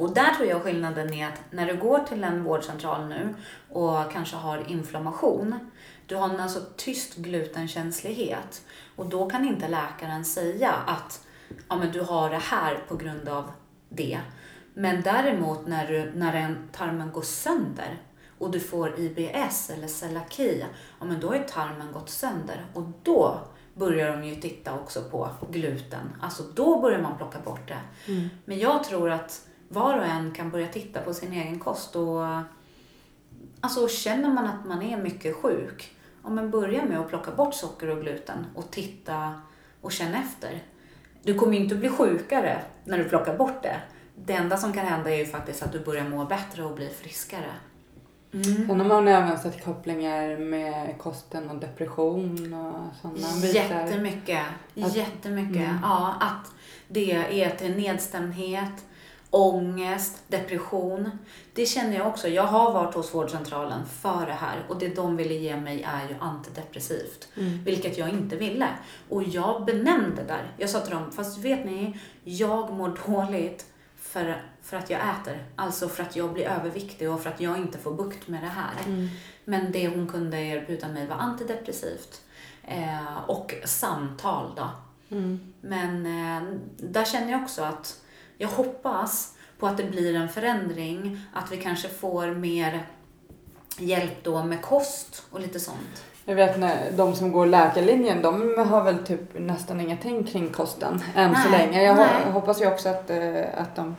Och 0.00 0.14
där 0.14 0.34
tror 0.34 0.48
jag 0.48 0.62
skillnaden 0.62 1.14
är 1.14 1.28
att 1.28 1.40
när 1.50 1.66
du 1.66 1.76
går 1.76 1.98
till 1.98 2.24
en 2.24 2.44
vårdcentral 2.44 3.08
nu 3.08 3.34
och 3.68 4.12
kanske 4.12 4.36
har 4.36 4.70
inflammation, 4.70 5.70
du 6.06 6.16
har 6.16 6.28
en 6.28 6.40
alltså 6.40 6.60
tyst 6.76 7.16
glutenkänslighet 7.16 8.62
och 8.96 9.08
då 9.08 9.30
kan 9.30 9.48
inte 9.48 9.68
läkaren 9.68 10.24
säga 10.24 10.72
att 10.72 11.26
ja, 11.68 11.76
men 11.76 11.92
du 11.92 12.00
har 12.00 12.30
det 12.30 12.38
här 12.38 12.78
på 12.88 12.96
grund 12.96 13.28
av 13.28 13.50
det. 13.88 14.20
Men 14.74 15.02
däremot 15.02 15.66
när, 15.66 15.86
du, 15.86 16.12
när 16.14 16.34
en, 16.34 16.68
tarmen 16.72 17.12
går 17.12 17.22
sönder 17.22 18.02
och 18.38 18.50
du 18.50 18.60
får 18.60 19.00
IBS 19.00 19.70
eller 19.70 19.88
celiaki, 19.88 20.64
ja 21.00 21.06
men 21.06 21.20
då 21.20 21.28
har 21.28 21.34
ju 21.34 21.44
tarmen 21.44 21.92
gått 21.92 22.10
sönder 22.10 22.66
och 22.74 22.82
då 23.02 23.40
börjar 23.74 24.16
de 24.16 24.24
ju 24.24 24.34
titta 24.34 24.74
också 24.74 25.02
på 25.10 25.30
gluten. 25.50 26.12
Alltså 26.20 26.42
då 26.42 26.80
börjar 26.80 27.02
man 27.02 27.16
plocka 27.16 27.38
bort 27.44 27.68
det. 27.68 27.80
Men 28.44 28.58
jag 28.58 28.84
tror 28.84 29.10
att 29.10 29.46
var 29.72 29.98
och 29.98 30.04
en 30.04 30.32
kan 30.32 30.50
börja 30.50 30.68
titta 30.68 31.00
på 31.00 31.14
sin 31.14 31.32
egen 31.32 31.58
kost 31.58 31.96
och 31.96 32.24
alltså 33.60 33.88
känner 33.88 34.28
man 34.28 34.46
att 34.46 34.66
man 34.66 34.82
är 34.82 34.96
mycket 34.96 35.36
sjuk, 35.36 35.96
ja 36.24 36.30
men 36.30 36.50
börja 36.50 36.84
med 36.84 37.00
att 37.00 37.08
plocka 37.08 37.30
bort 37.30 37.54
socker 37.54 37.90
och 37.90 38.00
gluten 38.02 38.46
och 38.54 38.70
titta 38.70 39.40
och 39.80 39.92
känna 39.92 40.18
efter. 40.22 40.62
Du 41.22 41.34
kommer 41.34 41.52
ju 41.54 41.58
inte 41.62 41.74
bli 41.74 41.88
sjukare 41.88 42.62
när 42.84 42.98
du 42.98 43.04
plockar 43.04 43.36
bort 43.36 43.62
det. 43.62 43.76
Det 44.24 44.32
enda 44.32 44.56
som 44.56 44.72
kan 44.72 44.86
hända 44.86 45.10
är 45.10 45.16
ju 45.18 45.26
faktiskt 45.26 45.62
att 45.62 45.72
du 45.72 45.80
börjar 45.84 46.08
må 46.08 46.24
bättre 46.24 46.64
och 46.64 46.74
bli 46.74 46.88
friskare. 46.88 47.50
Sen 48.32 48.80
har 48.80 48.84
man 48.88 49.08
även 49.08 49.38
sett 49.38 49.64
kopplingar 49.64 50.36
med 50.38 50.98
kosten 50.98 51.50
och 51.50 51.56
depression 51.56 52.54
och 52.54 52.94
sådana 53.02 53.40
bitar. 53.42 53.54
Jättemycket. 53.54 54.42
Att- 54.82 54.96
Jättemycket. 54.96 55.56
Mm. 55.68 55.78
Ja, 55.82 56.14
att 56.20 56.52
det 56.88 57.12
är 57.42 57.50
till 57.56 57.76
nedstämdhet, 57.76 58.84
ångest, 59.30 60.22
depression. 60.28 61.10
Det 61.54 61.66
känner 61.66 61.96
jag 61.96 62.06
också. 62.06 62.28
Jag 62.28 62.42
har 62.42 62.72
varit 62.72 62.94
hos 62.94 63.14
vårdcentralen 63.14 63.86
för 63.86 64.26
det 64.26 64.32
här 64.32 64.64
och 64.68 64.78
det 64.78 64.88
de 64.96 65.16
ville 65.16 65.34
ge 65.34 65.56
mig 65.56 65.82
är 65.82 66.08
ju 66.08 66.14
antidepressivt. 66.20 67.28
Vilket 67.64 67.98
jag 67.98 68.08
inte 68.08 68.36
ville. 68.36 68.68
Och 69.08 69.22
jag 69.22 69.64
benämnde 69.64 70.22
där. 70.22 70.52
Jag 70.56 70.70
sa 70.70 70.80
till 70.80 70.94
dem, 70.94 71.12
fast 71.12 71.38
vet 71.38 71.64
ni, 71.64 71.98
jag 72.24 72.72
mår 72.72 72.98
dåligt 73.06 73.66
för, 73.96 74.42
för 74.62 74.76
att 74.76 74.90
jag 74.90 75.00
äter. 75.00 75.44
Alltså 75.56 75.88
för 75.88 76.02
att 76.02 76.16
jag 76.16 76.32
blir 76.32 76.44
överviktig 76.44 77.10
och 77.10 77.22
för 77.22 77.30
att 77.30 77.40
jag 77.40 77.58
inte 77.58 77.78
får 77.78 77.94
bukt 77.94 78.28
med 78.28 78.42
det 78.42 78.48
här. 78.48 79.08
Men 79.44 79.72
det 79.72 79.88
hon 79.88 80.08
kunde 80.08 80.40
erbjuda 80.40 80.88
mig 80.88 81.06
var 81.06 81.16
antidepressivt. 81.16 82.20
Eh, 82.64 83.16
och 83.26 83.54
samtal 83.64 84.52
då. 84.56 84.70
Men 85.60 86.06
eh, 86.06 86.42
där 86.76 87.04
känner 87.04 87.32
jag 87.32 87.42
också 87.42 87.62
att 87.62 87.99
jag 88.40 88.48
hoppas 88.48 89.32
på 89.58 89.66
att 89.66 89.76
det 89.76 89.84
blir 89.84 90.14
en 90.14 90.28
förändring. 90.28 91.20
Att 91.32 91.52
vi 91.52 91.56
kanske 91.56 91.88
får 91.88 92.26
mer 92.26 92.86
hjälp 93.78 94.12
då 94.22 94.42
med 94.44 94.62
kost 94.62 95.22
och 95.30 95.40
lite 95.40 95.60
sånt. 95.60 96.04
Jag 96.24 96.34
vet 96.34 96.58
när 96.58 96.90
de 96.96 97.14
som 97.14 97.32
går 97.32 97.46
läkarlinjen, 97.46 98.22
de 98.22 98.58
har 98.68 98.84
väl 98.84 98.98
typ 98.98 99.20
nästan 99.38 99.80
ingenting 99.80 100.24
kring 100.24 100.48
kosten 100.48 101.02
än 101.14 101.34
så 101.36 101.48
Nej, 101.50 101.58
länge. 101.58 101.82
Jag 101.82 101.96
nej. 101.96 102.32
hoppas 102.32 102.60
ju 102.62 102.66
också 102.66 102.88
att, 102.88 103.10
eh, 103.10 103.44
att 103.56 103.76
de 103.76 103.96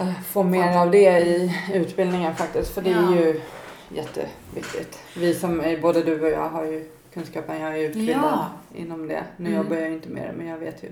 eh, 0.00 0.20
får 0.22 0.44
mer 0.44 0.76
av 0.78 0.90
det 0.90 1.18
i 1.20 1.60
utbildningen 1.74 2.34
faktiskt. 2.34 2.74
För 2.74 2.82
det 2.82 2.90
är 2.90 3.02
Ja. 3.02 3.14
ju 3.14 3.40
jätteviktigt. 3.88 4.98
Vi 5.16 5.34
som, 5.34 5.76
både 5.82 6.02
du 6.02 6.20
och 6.22 6.30
jag 6.30 6.48
har 6.48 6.64
ju 6.64 6.90
kunskapen, 7.16 7.60
jag 7.60 7.78
är 7.78 7.88
utbildad 7.88 8.16
Ja. 8.22 8.48
inom 8.74 9.08
det. 9.08 9.22
Nu 9.36 9.50
Mm. 9.50 9.62
jobbar 9.62 9.76
jag 9.76 9.92
inte 9.92 10.08
med 10.08 10.22
det 10.28 10.32
men 10.38 10.46
jag 10.46 10.58
vet 10.58 10.82
ju. 10.84 10.88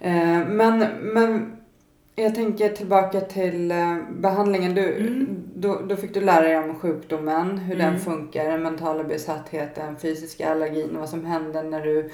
Eh, 0.00 0.46
men, 0.48 0.78
men 1.02 1.56
jag 2.16 2.34
tänker 2.34 2.68
tillbaka 2.68 3.20
till 3.20 3.70
eh, 3.70 3.96
behandlingen. 4.18 4.74
Du, 4.74 4.96
Mm. 4.96 5.26
då, 5.54 5.80
då 5.88 5.96
fick 5.96 6.14
du 6.14 6.20
lära 6.20 6.40
dig 6.40 6.58
om 6.58 6.74
sjukdomen, 6.78 7.58
hur 7.58 7.76
den 7.76 7.88
Mm. 7.88 8.00
funkar, 8.00 8.44
den 8.50 8.62
mentala 8.62 9.04
besattheten, 9.04 9.96
fysiska 9.96 10.50
allergin, 10.52 10.96
vad 10.98 11.08
som 11.08 11.24
händer 11.24 11.62
när 11.62 11.80
du 11.80 12.10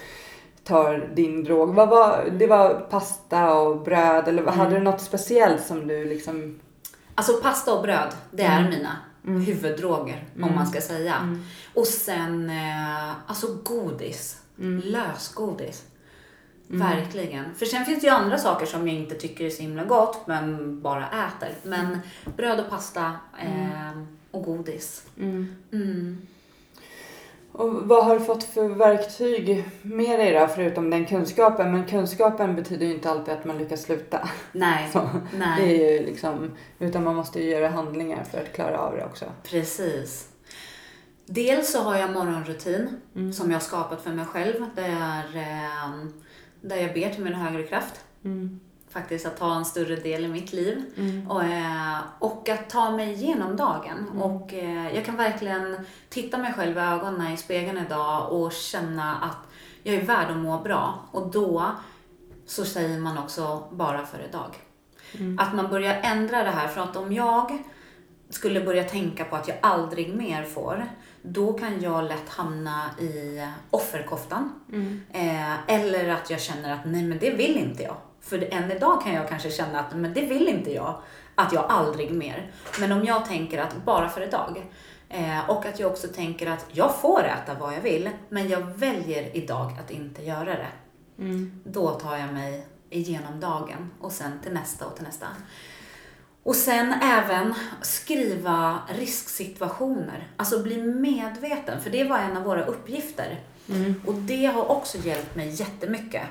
tar 0.64 1.10
din 1.14 1.44
drog. 1.44 1.74
Vad 1.74 1.88
var, 1.88 2.24
det 2.38 2.46
var 2.46 2.74
pasta 2.90 3.52
och 3.54 3.80
bröd 3.82 4.28
eller 4.28 4.42
Mm. 4.42 4.54
hade 4.54 4.74
du 4.74 4.80
något 4.82 5.00
speciellt 5.00 5.62
som 5.62 5.86
du 5.86 6.04
liksom... 6.04 6.60
Alltså 7.14 7.32
pasta 7.42 7.74
och 7.74 7.82
bröd, 7.82 8.08
det 8.30 8.42
är 8.42 8.62
mina 8.70 8.96
Mm. 9.26 9.40
huvuddroger 9.40 10.24
om 10.36 10.42
Mm. 10.42 10.54
man 10.54 10.66
ska 10.66 10.80
säga. 10.80 11.14
Mm. 11.72 11.82
Och 11.82 11.86
sen 11.86 12.50
eh, 12.50 13.10
alltså 13.26 13.46
godis. 13.64 14.42
Mm. 14.58 14.82
Lösgodis. 14.84 15.84
Mm. 16.70 16.88
Verkligen. 16.88 17.54
För 17.54 17.66
sen 17.66 17.84
finns 17.84 18.00
det 18.00 18.06
ju 18.06 18.12
andra 18.12 18.38
saker 18.38 18.66
som 18.66 18.88
jag 18.88 18.96
inte 18.96 19.14
tycker 19.14 19.44
är 19.44 19.50
så 19.50 19.62
himla 19.62 19.84
gott 19.84 20.26
men 20.26 20.80
bara 20.82 21.06
äter. 21.06 21.54
Men 21.62 21.98
bröd 22.36 22.60
och 22.60 22.70
pasta 22.70 23.12
eh, 23.42 24.02
och 24.30 24.42
godis. 24.42 25.06
Mm. 25.18 25.56
Mm. 25.72 26.26
Och 27.52 27.74
vad 27.74 28.04
har 28.04 28.18
du 28.18 28.24
fått 28.24 28.44
för 28.44 28.68
verktyg 28.68 29.64
med 29.82 30.18
dig 30.20 30.32
då, 30.32 30.46
förutom 30.46 30.90
den 30.90 31.06
kunskapen? 31.06 31.72
Men 31.72 31.86
kunskapen 31.86 32.56
betyder 32.56 32.86
ju 32.86 32.94
inte 32.94 33.10
alltid 33.10 33.34
att 33.34 33.44
man 33.44 33.58
lyckas 33.58 33.82
sluta. 33.82 34.28
Nej, 34.52 34.88
Så, 34.92 35.08
nej. 35.38 35.68
Det 35.68 35.86
är 35.86 35.92
ju 35.92 36.06
liksom, 36.06 36.50
utan 36.78 37.04
man 37.04 37.14
måste 37.14 37.42
ju 37.42 37.50
göra 37.50 37.68
handlingar 37.68 38.24
för 38.24 38.38
att 38.38 38.52
klara 38.52 38.78
av 38.78 38.96
det 38.96 39.04
också. 39.04 39.24
Precis. 39.42 40.28
Dels 41.32 41.72
så 41.72 41.82
har 41.82 41.96
jag 41.96 42.12
morgonrutin 42.12 43.00
som 43.32 43.50
jag 43.50 43.58
har 43.58 43.64
skapat 43.64 44.02
för 44.02 44.10
mig 44.10 44.24
själv. 44.26 44.66
Där, 44.74 45.36
eh, 45.36 45.90
där 46.60 46.76
jag 46.76 46.94
ber 46.94 47.14
till 47.14 47.24
min 47.24 47.34
högre 47.34 47.62
kraft. 47.62 48.04
Faktiskt 48.88 49.26
att 49.26 49.36
ta 49.36 49.54
en 49.56 49.64
större 49.64 49.96
del 49.96 50.24
i 50.24 50.28
mitt 50.28 50.52
liv. 50.52 50.82
Och, 51.28 51.44
eh, 51.44 51.98
och 52.18 52.48
att 52.48 52.70
ta 52.70 52.90
mig 52.90 53.12
igenom 53.12 53.56
dagen. 53.56 54.08
Och 54.22 54.54
eh, 54.54 54.94
jag 54.94 55.04
kan 55.04 55.16
verkligen 55.16 55.76
titta 56.08 56.38
mig 56.38 56.52
själv 56.52 56.76
i 56.76 56.80
ögonen 56.80 57.32
i 57.32 57.36
spegeln 57.36 57.78
idag 57.78 58.32
och 58.32 58.52
känna 58.52 59.16
att 59.16 59.38
jag 59.82 59.94
är 59.94 60.02
värd 60.02 60.30
att 60.30 60.36
må 60.36 60.58
bra. 60.58 60.98
Och 61.12 61.30
då 61.30 61.70
så 62.46 62.64
säger 62.64 62.98
man 62.98 63.18
också 63.18 63.68
bara 63.72 64.06
för 64.06 64.18
idag. 64.28 64.56
Att 65.38 65.54
man 65.54 65.68
börjar 65.68 66.00
ändra 66.02 66.42
det 66.42 66.50
här. 66.50 66.68
För 66.68 66.80
att 66.80 66.96
om 66.96 67.12
jag 67.12 67.62
skulle 68.30 68.60
börja 68.60 68.84
tänka 68.84 69.24
på 69.24 69.36
att 69.36 69.48
jag 69.48 69.56
aldrig 69.62 70.14
mer 70.16 70.44
får, 70.44 70.86
då 71.22 71.52
kan 71.52 71.80
jag 71.80 72.04
lätt 72.04 72.28
hamna 72.28 72.90
i 73.00 73.46
offerkoftan. 73.70 74.52
Eh, 75.12 75.70
eller 75.74 76.08
att 76.08 76.30
jag 76.30 76.40
känner 76.40 76.72
att 76.72 76.84
nej 76.84 77.02
men 77.02 77.18
det 77.18 77.30
vill 77.30 77.56
inte 77.56 77.82
jag. 77.82 77.96
För 78.20 78.54
än 78.54 78.70
idag 78.70 79.02
kan 79.02 79.14
jag 79.14 79.28
kanske 79.28 79.50
känna 79.50 79.80
att 79.80 79.96
men 79.96 80.14
det 80.14 80.20
vill 80.20 80.48
inte 80.48 80.72
jag. 80.72 81.00
Att 81.34 81.52
jag 81.52 81.64
aldrig 81.68 82.10
mer. 82.12 82.50
Men 82.80 82.92
om 82.92 83.04
jag 83.04 83.26
tänker 83.26 83.58
att 83.58 83.84
bara 83.84 84.08
för 84.08 84.20
idag. 84.20 84.66
Eh, 85.08 85.50
och 85.50 85.66
att 85.66 85.80
jag 85.80 85.90
också 85.90 86.08
tänker 86.08 86.50
att 86.50 86.66
jag 86.72 86.96
får 87.00 87.24
äta 87.24 87.54
vad 87.60 87.74
jag 87.74 87.80
vill, 87.80 88.10
men 88.28 88.48
jag 88.48 88.60
väljer 88.60 89.36
idag 89.36 89.76
att 89.84 89.90
inte 89.90 90.22
göra 90.24 90.44
det. 90.44 90.68
Då 91.64 91.90
tar 91.90 92.16
jag 92.16 92.32
mig 92.32 92.66
igenom 92.90 93.40
dagen 93.40 93.90
och 94.00 94.12
sen 94.12 94.40
till 94.42 94.52
nästa 94.52 94.86
och 94.86 94.94
till 94.96 95.04
nästa. 95.04 95.26
Och 96.50 96.56
sen 96.56 96.92
även 96.92 97.54
skriva 97.82 98.78
risksituationer. 98.88 100.28
Alltså 100.36 100.62
bli 100.62 100.82
medveten, 100.82 101.80
för 101.80 101.90
det 101.90 102.04
var 102.04 102.18
en 102.18 102.36
av 102.36 102.42
våra 102.42 102.64
uppgifter. 102.64 103.40
Och 104.06 104.14
det 104.14 104.46
har 104.46 104.70
också 104.70 104.98
hjälpt 104.98 105.36
mig 105.36 105.48
jättemycket. 105.48 106.22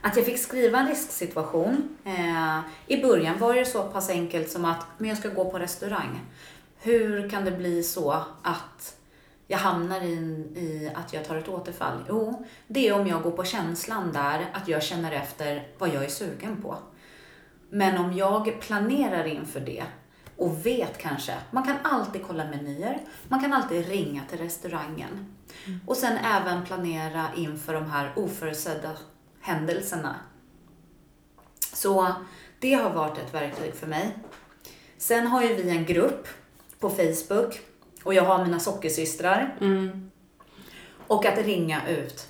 Att 0.00 0.16
jag 0.16 0.26
fick 0.26 0.38
skriva 0.38 0.78
en 0.78 0.88
risksituation. 0.88 1.96
Eh, 2.04 2.60
I 2.86 3.02
början 3.02 3.38
var 3.38 3.54
det 3.54 3.64
så 3.64 3.82
pass 3.82 4.10
enkelt 4.10 4.50
som 4.50 4.64
att, 4.64 4.86
men 4.98 5.08
jag 5.08 5.18
ska 5.18 5.28
gå 5.28 5.50
på 5.50 5.58
restaurang. 5.58 6.20
Hur 6.78 7.30
kan 7.30 7.44
det 7.44 7.50
bli 7.50 7.82
så 7.82 8.10
att 8.42 8.96
jag 9.46 9.58
hamnar 9.58 10.00
i, 10.00 10.14
i 10.56 10.90
att 10.94 11.12
jag 11.12 11.24
tar 11.24 11.36
ett 11.36 11.48
återfall? 11.48 12.04
Jo, 12.08 12.46
det 12.66 12.88
är 12.88 13.00
om 13.00 13.06
jag 13.06 13.22
går 13.22 13.30
på 13.30 13.44
känslan 13.44 14.12
där, 14.12 14.50
att 14.52 14.68
jag 14.68 14.82
känner 14.82 15.12
efter 15.12 15.66
vad 15.78 15.88
jag 15.88 16.04
är 16.04 16.08
sugen 16.08 16.62
på. 16.62 16.76
Men 17.76 17.98
om 17.98 18.12
jag 18.12 18.60
planerar 18.60 19.24
inför 19.24 19.60
det 19.60 19.84
och 20.36 20.66
vet 20.66 20.98
kanske, 20.98 21.34
man 21.50 21.64
kan 21.64 21.76
alltid 21.82 22.22
kolla 22.26 22.44
menyer, 22.44 23.00
man 23.28 23.40
kan 23.40 23.52
alltid 23.52 23.88
ringa 23.88 24.22
till 24.30 24.38
restaurangen. 24.38 25.34
Och 25.86 25.96
sen 25.96 26.16
även 26.16 26.64
planera 26.64 27.26
inför 27.36 27.74
de 27.74 27.90
här 27.90 28.12
oförutsedda 28.16 28.90
händelserna. 29.40 30.16
Så 31.72 32.14
det 32.58 32.74
har 32.74 32.90
varit 32.90 33.18
ett 33.18 33.34
verktyg 33.34 33.74
för 33.74 33.86
mig. 33.86 34.16
Sen 34.98 35.26
har 35.26 35.42
ju 35.42 35.54
vi 35.54 35.70
en 35.70 35.84
grupp 35.84 36.28
på 36.80 36.90
Facebook 36.90 37.60
och 38.04 38.14
jag 38.14 38.24
har 38.24 38.44
mina 38.44 38.60
sockersystrar. 38.60 39.56
Och 41.06 41.26
att 41.26 41.38
ringa 41.38 41.88
ut. 41.88 42.28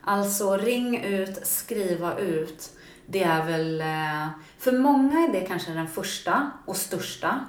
Alltså 0.00 0.56
ring 0.56 1.04
ut, 1.04 1.46
skriva 1.46 2.18
ut. 2.18 2.70
Det 3.06 3.22
är 3.22 3.46
väl, 3.46 3.80
eh, 3.80 4.28
för 4.58 4.72
många 4.72 5.20
är 5.20 5.32
det 5.32 5.40
kanske 5.40 5.72
den 5.72 5.88
första 5.88 6.50
och 6.66 6.76
största. 6.76 7.40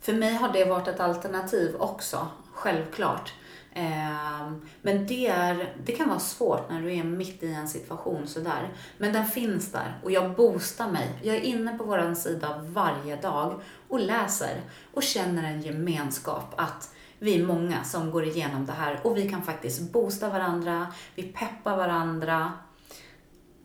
För 0.00 0.12
mig 0.12 0.34
har 0.34 0.52
det 0.52 0.64
varit 0.64 0.88
ett 0.88 1.00
alternativ 1.00 1.76
också, 1.78 2.28
självklart. 2.52 3.32
Ehm, 3.72 4.60
men 4.82 5.06
det, 5.06 5.26
är, 5.26 5.74
det 5.84 5.92
kan 5.92 6.08
vara 6.08 6.18
svårt 6.18 6.70
när 6.70 6.82
du 6.82 6.94
är 6.94 7.04
mitt 7.04 7.42
i 7.42 7.52
en 7.52 7.68
situation 7.68 8.26
sådär. 8.26 8.74
Men 8.98 9.12
den 9.12 9.26
finns 9.26 9.72
där 9.72 10.00
och 10.02 10.12
jag 10.12 10.34
boostar 10.34 10.90
mig. 10.90 11.08
Jag 11.22 11.36
är 11.36 11.40
inne 11.40 11.78
på 11.78 11.84
vår 11.84 12.14
sida 12.14 12.60
varje 12.62 13.16
dag 13.16 13.60
och 13.88 14.00
läser 14.00 14.60
och 14.94 15.02
känner 15.02 15.44
en 15.44 15.62
gemenskap 15.62 16.54
att 16.56 16.94
vi 17.18 17.40
är 17.40 17.46
många 17.46 17.84
som 17.84 18.10
går 18.10 18.24
igenom 18.24 18.66
det 18.66 18.72
här 18.72 19.00
och 19.02 19.16
vi 19.16 19.28
kan 19.28 19.42
faktiskt 19.42 19.92
boosta 19.92 20.28
varandra, 20.28 20.86
vi 21.14 21.22
peppar 21.22 21.76
varandra. 21.76 22.52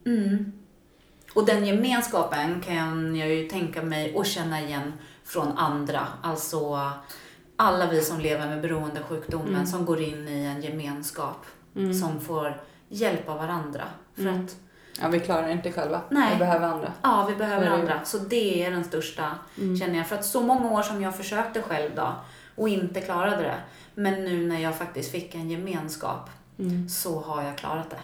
Mm. 0.05 0.62
Och 1.33 1.45
den 1.45 1.65
gemenskapen 1.65 2.61
kan 2.61 3.15
jag 3.15 3.29
ju 3.29 3.47
tänka 3.49 3.81
mig 3.81 4.15
och 4.15 4.25
känna 4.25 4.61
igen 4.61 4.93
från 5.23 5.57
andra. 5.57 6.07
Alltså 6.21 6.91
alla 7.55 7.87
vi 7.89 8.01
som 8.01 8.19
lever 8.19 8.47
med 8.47 8.61
beroendesjukdomen 8.61 9.67
som 9.67 9.85
går 9.85 10.01
in 10.01 10.27
i 10.27 10.45
en 10.45 10.61
gemenskap 10.61 11.45
som 12.01 12.21
får 12.21 12.61
hjälpa 12.89 13.35
varandra. 13.35 13.83
För 14.15 14.27
att 14.27 14.55
Ja, 15.01 15.07
vi 15.07 15.19
klarar 15.19 15.49
inte 15.49 15.71
själva. 15.71 16.01
Nej. 16.09 16.33
Vi 16.33 16.39
behöver 16.39 16.67
andra. 16.67 16.93
Ja, 17.01 17.25
vi 17.29 17.35
behöver 17.35 17.65
Så 17.69 17.73
ju. 17.75 17.79
andra. 17.81 18.05
Så 18.05 18.17
det 18.17 18.65
är 18.65 18.71
den 18.71 18.83
största, 18.83 19.31
känner 19.55 19.97
jag. 19.97 20.07
För 20.07 20.15
att 20.15 20.25
så 20.25 20.41
många 20.41 20.71
år 20.71 20.81
som 20.81 21.01
jag 21.01 21.17
försökte 21.17 21.61
själv 21.61 21.91
då 21.95 22.13
och 22.55 22.69
inte 22.69 23.01
klarade 23.01 23.41
det. 23.43 23.55
Men 23.95 24.13
nu 24.23 24.47
när 24.47 24.59
jag 24.59 24.75
faktiskt 24.75 25.11
fick 25.11 25.35
en 25.35 25.49
gemenskap 25.49 26.29
så 26.89 27.21
har 27.21 27.43
jag 27.43 27.57
klarat 27.57 27.89
det. 27.89 27.99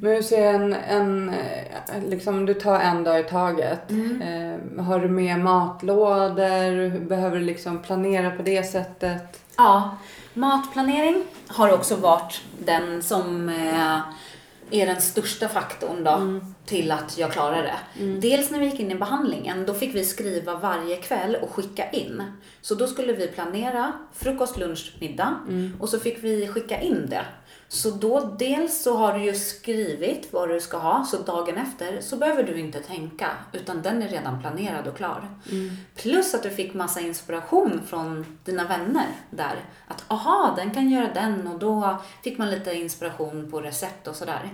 Men 0.00 0.12
hur 0.12 0.22
ser 0.22 0.54
en, 0.54 0.72
en, 0.72 1.28
eh, 1.28 2.08
liksom 2.08 2.46
du 2.46 2.54
tar 2.54 2.80
en 2.80 3.04
dag 3.04 3.20
i 3.20 3.24
taget. 3.24 3.90
Eh, 3.90 4.84
har 4.84 5.00
du 5.00 5.08
med 5.08 5.40
matlådor? 5.40 6.98
Behöver 6.98 7.36
du 7.38 7.44
liksom 7.44 7.82
planera 7.82 8.30
på 8.30 8.42
det 8.42 8.62
sättet? 8.62 9.40
Ja, 9.56 9.96
matplanering 10.34 11.24
har 11.46 11.72
också 11.72 11.96
varit 11.96 12.40
den 12.58 13.02
som 13.02 13.48
eh, 13.48 13.98
är 14.70 14.86
den 14.86 15.00
största 15.00 15.48
faktorn 15.48 16.04
då 16.04 16.40
till 16.66 16.90
att 16.90 17.18
jag 17.18 17.32
klarar 17.32 17.62
det. 17.62 18.04
Dels 18.20 18.50
när 18.50 18.58
vi 18.58 18.66
gick 18.66 18.80
in 18.80 18.90
i 18.90 18.94
behandlingen, 18.94 19.66
då 19.66 19.74
fick 19.74 19.94
vi 19.94 20.04
skriva 20.04 20.54
varje 20.54 20.96
kväll 20.96 21.36
och 21.36 21.50
skicka 21.50 21.90
in. 21.90 22.22
Så 22.60 22.74
då 22.74 22.86
skulle 22.86 23.12
vi 23.12 23.26
planera 23.26 23.92
frukost, 24.14 24.58
lunch, 24.58 24.96
middag 25.00 25.34
och 25.80 25.88
så 25.88 25.98
fick 25.98 26.24
vi 26.24 26.48
skicka 26.48 26.80
in 26.80 27.06
det. 27.10 27.24
Så 27.70 27.90
då 27.90 28.20
dels 28.38 28.82
så 28.82 28.96
har 28.96 29.12
du 29.12 29.24
ju 29.24 29.34
skrivit 29.34 30.32
vad 30.32 30.48
du 30.48 30.60
ska 30.60 30.78
ha, 30.78 31.04
så 31.04 31.16
dagen 31.16 31.56
efter 31.56 32.00
så 32.00 32.16
behöver 32.16 32.42
du 32.42 32.58
inte 32.58 32.80
tänka, 32.80 33.30
utan 33.52 33.82
den 33.82 34.02
är 34.02 34.08
redan 34.08 34.40
planerad 34.40 34.86
och 34.86 34.96
klar. 34.96 35.28
Plus 35.94 36.34
att 36.34 36.42
du 36.42 36.50
fick 36.50 36.74
massa 36.74 37.00
inspiration 37.00 37.80
från 37.86 38.38
dina 38.44 38.64
vänner 38.64 39.06
där. 39.30 39.56
Att 39.86 40.04
aha, 40.08 40.54
den 40.56 40.70
kan 40.70 40.90
göra 40.90 41.14
den 41.14 41.48
och 41.48 41.58
då 41.58 41.96
fick 42.22 42.38
man 42.38 42.50
lite 42.50 42.74
inspiration 42.74 43.50
på 43.50 43.60
recept 43.60 44.08
och 44.08 44.16
sådär. 44.16 44.50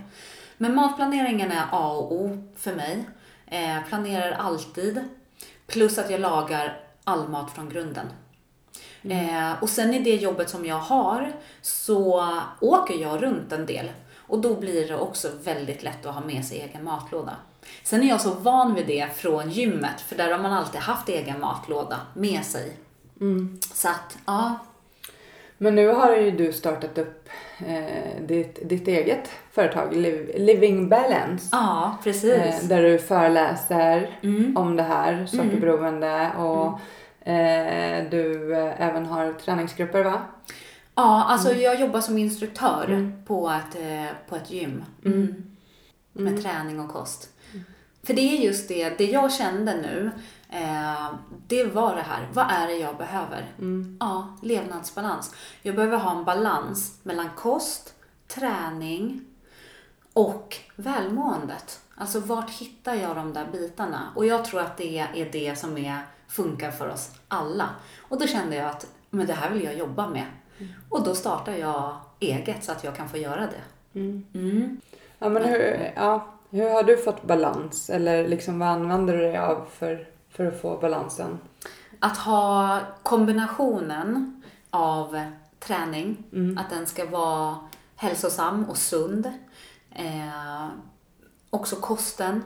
Men 0.56 0.74
matplaneringen 0.74 1.52
är 1.52 1.64
A 1.70 1.92
och 1.92 2.12
O 2.12 2.52
för 2.56 2.74
mig. 2.74 3.04
Eh, 3.46 3.76
planerar 3.88 4.32
alltid. 4.32 5.04
Plus 5.66 5.98
att 5.98 6.10
jag 6.10 6.20
lagar 6.20 6.80
all 7.04 7.28
mat 7.28 7.50
från 7.50 7.68
grunden. 7.68 8.06
Eh, 9.10 9.62
och 9.62 9.68
sen 9.68 9.94
i 9.94 9.98
det 9.98 10.14
jobbet 10.14 10.50
som 10.50 10.64
jag 10.66 10.78
har 10.78 11.32
så 11.62 12.28
åker 12.60 12.94
jag 12.94 13.22
runt 13.22 13.52
en 13.52 13.66
del. 13.66 13.90
Och 14.26 14.38
då 14.38 14.54
blir 14.54 14.88
det 14.88 14.96
också 14.96 15.28
väldigt 15.44 15.82
lätt 15.82 16.06
att 16.06 16.14
ha 16.14 16.20
med 16.20 16.44
sig 16.44 16.60
egen 16.60 16.84
matlåda. 16.84 17.36
Sen 17.82 18.02
är 18.02 18.08
jag 18.08 18.20
så 18.20 18.30
van 18.30 18.74
vid 18.74 18.86
det 18.86 19.08
från 19.16 19.50
gymmet, 19.50 20.00
för 20.00 20.16
där 20.16 20.30
har 20.32 20.38
man 20.38 20.52
alltid 20.52 20.80
haft 20.80 21.08
egen 21.08 21.40
matlåda 21.40 22.00
med 22.14 22.44
sig. 22.44 22.76
Så 23.74 23.88
att, 23.88 24.18
ja. 24.26 24.58
Men 25.58 25.74
nu 25.74 25.88
har 25.88 26.16
ju 26.16 26.30
du 26.30 26.52
startat 26.52 26.98
upp 26.98 27.28
eh, 27.66 28.22
ditt, 28.22 28.68
ditt 28.68 28.88
eget 28.88 29.30
företag, 29.52 29.96
Liv, 29.96 30.34
Living 30.38 30.88
Balance. 30.88 31.48
Ja, 31.52 31.98
precis. 32.04 32.32
Eh, 32.32 32.64
där 32.64 32.82
du 32.82 32.98
föreläser 32.98 34.18
Mm. 34.22 34.56
om 34.56 34.76
det 34.76 34.82
här, 34.82 35.26
sockerberoende 35.26 36.30
och 36.38 36.66
eh, 36.66 36.78
du 38.10 38.54
eh, 38.54 38.80
även 38.80 39.06
har 39.06 39.32
träningsgrupper 39.32 40.04
va? 40.04 40.22
Ja, 40.94 41.24
alltså 41.24 41.52
jag 41.52 41.80
jobbar 41.80 42.00
som 42.00 42.18
instruktör 42.18 43.12
på, 43.26 43.50
ett, 43.50 43.80
eh, 43.80 44.16
på 44.28 44.36
ett 44.36 44.50
gym. 44.50 44.84
Mm. 45.04 45.44
Med 46.12 46.42
träning 46.42 46.80
och 46.80 46.92
kost. 46.92 47.28
För 48.02 48.14
det 48.14 48.20
är 48.20 48.44
just 48.44 48.68
det, 48.68 48.98
det 48.98 49.04
jag 49.04 49.32
kände 49.32 49.76
nu, 49.76 50.10
eh, 50.50 51.14
det 51.46 51.64
var 51.64 51.96
det 51.96 52.02
här, 52.02 52.28
vad 52.32 52.50
är 52.50 52.66
det 52.66 52.74
jag 52.76 52.96
behöver? 52.96 53.52
Ja, 54.00 54.36
levnadsbalans. 54.42 55.34
Jag 55.62 55.74
behöver 55.74 55.96
ha 55.96 56.18
en 56.18 56.24
balans 56.24 57.00
mellan 57.02 57.30
kost, 57.36 57.94
träning 58.28 59.24
och 60.12 60.56
välmåendet. 60.76 61.80
Alltså 61.94 62.20
vart 62.20 62.50
hittar 62.50 62.94
jag 62.94 63.16
de 63.16 63.32
där 63.32 63.46
bitarna? 63.52 64.12
Och 64.14 64.26
jag 64.26 64.44
tror 64.44 64.60
att 64.60 64.76
det 64.76 64.98
är 64.98 65.28
det 65.32 65.58
som 65.58 65.78
är, 65.78 65.98
funkar 66.34 66.70
för 66.70 66.88
oss 66.88 67.10
alla. 67.28 67.68
Och 68.08 68.20
då 68.20 68.26
kände 68.26 68.56
jag 68.56 68.66
att 68.66 68.86
men 69.10 69.26
det 69.26 69.32
här 69.32 69.50
vill 69.50 69.64
jag 69.64 69.74
jobba 69.74 70.08
med. 70.08 70.26
Och 70.88 71.04
då 71.04 71.14
startar 71.14 71.52
jag 71.52 71.96
eget 72.20 72.64
så 72.64 72.72
att 72.72 72.84
jag 72.84 72.96
kan 72.96 73.08
få 73.08 73.16
göra 73.16 73.40
det. 73.46 74.00
Mm. 74.00 74.80
Ja, 75.18 75.28
men 75.28 75.44
hur, 75.44 75.92
ja, 75.96 76.26
hur 76.50 76.70
har 76.70 76.82
du 76.82 76.96
fått 76.96 77.22
balans? 77.22 77.90
Eller 77.90 78.28
liksom, 78.28 78.58
vad 78.58 78.68
använder 78.68 79.16
du 79.16 79.20
dig 79.20 79.38
av 79.38 79.66
för, 79.78 80.08
för 80.30 80.46
att 80.46 80.60
få 80.60 80.76
balansen? 80.76 81.38
Att 81.98 82.16
ha 82.16 82.80
kombinationen 83.02 84.42
av 84.70 85.24
träning. 85.58 86.24
Att 86.58 86.70
den 86.70 86.86
ska 86.86 87.06
vara 87.06 87.56
hälsosam 87.96 88.64
och 88.64 88.76
sund. 88.76 89.32
Eh, 89.90 90.68
också 91.50 91.76
kosten. 91.76 92.42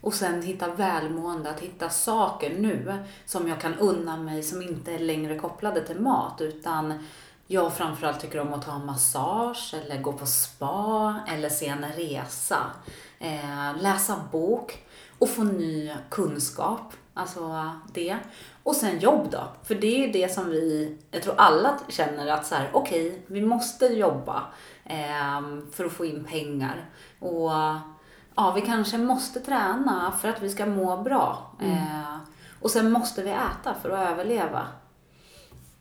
Och 0.00 0.14
sen 0.14 0.42
hitta 0.42 0.74
välmående, 0.74 1.50
att 1.50 1.60
hitta 1.60 1.90
saker 1.90 2.50
nu 2.58 3.04
som 3.26 3.48
jag 3.48 3.60
kan 3.60 3.74
unna 3.74 4.16
mig 4.16 4.42
som 4.42 4.62
inte 4.62 4.92
är 4.92 4.98
längre 4.98 5.38
kopplade 5.38 5.80
till 5.86 6.00
mat 6.00 6.40
utan 6.40 7.06
jag 7.46 7.72
framförallt 7.72 8.20
tycker 8.20 8.40
om 8.40 8.52
att 8.52 8.66
ta 8.66 8.78
massage 8.78 9.74
eller 9.74 10.02
gå 10.02 10.12
på 10.12 10.26
spa 10.26 11.14
eller 11.28 11.48
se 11.48 11.66
en 11.66 11.84
resa. 11.92 12.58
Eh, 13.18 13.82
läsa 13.82 14.24
bok 14.32 14.84
och 15.18 15.28
få 15.28 15.42
ny 15.42 15.92
kunskap. 16.08 16.92
Alltså 17.14 17.70
det. 17.92 18.16
Och 18.62 18.76
sen 18.76 18.98
jobb 18.98 19.28
då. 19.30 19.48
För 19.62 19.74
det 19.74 19.86
är 19.86 20.06
ju 20.06 20.12
det 20.12 20.34
som 20.34 20.50
vi, 20.50 20.96
jag 21.10 21.22
tror 21.22 21.34
alla 21.38 21.78
känner 21.88 22.26
att 22.26 22.46
så 22.46 22.54
här, 22.54 22.70
okej, 22.72 23.22
vi 23.26 23.40
måste 23.40 23.86
jobba 23.86 24.42
eh, 24.84 25.40
för 25.72 25.84
att 25.84 25.92
få 25.92 26.04
in 26.04 26.24
pengar. 26.24 26.90
Och 27.18 27.50
ja, 28.34 28.52
vi 28.52 28.60
kanske 28.60 28.98
måste 28.98 29.40
träna 29.40 30.12
för 30.20 30.28
att 30.28 30.42
vi 30.42 30.50
ska 30.50 30.66
må 30.66 30.96
bra. 30.96 31.50
Eh, 31.60 32.16
och 32.60 32.70
sen 32.70 32.92
måste 32.92 33.22
vi 33.22 33.30
äta 33.30 33.74
för 33.82 33.90
att 33.90 34.10
överleva. 34.10 34.66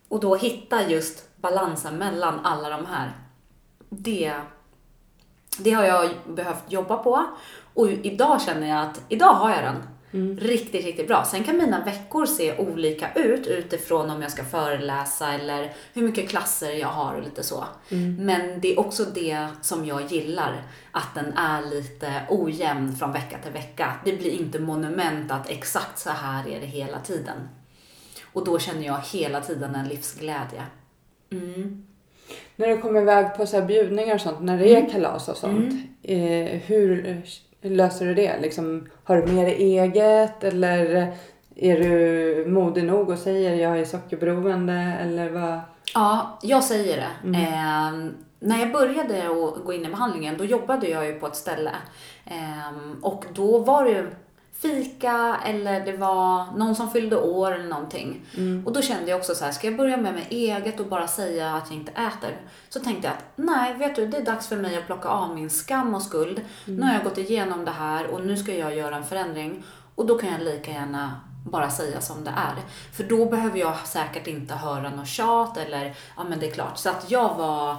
Och 0.08 0.20
då 0.20 0.36
hitta 0.36 0.88
just 0.88 1.42
balansen 1.42 1.96
mellan 1.96 2.40
alla 2.46 2.70
de 2.70 2.86
här. 2.86 3.12
Det, 3.90 4.34
det 5.60 5.72
har 5.72 5.84
jag 5.84 6.10
behövt 6.28 6.72
jobba 6.72 6.98
på. 6.98 7.26
Och 7.74 7.90
idag 7.90 8.42
känner 8.42 8.68
jag 8.68 8.82
att 8.82 9.02
idag 9.10 9.34
har 9.34 9.50
jag 9.50 9.64
den. 9.64 9.84
Riktigt, 10.38 10.86
riktigt 10.86 11.08
bra. 11.08 11.26
Sen 11.26 11.44
kan 11.44 11.58
mina 11.58 11.84
veckor 11.84 12.26
se 12.26 12.58
olika 12.58 13.14
ut 13.14 13.48
utifrån 13.48 14.10
om 14.10 14.22
jag 14.22 14.32
ska 14.32 14.44
föreläsa 14.44 15.34
eller 15.34 15.74
hur 15.94 16.02
mycket 16.02 16.30
klasser 16.30 16.72
jag 16.72 16.88
har 16.88 17.16
och 17.16 17.24
lite 17.24 17.44
så. 17.44 17.66
Men 18.20 18.62
det 18.62 18.74
är 18.74 18.80
också 18.80 19.06
det 19.06 19.48
som 19.62 19.86
jag 19.86 20.12
gillar. 20.12 20.64
Att 20.92 21.16
den 21.16 21.34
är 21.34 21.62
lite 21.62 22.14
ojämn 22.30 22.96
från 22.96 23.12
vecka 23.12 23.38
till 23.44 23.52
vecka. 23.52 23.94
Det 24.06 24.14
blir 24.14 24.32
inte 24.32 24.60
monument 24.60 25.32
att 25.32 25.50
exakt 25.50 26.00
så 26.00 26.10
här 26.10 26.48
är 26.48 26.60
det 26.60 26.68
hela 26.68 27.00
tiden. 27.00 27.38
Och 28.34 28.46
då 28.46 28.60
känner 28.60 28.86
jag 28.86 29.02
hela 29.14 29.42
tiden 29.42 29.76
en 29.76 29.88
livsglädje. 29.88 30.64
Mm. 31.32 31.86
När 32.56 32.68
du 32.68 32.78
kommer 32.78 33.02
iväg 33.02 33.38
på 33.38 33.46
så 33.46 33.62
bjudningar 33.62 34.16
och 34.16 34.22
sånt, 34.22 34.42
när 34.42 34.58
det 34.58 34.76
är 34.76 34.90
kalas 34.90 35.30
och 35.30 35.38
sånt. 35.38 35.74
Eh, 36.04 36.46
hur 36.46 37.22
löser 37.62 38.06
du 38.06 38.14
det? 38.14 38.40
Liksom, 38.42 38.90
har 39.04 39.18
du 39.18 39.34
med 39.34 39.46
dig 39.46 39.78
eget 39.78 40.44
eller 40.44 41.14
är 41.56 41.80
du 41.80 42.46
modig 42.50 42.84
nog 42.84 43.10
och 43.10 43.18
säger 43.18 43.56
jag 43.56 43.80
är 43.80 43.86
sockerberoende 43.86 44.98
eller 45.02 45.30
vad? 45.30 45.60
Ja, 45.94 46.40
jag 46.42 46.64
säger 46.64 46.98
det. 46.98 47.38
Eh, 47.38 48.12
när 48.40 48.60
jag 48.60 48.72
började 48.72 49.20
att 49.20 49.66
gå 49.66 49.74
in 49.74 49.86
i 49.86 49.90
behandlingen, 49.90 50.38
då 50.38 50.46
jobbade 50.46 50.88
jag 50.88 51.06
ju 51.06 51.20
på 51.20 51.28
ett 51.28 51.36
ställe. 51.36 51.72
Eh, 52.26 53.02
och 53.02 53.26
då 53.34 53.60
var 53.60 53.86
det 53.86 54.06
fika 54.62 55.40
eller 55.46 55.86
det 55.86 55.98
var 55.98 56.58
någon 56.58 56.76
som 56.76 56.92
fyllde 56.92 57.18
år 57.18 57.52
eller 57.52 57.70
någonting. 57.70 58.26
Och 58.66 58.74
då 58.74 58.82
kände 58.82 59.10
jag 59.10 59.20
också 59.20 59.36
så 59.36 59.46
här, 59.46 59.52
ska 59.52 59.68
jag 59.68 59.78
börja 59.78 59.98
med 59.98 60.14
mig 60.14 60.28
eget 60.30 60.80
och 60.80 60.88
bara 60.88 61.08
säga 61.08 61.54
att 61.54 61.70
jag 61.70 61.80
inte 61.80 61.92
äter? 61.92 62.38
Så 62.70 62.80
tänkte 62.80 63.08
jag 63.08 63.14
att 63.18 63.24
nej, 63.36 63.74
vet 63.74 63.96
du, 63.96 64.08
det 64.08 64.18
är 64.18 64.26
dags 64.26 64.48
för 64.48 64.58
mig 64.58 64.78
att 64.78 64.86
plocka 64.86 65.10
av 65.10 65.36
min 65.36 65.50
skam 65.50 65.96
och 65.96 66.02
skuld. 66.02 66.42
Nu 66.66 66.82
har 66.82 66.94
jag 66.94 67.04
gått 67.04 67.18
igenom 67.18 67.66
det 67.66 67.72
här 67.72 68.08
och 68.08 68.26
nu 68.26 68.38
ska 68.38 68.54
jag 68.54 68.76
göra 68.76 68.96
en 68.96 69.04
förändring. 69.04 69.64
Och 69.96 70.06
då 70.06 70.18
kan 70.18 70.32
jag 70.32 70.42
lika 70.42 70.72
gärna 70.72 71.20
bara 71.46 71.70
säga 71.70 72.02
som 72.02 72.24
det 72.24 72.32
är. 72.32 72.56
För 72.94 73.04
då 73.04 73.26
behöver 73.26 73.60
jag 73.60 73.78
säkert 73.88 74.28
inte 74.28 74.54
höra 74.54 74.90
något 74.90 75.08
tjat 75.08 75.58
eller, 75.58 75.96
ja 76.18 76.24
men 76.24 76.40
det 76.40 76.48
är 76.48 76.52
klart. 76.52 76.78
Så 76.78 76.90
att 76.90 77.12
jag 77.12 77.36
var 77.36 77.76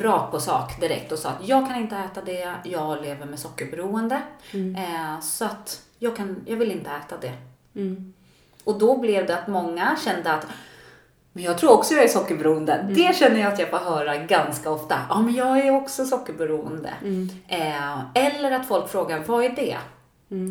rakt 0.00 0.32
på 0.32 0.40
sak 0.40 0.80
direkt 0.80 1.12
och 1.12 1.18
sa 1.18 1.28
att 1.28 1.48
jag 1.48 1.66
kan 1.66 1.76
inte 1.76 1.96
äta 1.96 2.20
det, 2.22 2.54
jag 2.64 3.02
lever 3.02 3.26
med 3.26 3.38
sockerberoende. 3.38 4.22
Eh, 4.76 5.20
så 5.20 5.44
att 5.44 5.82
jag, 5.98 6.16
kan, 6.16 6.42
jag 6.46 6.56
vill 6.56 6.70
inte 6.72 6.90
äta 6.90 7.16
det. 7.20 7.32
Och 8.64 8.78
då 8.78 8.98
blev 8.98 9.26
det 9.26 9.38
att 9.38 9.48
många 9.48 9.96
kände 10.04 10.32
att 10.32 10.46
men 11.34 11.44
jag 11.44 11.58
tror 11.58 11.72
också 11.72 11.94
jag 11.94 12.04
är 12.04 12.08
sockerberoende. 12.08 12.86
Det 12.90 13.16
känner 13.16 13.40
jag 13.40 13.52
att 13.52 13.58
jag 13.58 13.70
får 13.70 13.76
höra 13.78 14.16
ganska 14.16 14.70
ofta. 14.70 14.98
Ja, 15.08 15.20
men 15.20 15.34
jag 15.34 15.58
är 15.58 15.74
också 15.76 16.04
sockerberoende. 16.04 16.94
Eh, 17.48 18.00
eller 18.14 18.50
att 18.50 18.66
folk 18.68 18.88
frågar, 18.88 19.22
vad 19.26 19.44
är 19.44 19.48
det? 19.50 19.78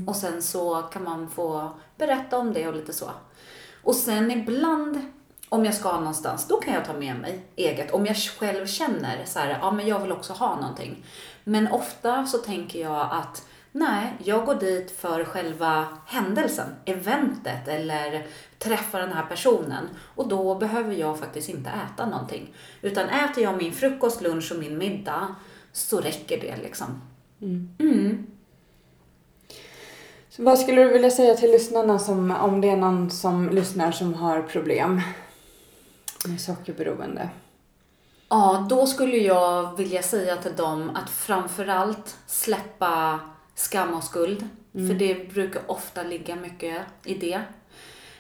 Och 0.08 0.16
sen 0.16 0.42
så 0.42 0.82
kan 0.82 1.04
man 1.04 1.30
få 1.30 1.72
berätta 1.98 2.38
om 2.38 2.54
det 2.54 2.68
och 2.68 2.76
lite 2.76 2.94
så. 2.94 3.10
Och 3.84 3.96
sen 3.96 4.32
ibland, 4.32 5.02
om 5.52 5.66
jag 5.66 5.74
ska 5.74 5.98
någonstans, 5.98 6.48
då 6.48 6.60
kan 6.60 6.74
jag 6.74 6.86
ta 6.86 6.94
med 6.94 7.16
mig 7.16 7.40
eget. 7.56 7.92
Om 7.92 8.06
jag 8.06 8.18
själv 8.18 8.66
känner 8.66 9.26
så 9.26 9.40
här, 9.40 9.58
ja 9.62 9.72
men 9.72 9.88
jag 9.88 10.00
vill 10.00 10.12
också 10.12 10.34
ha 10.34 10.56
någonting. 10.56 11.06
Men 11.44 11.72
ofta 11.72 12.26
så 12.26 12.38
tänker 12.38 12.82
jag 12.82 13.10
att 13.12 13.46
nej, 13.72 14.14
jag 14.24 14.46
går 14.46 14.56
dit 14.56 14.92
för 14.92 15.24
själva 15.24 15.88
händelsen, 16.06 16.68
eventet 16.86 17.68
eller 17.68 18.28
träffa 18.60 19.00
den 19.00 19.14
här 19.14 19.26
personen. 19.26 19.90
Och 20.16 20.28
då 20.28 20.56
behöver 20.56 20.96
jag 20.96 21.20
faktiskt 21.20 21.50
inte 21.50 21.70
äta 21.70 22.06
någonting. 22.06 22.54
Utan 22.82 23.10
äter 23.10 23.44
jag 23.44 23.58
min 23.58 23.74
frukost, 23.74 24.22
lunch 24.22 24.52
och 24.52 24.60
min 24.60 24.78
middag 24.78 25.36
så 25.72 26.02
räcker 26.02 26.42
det 26.42 26.56
liksom. 26.64 27.02
Mm. 27.42 28.28
Så 30.30 30.44
vad 30.44 30.60
skulle 30.60 30.84
du 30.84 30.94
vilja 30.94 31.12
säga 31.12 31.36
till 31.36 31.52
lyssnarna 31.52 32.00
som, 32.00 32.32
om 32.32 32.62
det 32.62 32.70
är 32.70 32.78
någon 32.78 33.10
som 33.10 33.50
lyssnar 33.50 33.92
som 33.92 34.14
har 34.14 34.42
problem 34.42 35.02
sockerberoende? 36.40 37.30
Ja, 38.30 38.66
då 38.70 38.88
skulle 38.88 39.18
jag 39.18 39.78
vilja 39.78 40.04
säga 40.04 40.36
till 40.36 40.56
dem 40.56 40.90
att 40.96 41.10
framförallt 41.10 42.18
släppa 42.28 43.20
skam 43.56 43.94
och 43.94 44.04
skuld. 44.04 44.48
För 44.72 44.94
det 44.94 45.34
brukar 45.34 45.62
ofta 45.72 46.04
ligga 46.04 46.36
mycket 46.36 46.82
i 47.06 47.14
det. 47.16 47.42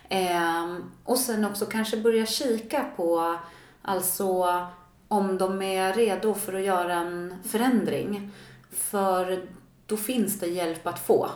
Ehm, 0.10 0.92
och 1.04 1.18
sen 1.18 1.46
också 1.46 1.66
kanske 1.66 1.98
börja 1.98 2.26
kika 2.26 2.86
på, 2.96 3.40
alltså 3.82 4.68
om 5.08 5.38
de 5.38 5.62
är 5.62 5.94
redo 5.94 6.34
för 6.34 6.54
att 6.54 6.66
göra 6.66 6.94
en 6.94 7.36
förändring. 7.44 8.32
För 8.72 9.48
då 9.86 9.98
finns 9.98 10.40
det 10.40 10.48
hjälp 10.48 10.88
att 10.88 11.00
få. 11.00 11.30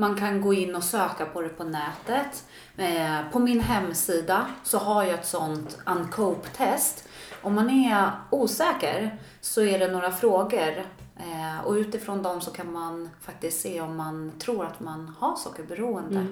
Man 0.00 0.16
kan 0.16 0.40
gå 0.40 0.54
in 0.54 0.74
och 0.74 0.84
söka 0.84 1.26
på 1.26 1.40
det 1.42 1.48
på 1.48 1.64
nätet. 1.64 2.44
Eh, 2.76 3.30
På 3.32 3.38
min 3.38 3.60
hemsida 3.60 4.46
så 4.64 4.78
har 4.78 5.04
jag 5.04 5.14
ett 5.14 5.26
sånt 5.26 5.78
uncope-test. 5.86 7.08
Om 7.42 7.54
man 7.54 7.70
är 7.70 8.10
osäker 8.30 9.18
så 9.40 9.62
är 9.62 9.78
det 9.78 9.88
några 9.92 10.10
frågor 10.12 10.84
eh, 11.16 11.64
och 11.66 11.72
utifrån 11.72 12.22
dem 12.22 12.40
så 12.40 12.50
kan 12.50 12.72
man 12.72 13.08
faktiskt 13.20 13.60
se 13.60 13.80
om 13.80 13.96
man 13.96 14.32
tror 14.38 14.64
att 14.64 14.80
man 14.80 15.14
har 15.18 15.36
sockerberoende. 15.36 16.26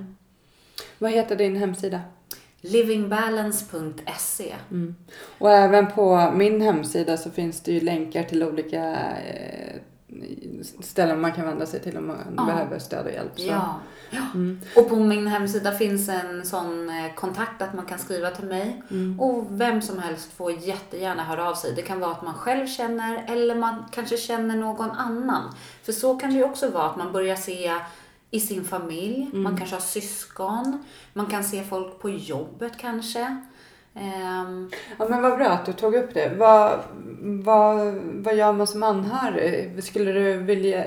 Vad 0.99 1.11
heter 1.11 1.37
din 1.37 1.57
hemsida? 1.57 2.01
Livingbalance.se 2.61 4.55
Och 5.39 5.51
även 5.51 5.87
på 5.93 6.33
min 6.35 6.61
hemsida 6.61 7.17
så 7.17 7.31
finns 7.31 7.61
det 7.61 7.73
ju 7.73 7.81
länkar 7.81 8.23
till 8.23 8.43
olika 8.43 8.97
eh, 9.17 9.77
ställen 10.81 11.21
man 11.21 11.33
kan 11.33 11.47
vända 11.47 11.67
sig 11.67 11.81
till 11.81 11.97
om 11.97 12.07
man 12.07 12.35
Ja. 12.37 12.45
behöver 12.45 12.79
stöd 12.79 13.07
och 13.07 13.13
hjälp. 13.13 13.33
Så. 13.37 13.43
Ja. 13.47 13.81
Och 14.77 14.89
på 14.89 14.97
min 14.97 15.27
hemsida 15.27 15.73
finns 15.73 16.09
en 16.09 16.47
sån 16.47 16.91
eh, 16.91 17.15
kontakt 17.15 17.63
att 17.63 17.75
man 17.75 17.87
kan 17.87 17.99
skriva 17.99 18.31
till 18.31 18.45
mig. 18.47 18.83
Och 19.19 19.47
vem 19.51 19.83
som 19.83 19.99
helst 19.99 20.33
får 20.33 20.53
jättegärna 20.53 21.25
höra 21.25 21.51
av 21.51 21.55
sig. 21.55 21.73
Det 21.77 21.83
kan 21.83 22.01
vara 22.01 22.11
att 22.13 22.23
man 22.23 22.35
själv 22.35 22.67
känner 22.67 23.25
eller 23.29 23.55
man 23.55 23.85
kanske 23.93 24.17
känner 24.17 24.57
någon 24.57 24.91
annan. 24.91 25.55
För 25.83 25.93
så 25.93 26.17
kan 26.17 26.31
det 26.31 26.37
ju 26.37 26.45
också 26.45 26.71
vara 26.71 26.85
att 26.91 26.97
man 26.97 27.13
börjar 27.13 27.37
se 27.37 27.73
i 28.31 28.41
sin 28.41 28.65
familj, 28.65 29.31
man 29.33 29.57
kanske 29.57 29.77
har 29.77 29.81
syskon, 29.81 30.85
man 31.13 31.27
kan 31.27 31.45
se 31.45 31.65
folk 31.65 31.99
på 31.99 32.11
jobbet 32.11 32.73
kanske. 32.79 33.37
Ehm, 33.97 34.71
Ja, 34.99 35.09
men 35.09 35.23
vad 35.23 35.39
bra 35.39 35.49
att 35.49 35.67
du 35.67 35.73
tog 35.73 35.95
upp 35.95 36.15
det. 36.15 36.33
Vad, 36.39 36.79
vad, 37.23 37.95
vad 37.97 38.37
gör 38.37 38.53
man 38.53 38.67
som 38.67 38.83
anhörig? 38.83 39.85
Skulle 39.85 40.13
du 40.13 40.37
vilja... 40.37 40.85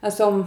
Alltså 0.00 0.26
om... 0.26 0.46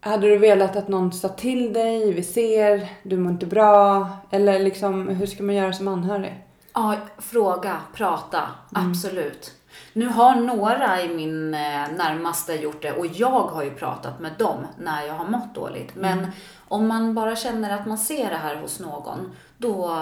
Hade 0.00 0.26
du 0.26 0.38
velat 0.38 0.76
att 0.76 0.88
någon 0.88 1.12
sa 1.12 1.28
till 1.28 1.72
dig, 1.72 2.12
vi 2.12 2.22
ser, 2.22 2.88
du 3.02 3.16
mår 3.16 3.32
inte 3.32 3.46
bra? 3.46 4.08
Eller 4.30 4.58
liksom, 4.58 5.08
hur 5.08 5.26
ska 5.26 5.42
man 5.42 5.54
göra 5.54 5.72
som 5.72 5.88
anhörig? 5.88 6.44
Ja, 6.74 6.96
fråga, 7.18 7.76
prata, 7.94 8.40
absolut. 8.72 9.52
Nu 9.92 10.06
har 10.06 10.34
några 10.34 11.02
i 11.02 11.08
min 11.08 11.54
eh, 11.54 11.88
närmaste 11.96 12.52
gjort 12.54 12.82
det 12.82 12.92
och 12.92 13.06
jag 13.06 13.40
har 13.40 13.62
ju 13.62 13.70
pratat 13.70 14.20
med 14.20 14.32
dem 14.38 14.66
när 14.78 15.06
jag 15.06 15.14
har 15.14 15.26
mått 15.26 15.54
dåligt. 15.54 15.94
Men 15.94 16.26
om 16.72 16.88
man 16.88 17.14
bara 17.14 17.36
känner 17.36 17.70
att 17.70 17.86
man 17.86 17.98
ser 17.98 18.30
det 18.30 18.36
här 18.36 18.56
hos 18.56 18.80
någon, 18.80 19.32
då 19.58 19.96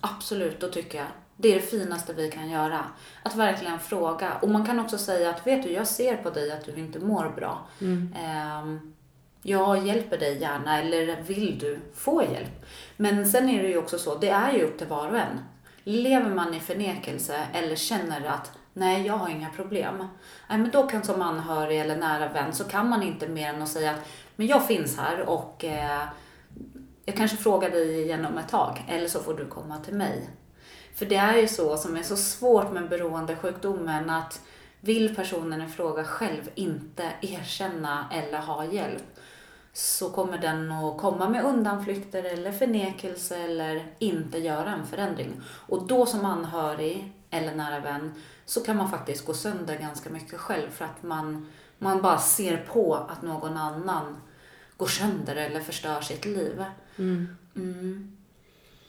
absolut, 0.00 0.60
då 0.60 0.68
tycker 0.68 0.98
jag 0.98 1.06
det 1.36 1.48
är 1.48 1.54
det 1.54 1.60
finaste 1.60 2.12
vi 2.12 2.30
kan 2.30 2.50
göra. 2.50 2.84
Att 3.22 3.34
verkligen 3.34 3.78
fråga. 3.78 4.32
Och 4.42 4.48
man 4.48 4.66
kan 4.66 4.80
också 4.80 4.98
säga 4.98 5.30
att 5.30 5.46
vet 5.46 5.62
du, 5.62 5.72
jag 5.72 5.86
ser 5.86 6.16
på 6.16 6.30
dig 6.30 6.52
att 6.52 6.64
du 6.64 6.76
inte 6.76 6.98
mår 6.98 7.32
bra. 7.36 7.66
Ehm, 8.16 8.94
jag 9.42 9.86
hjälper 9.86 10.18
dig 10.18 10.38
gärna 10.38 10.80
eller 10.82 11.22
vill 11.22 11.58
du 11.58 11.80
få 11.94 12.22
hjälp? 12.22 12.66
Men 12.96 13.28
sen 13.28 13.48
är 13.48 13.62
det 13.62 13.68
ju 13.68 13.78
också 13.78 13.98
så, 13.98 14.14
det 14.14 14.28
är 14.28 14.52
ju 14.52 14.62
upp 14.62 14.78
till 14.78 14.86
var 14.86 15.08
och 15.08 15.18
en. 15.18 15.40
Lever 15.84 16.30
man 16.30 16.54
i 16.54 16.60
förnekelse 16.60 17.46
eller 17.52 17.76
känner 17.76 18.26
att 18.26 18.52
nej, 18.72 19.06
jag 19.06 19.14
har 19.14 19.28
inga 19.28 19.50
problem. 19.50 19.98
Nej, 20.48 20.58
men 20.58 20.70
då 20.70 20.86
kan 20.86 21.02
som 21.02 21.22
anhörig 21.22 21.80
eller 21.80 21.96
nära 21.96 22.28
vän 22.28 22.52
så 22.52 22.64
kan 22.64 22.88
man 22.88 23.02
inte 23.02 23.28
mer 23.28 23.54
än 23.54 23.62
att 23.62 23.68
säga 23.68 23.90
att 23.90 24.08
men 24.38 24.46
jag 24.46 24.66
finns 24.66 24.96
här 24.96 25.28
och 25.28 25.64
eh, 25.64 26.08
jag 27.04 27.16
kanske 27.16 27.36
frågar 27.36 27.70
dig 27.70 28.02
igen 28.02 28.24
om 28.24 28.38
ett 28.38 28.48
tag 28.48 28.84
eller 28.88 29.08
så 29.08 29.20
får 29.20 29.34
du 29.34 29.46
komma 29.46 29.78
till 29.78 29.94
mig. 29.94 30.30
För 30.94 31.06
det 31.06 31.16
är 31.16 31.36
ju 31.36 31.48
så 31.48 31.76
som 31.76 31.96
är 31.96 32.02
så 32.02 32.16
svårt 32.16 32.72
med 32.72 32.88
beroendesjukdomen 32.88 34.10
att 34.10 34.40
vill 34.80 35.16
personen 35.16 35.62
i 35.62 35.68
fråga 35.68 36.04
själv 36.04 36.50
inte 36.54 37.12
erkänna 37.20 38.06
eller 38.12 38.38
ha 38.38 38.64
hjälp 38.64 39.02
så 39.72 40.10
kommer 40.10 40.38
den 40.38 40.72
att 40.72 40.98
komma 40.98 41.28
med 41.28 41.44
undanflykter 41.44 42.24
eller 42.24 42.52
förnekelse 42.52 43.36
eller 43.36 43.86
inte 43.98 44.38
göra 44.38 44.70
en 44.70 44.86
förändring. 44.86 45.40
Och 45.44 45.86
då 45.86 46.06
som 46.06 46.24
anhörig 46.24 47.12
eller 47.30 47.54
nära 47.54 47.80
vän 47.80 48.14
så 48.44 48.64
kan 48.64 48.76
man 48.76 48.90
faktiskt 48.90 49.26
gå 49.26 49.34
sönder 49.34 49.78
ganska 49.78 50.10
mycket 50.10 50.40
själv 50.40 50.70
för 50.70 50.84
att 50.84 51.02
man, 51.02 51.52
man 51.78 52.02
bara 52.02 52.18
ser 52.18 52.56
på 52.56 52.94
att 52.94 53.22
någon 53.22 53.56
annan 53.56 54.16
går 54.78 54.86
sönder 54.86 55.36
eller 55.36 55.60
förstör 55.60 56.00
sitt 56.00 56.24
liv. 56.24 56.64
Mm. 56.98 57.28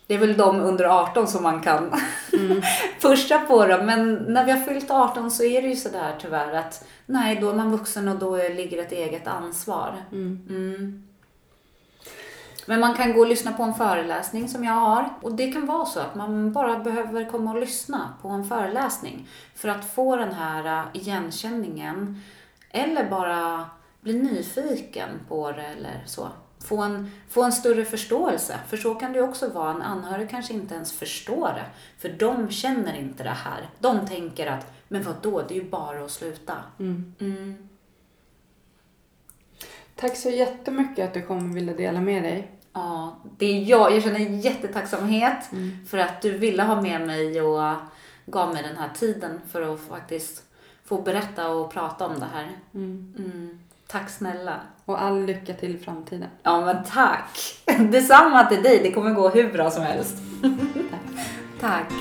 Det 0.07 0.13
är 0.15 0.17
väl 0.19 0.37
de 0.37 0.59
under 0.61 0.85
18 0.85 1.27
som 1.27 1.43
man 1.43 1.61
kan 1.61 1.93
Mm. 2.33 2.61
pusha 3.01 3.39
på 3.39 3.65
dem. 3.65 3.85
Men 3.85 4.13
när 4.15 4.45
vi 4.45 4.51
har 4.51 4.59
fyllt 4.59 4.91
18 4.91 5.31
så 5.31 5.43
är 5.43 5.61
det 5.61 5.67
ju 5.67 5.75
sådär 5.75 6.15
tyvärr 6.21 6.53
att 6.53 6.87
nej, 7.05 7.35
då 7.41 7.49
är 7.49 7.53
man 7.53 7.71
vuxen 7.71 8.07
och 8.07 8.19
då 8.19 8.35
ligger 8.37 8.81
ett 8.81 8.91
eget 8.91 9.27
ansvar. 9.27 9.95
Mm. 10.11 11.03
Men 12.65 12.79
man 12.79 12.93
kan 12.95 13.13
gå 13.13 13.19
och 13.19 13.27
lyssna 13.27 13.51
på 13.53 13.63
en 13.63 13.73
föreläsning 13.73 14.49
som 14.49 14.63
jag 14.63 14.73
har. 14.73 15.09
Och 15.21 15.31
det 15.33 15.51
kan 15.51 15.65
vara 15.65 15.85
så 15.85 15.99
att 15.99 16.15
man 16.15 16.51
bara 16.51 16.79
behöver 16.79 17.29
komma 17.29 17.51
och 17.51 17.59
lyssna 17.59 18.13
på 18.21 18.27
en 18.27 18.43
föreläsning 18.49 19.27
för 19.55 19.69
att 19.69 19.93
få 19.93 20.15
den 20.15 20.33
här 20.33 20.65
äh, 20.79 21.01
igenkänningen. 21.01 22.21
Eller 22.71 23.09
bara 23.09 23.65
bli 24.09 24.19
nyfiken 24.19 25.09
på 25.27 25.51
det 25.51 25.65
eller 25.65 26.03
så. 26.05 26.29
Få 26.63 26.77
en, 26.77 27.11
få 27.29 27.43
en 27.43 27.51
större 27.51 27.85
förståelse. 27.85 28.59
För 28.67 28.77
så 28.77 28.95
kan 28.95 29.13
det 29.13 29.21
också 29.21 29.49
vara. 29.49 29.71
En 29.71 29.81
anhörig 29.81 30.29
kanske 30.29 30.53
inte 30.53 30.75
ens 30.75 30.93
förstår 30.93 31.47
det. 31.47 31.65
För 31.97 32.09
de 32.09 32.49
känner 32.49 32.99
inte 32.99 33.23
det 33.23 33.29
här. 33.29 33.69
De 33.79 34.07
tänker 34.07 34.47
att, 34.47 34.73
men 34.87 35.03
vad 35.03 35.15
då? 35.21 35.41
det 35.41 35.53
är 35.53 35.63
ju 35.63 35.69
bara 35.69 36.05
att 36.05 36.11
sluta. 36.11 36.53
Mm. 36.79 37.69
Tack 39.95 40.17
så 40.17 40.29
jättemycket 40.29 41.07
att 41.07 41.13
du 41.13 41.21
kom 41.21 41.49
och 41.49 41.57
ville 41.57 41.73
dela 41.73 42.01
med 42.01 42.23
dig. 42.23 42.51
Ja, 42.73 43.19
det 43.37 43.45
är 43.45 43.63
jag. 43.63 43.95
Jag 43.95 44.03
känner 44.03 44.19
jättetacksamhet 44.19 45.49
för 45.87 45.97
att 45.97 46.21
du 46.21 46.37
ville 46.37 46.63
ha 46.63 46.81
med 46.81 47.07
mig 47.07 47.41
och 47.41 47.75
gav 48.25 48.53
mig 48.53 48.63
den 48.63 48.77
här 48.77 48.89
tiden 48.95 49.41
för 49.51 49.73
att 49.73 49.79
faktiskt 49.79 50.43
få 50.85 51.01
berätta 51.01 51.49
och 51.49 51.71
prata 51.71 52.07
om 52.07 52.19
det 52.19 52.27
här. 52.33 52.49
Mm. 52.73 53.59
Tack 53.91 54.09
snälla. 54.09 54.59
Och 54.85 55.01
all 55.01 55.25
lycka 55.25 55.53
till 55.53 55.75
i 55.75 55.77
framtiden. 55.77 56.29
Ja, 56.43 56.65
men 56.65 56.83
tack. 56.83 57.39
Detsamma 57.91 58.45
till 58.45 58.63
dig. 58.63 58.79
Det 58.83 58.91
kommer 58.91 59.11
gå 59.11 59.29
hur 59.29 59.53
bra 59.53 59.71
som 59.71 59.83
helst. 59.83 60.17
tack. 61.59 61.91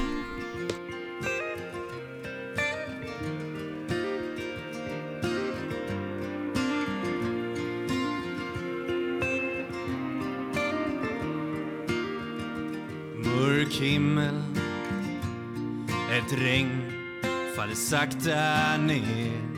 Mörk 13.17 13.73
himmel 13.73 14.43
Ett 16.19 16.39
regn 16.39 16.93
faller 17.57 17.75
sakta 17.75 18.77
ner 18.77 19.58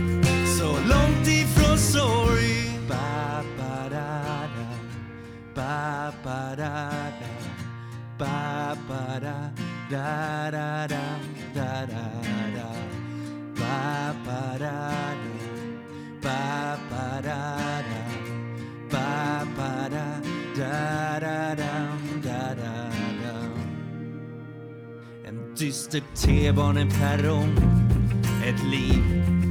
sorry. 1.81 2.69
ba, 2.87 3.43
ba, 3.57 3.89
da, 3.89 4.09
da. 4.53 4.67
Ba, 5.55 6.13
ba, 6.23 6.55
da, 6.55 6.73
da. 7.19 7.31
Ba, 8.17 8.77
ba, 8.87 9.19
da, 9.19 9.37
da, 9.89 10.51
da, 10.55 10.87
da, 10.87 11.05
da, 11.57 11.85
da, 11.91 12.05
da. 12.55 12.69
Ba, 13.59 14.15
ba, 14.25 14.41
da, 14.63 14.77
da. 15.21 15.33
Ba, 16.21 16.77
ba, 16.89 17.05
da, 17.27 17.41
da. 17.89 18.01
Ba, 18.93 19.45
ba, 19.57 19.89
da, 19.89 20.07
da, 20.55 21.19
da, 21.19 21.55
da 21.55 21.73
da, 22.21 22.79
da. 23.23 23.35
En 25.27 25.35
dyster 25.55 26.03
T-baneperrong 26.13 27.57
Ett 28.43 28.61
liv 28.63 29.50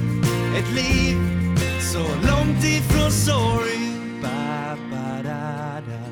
Ett 0.61 0.71
liv. 0.75 1.17
Så 1.79 1.99
långt 1.99 2.63
ifrån 2.63 3.11
sorg. 3.11 3.95
Ba, 4.21 4.77
ba, 4.91 5.23
da, 5.23 5.81
da. 5.87 6.03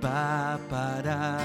Ba, 0.00 0.58
ba, 0.70 1.02
da, 1.04 1.44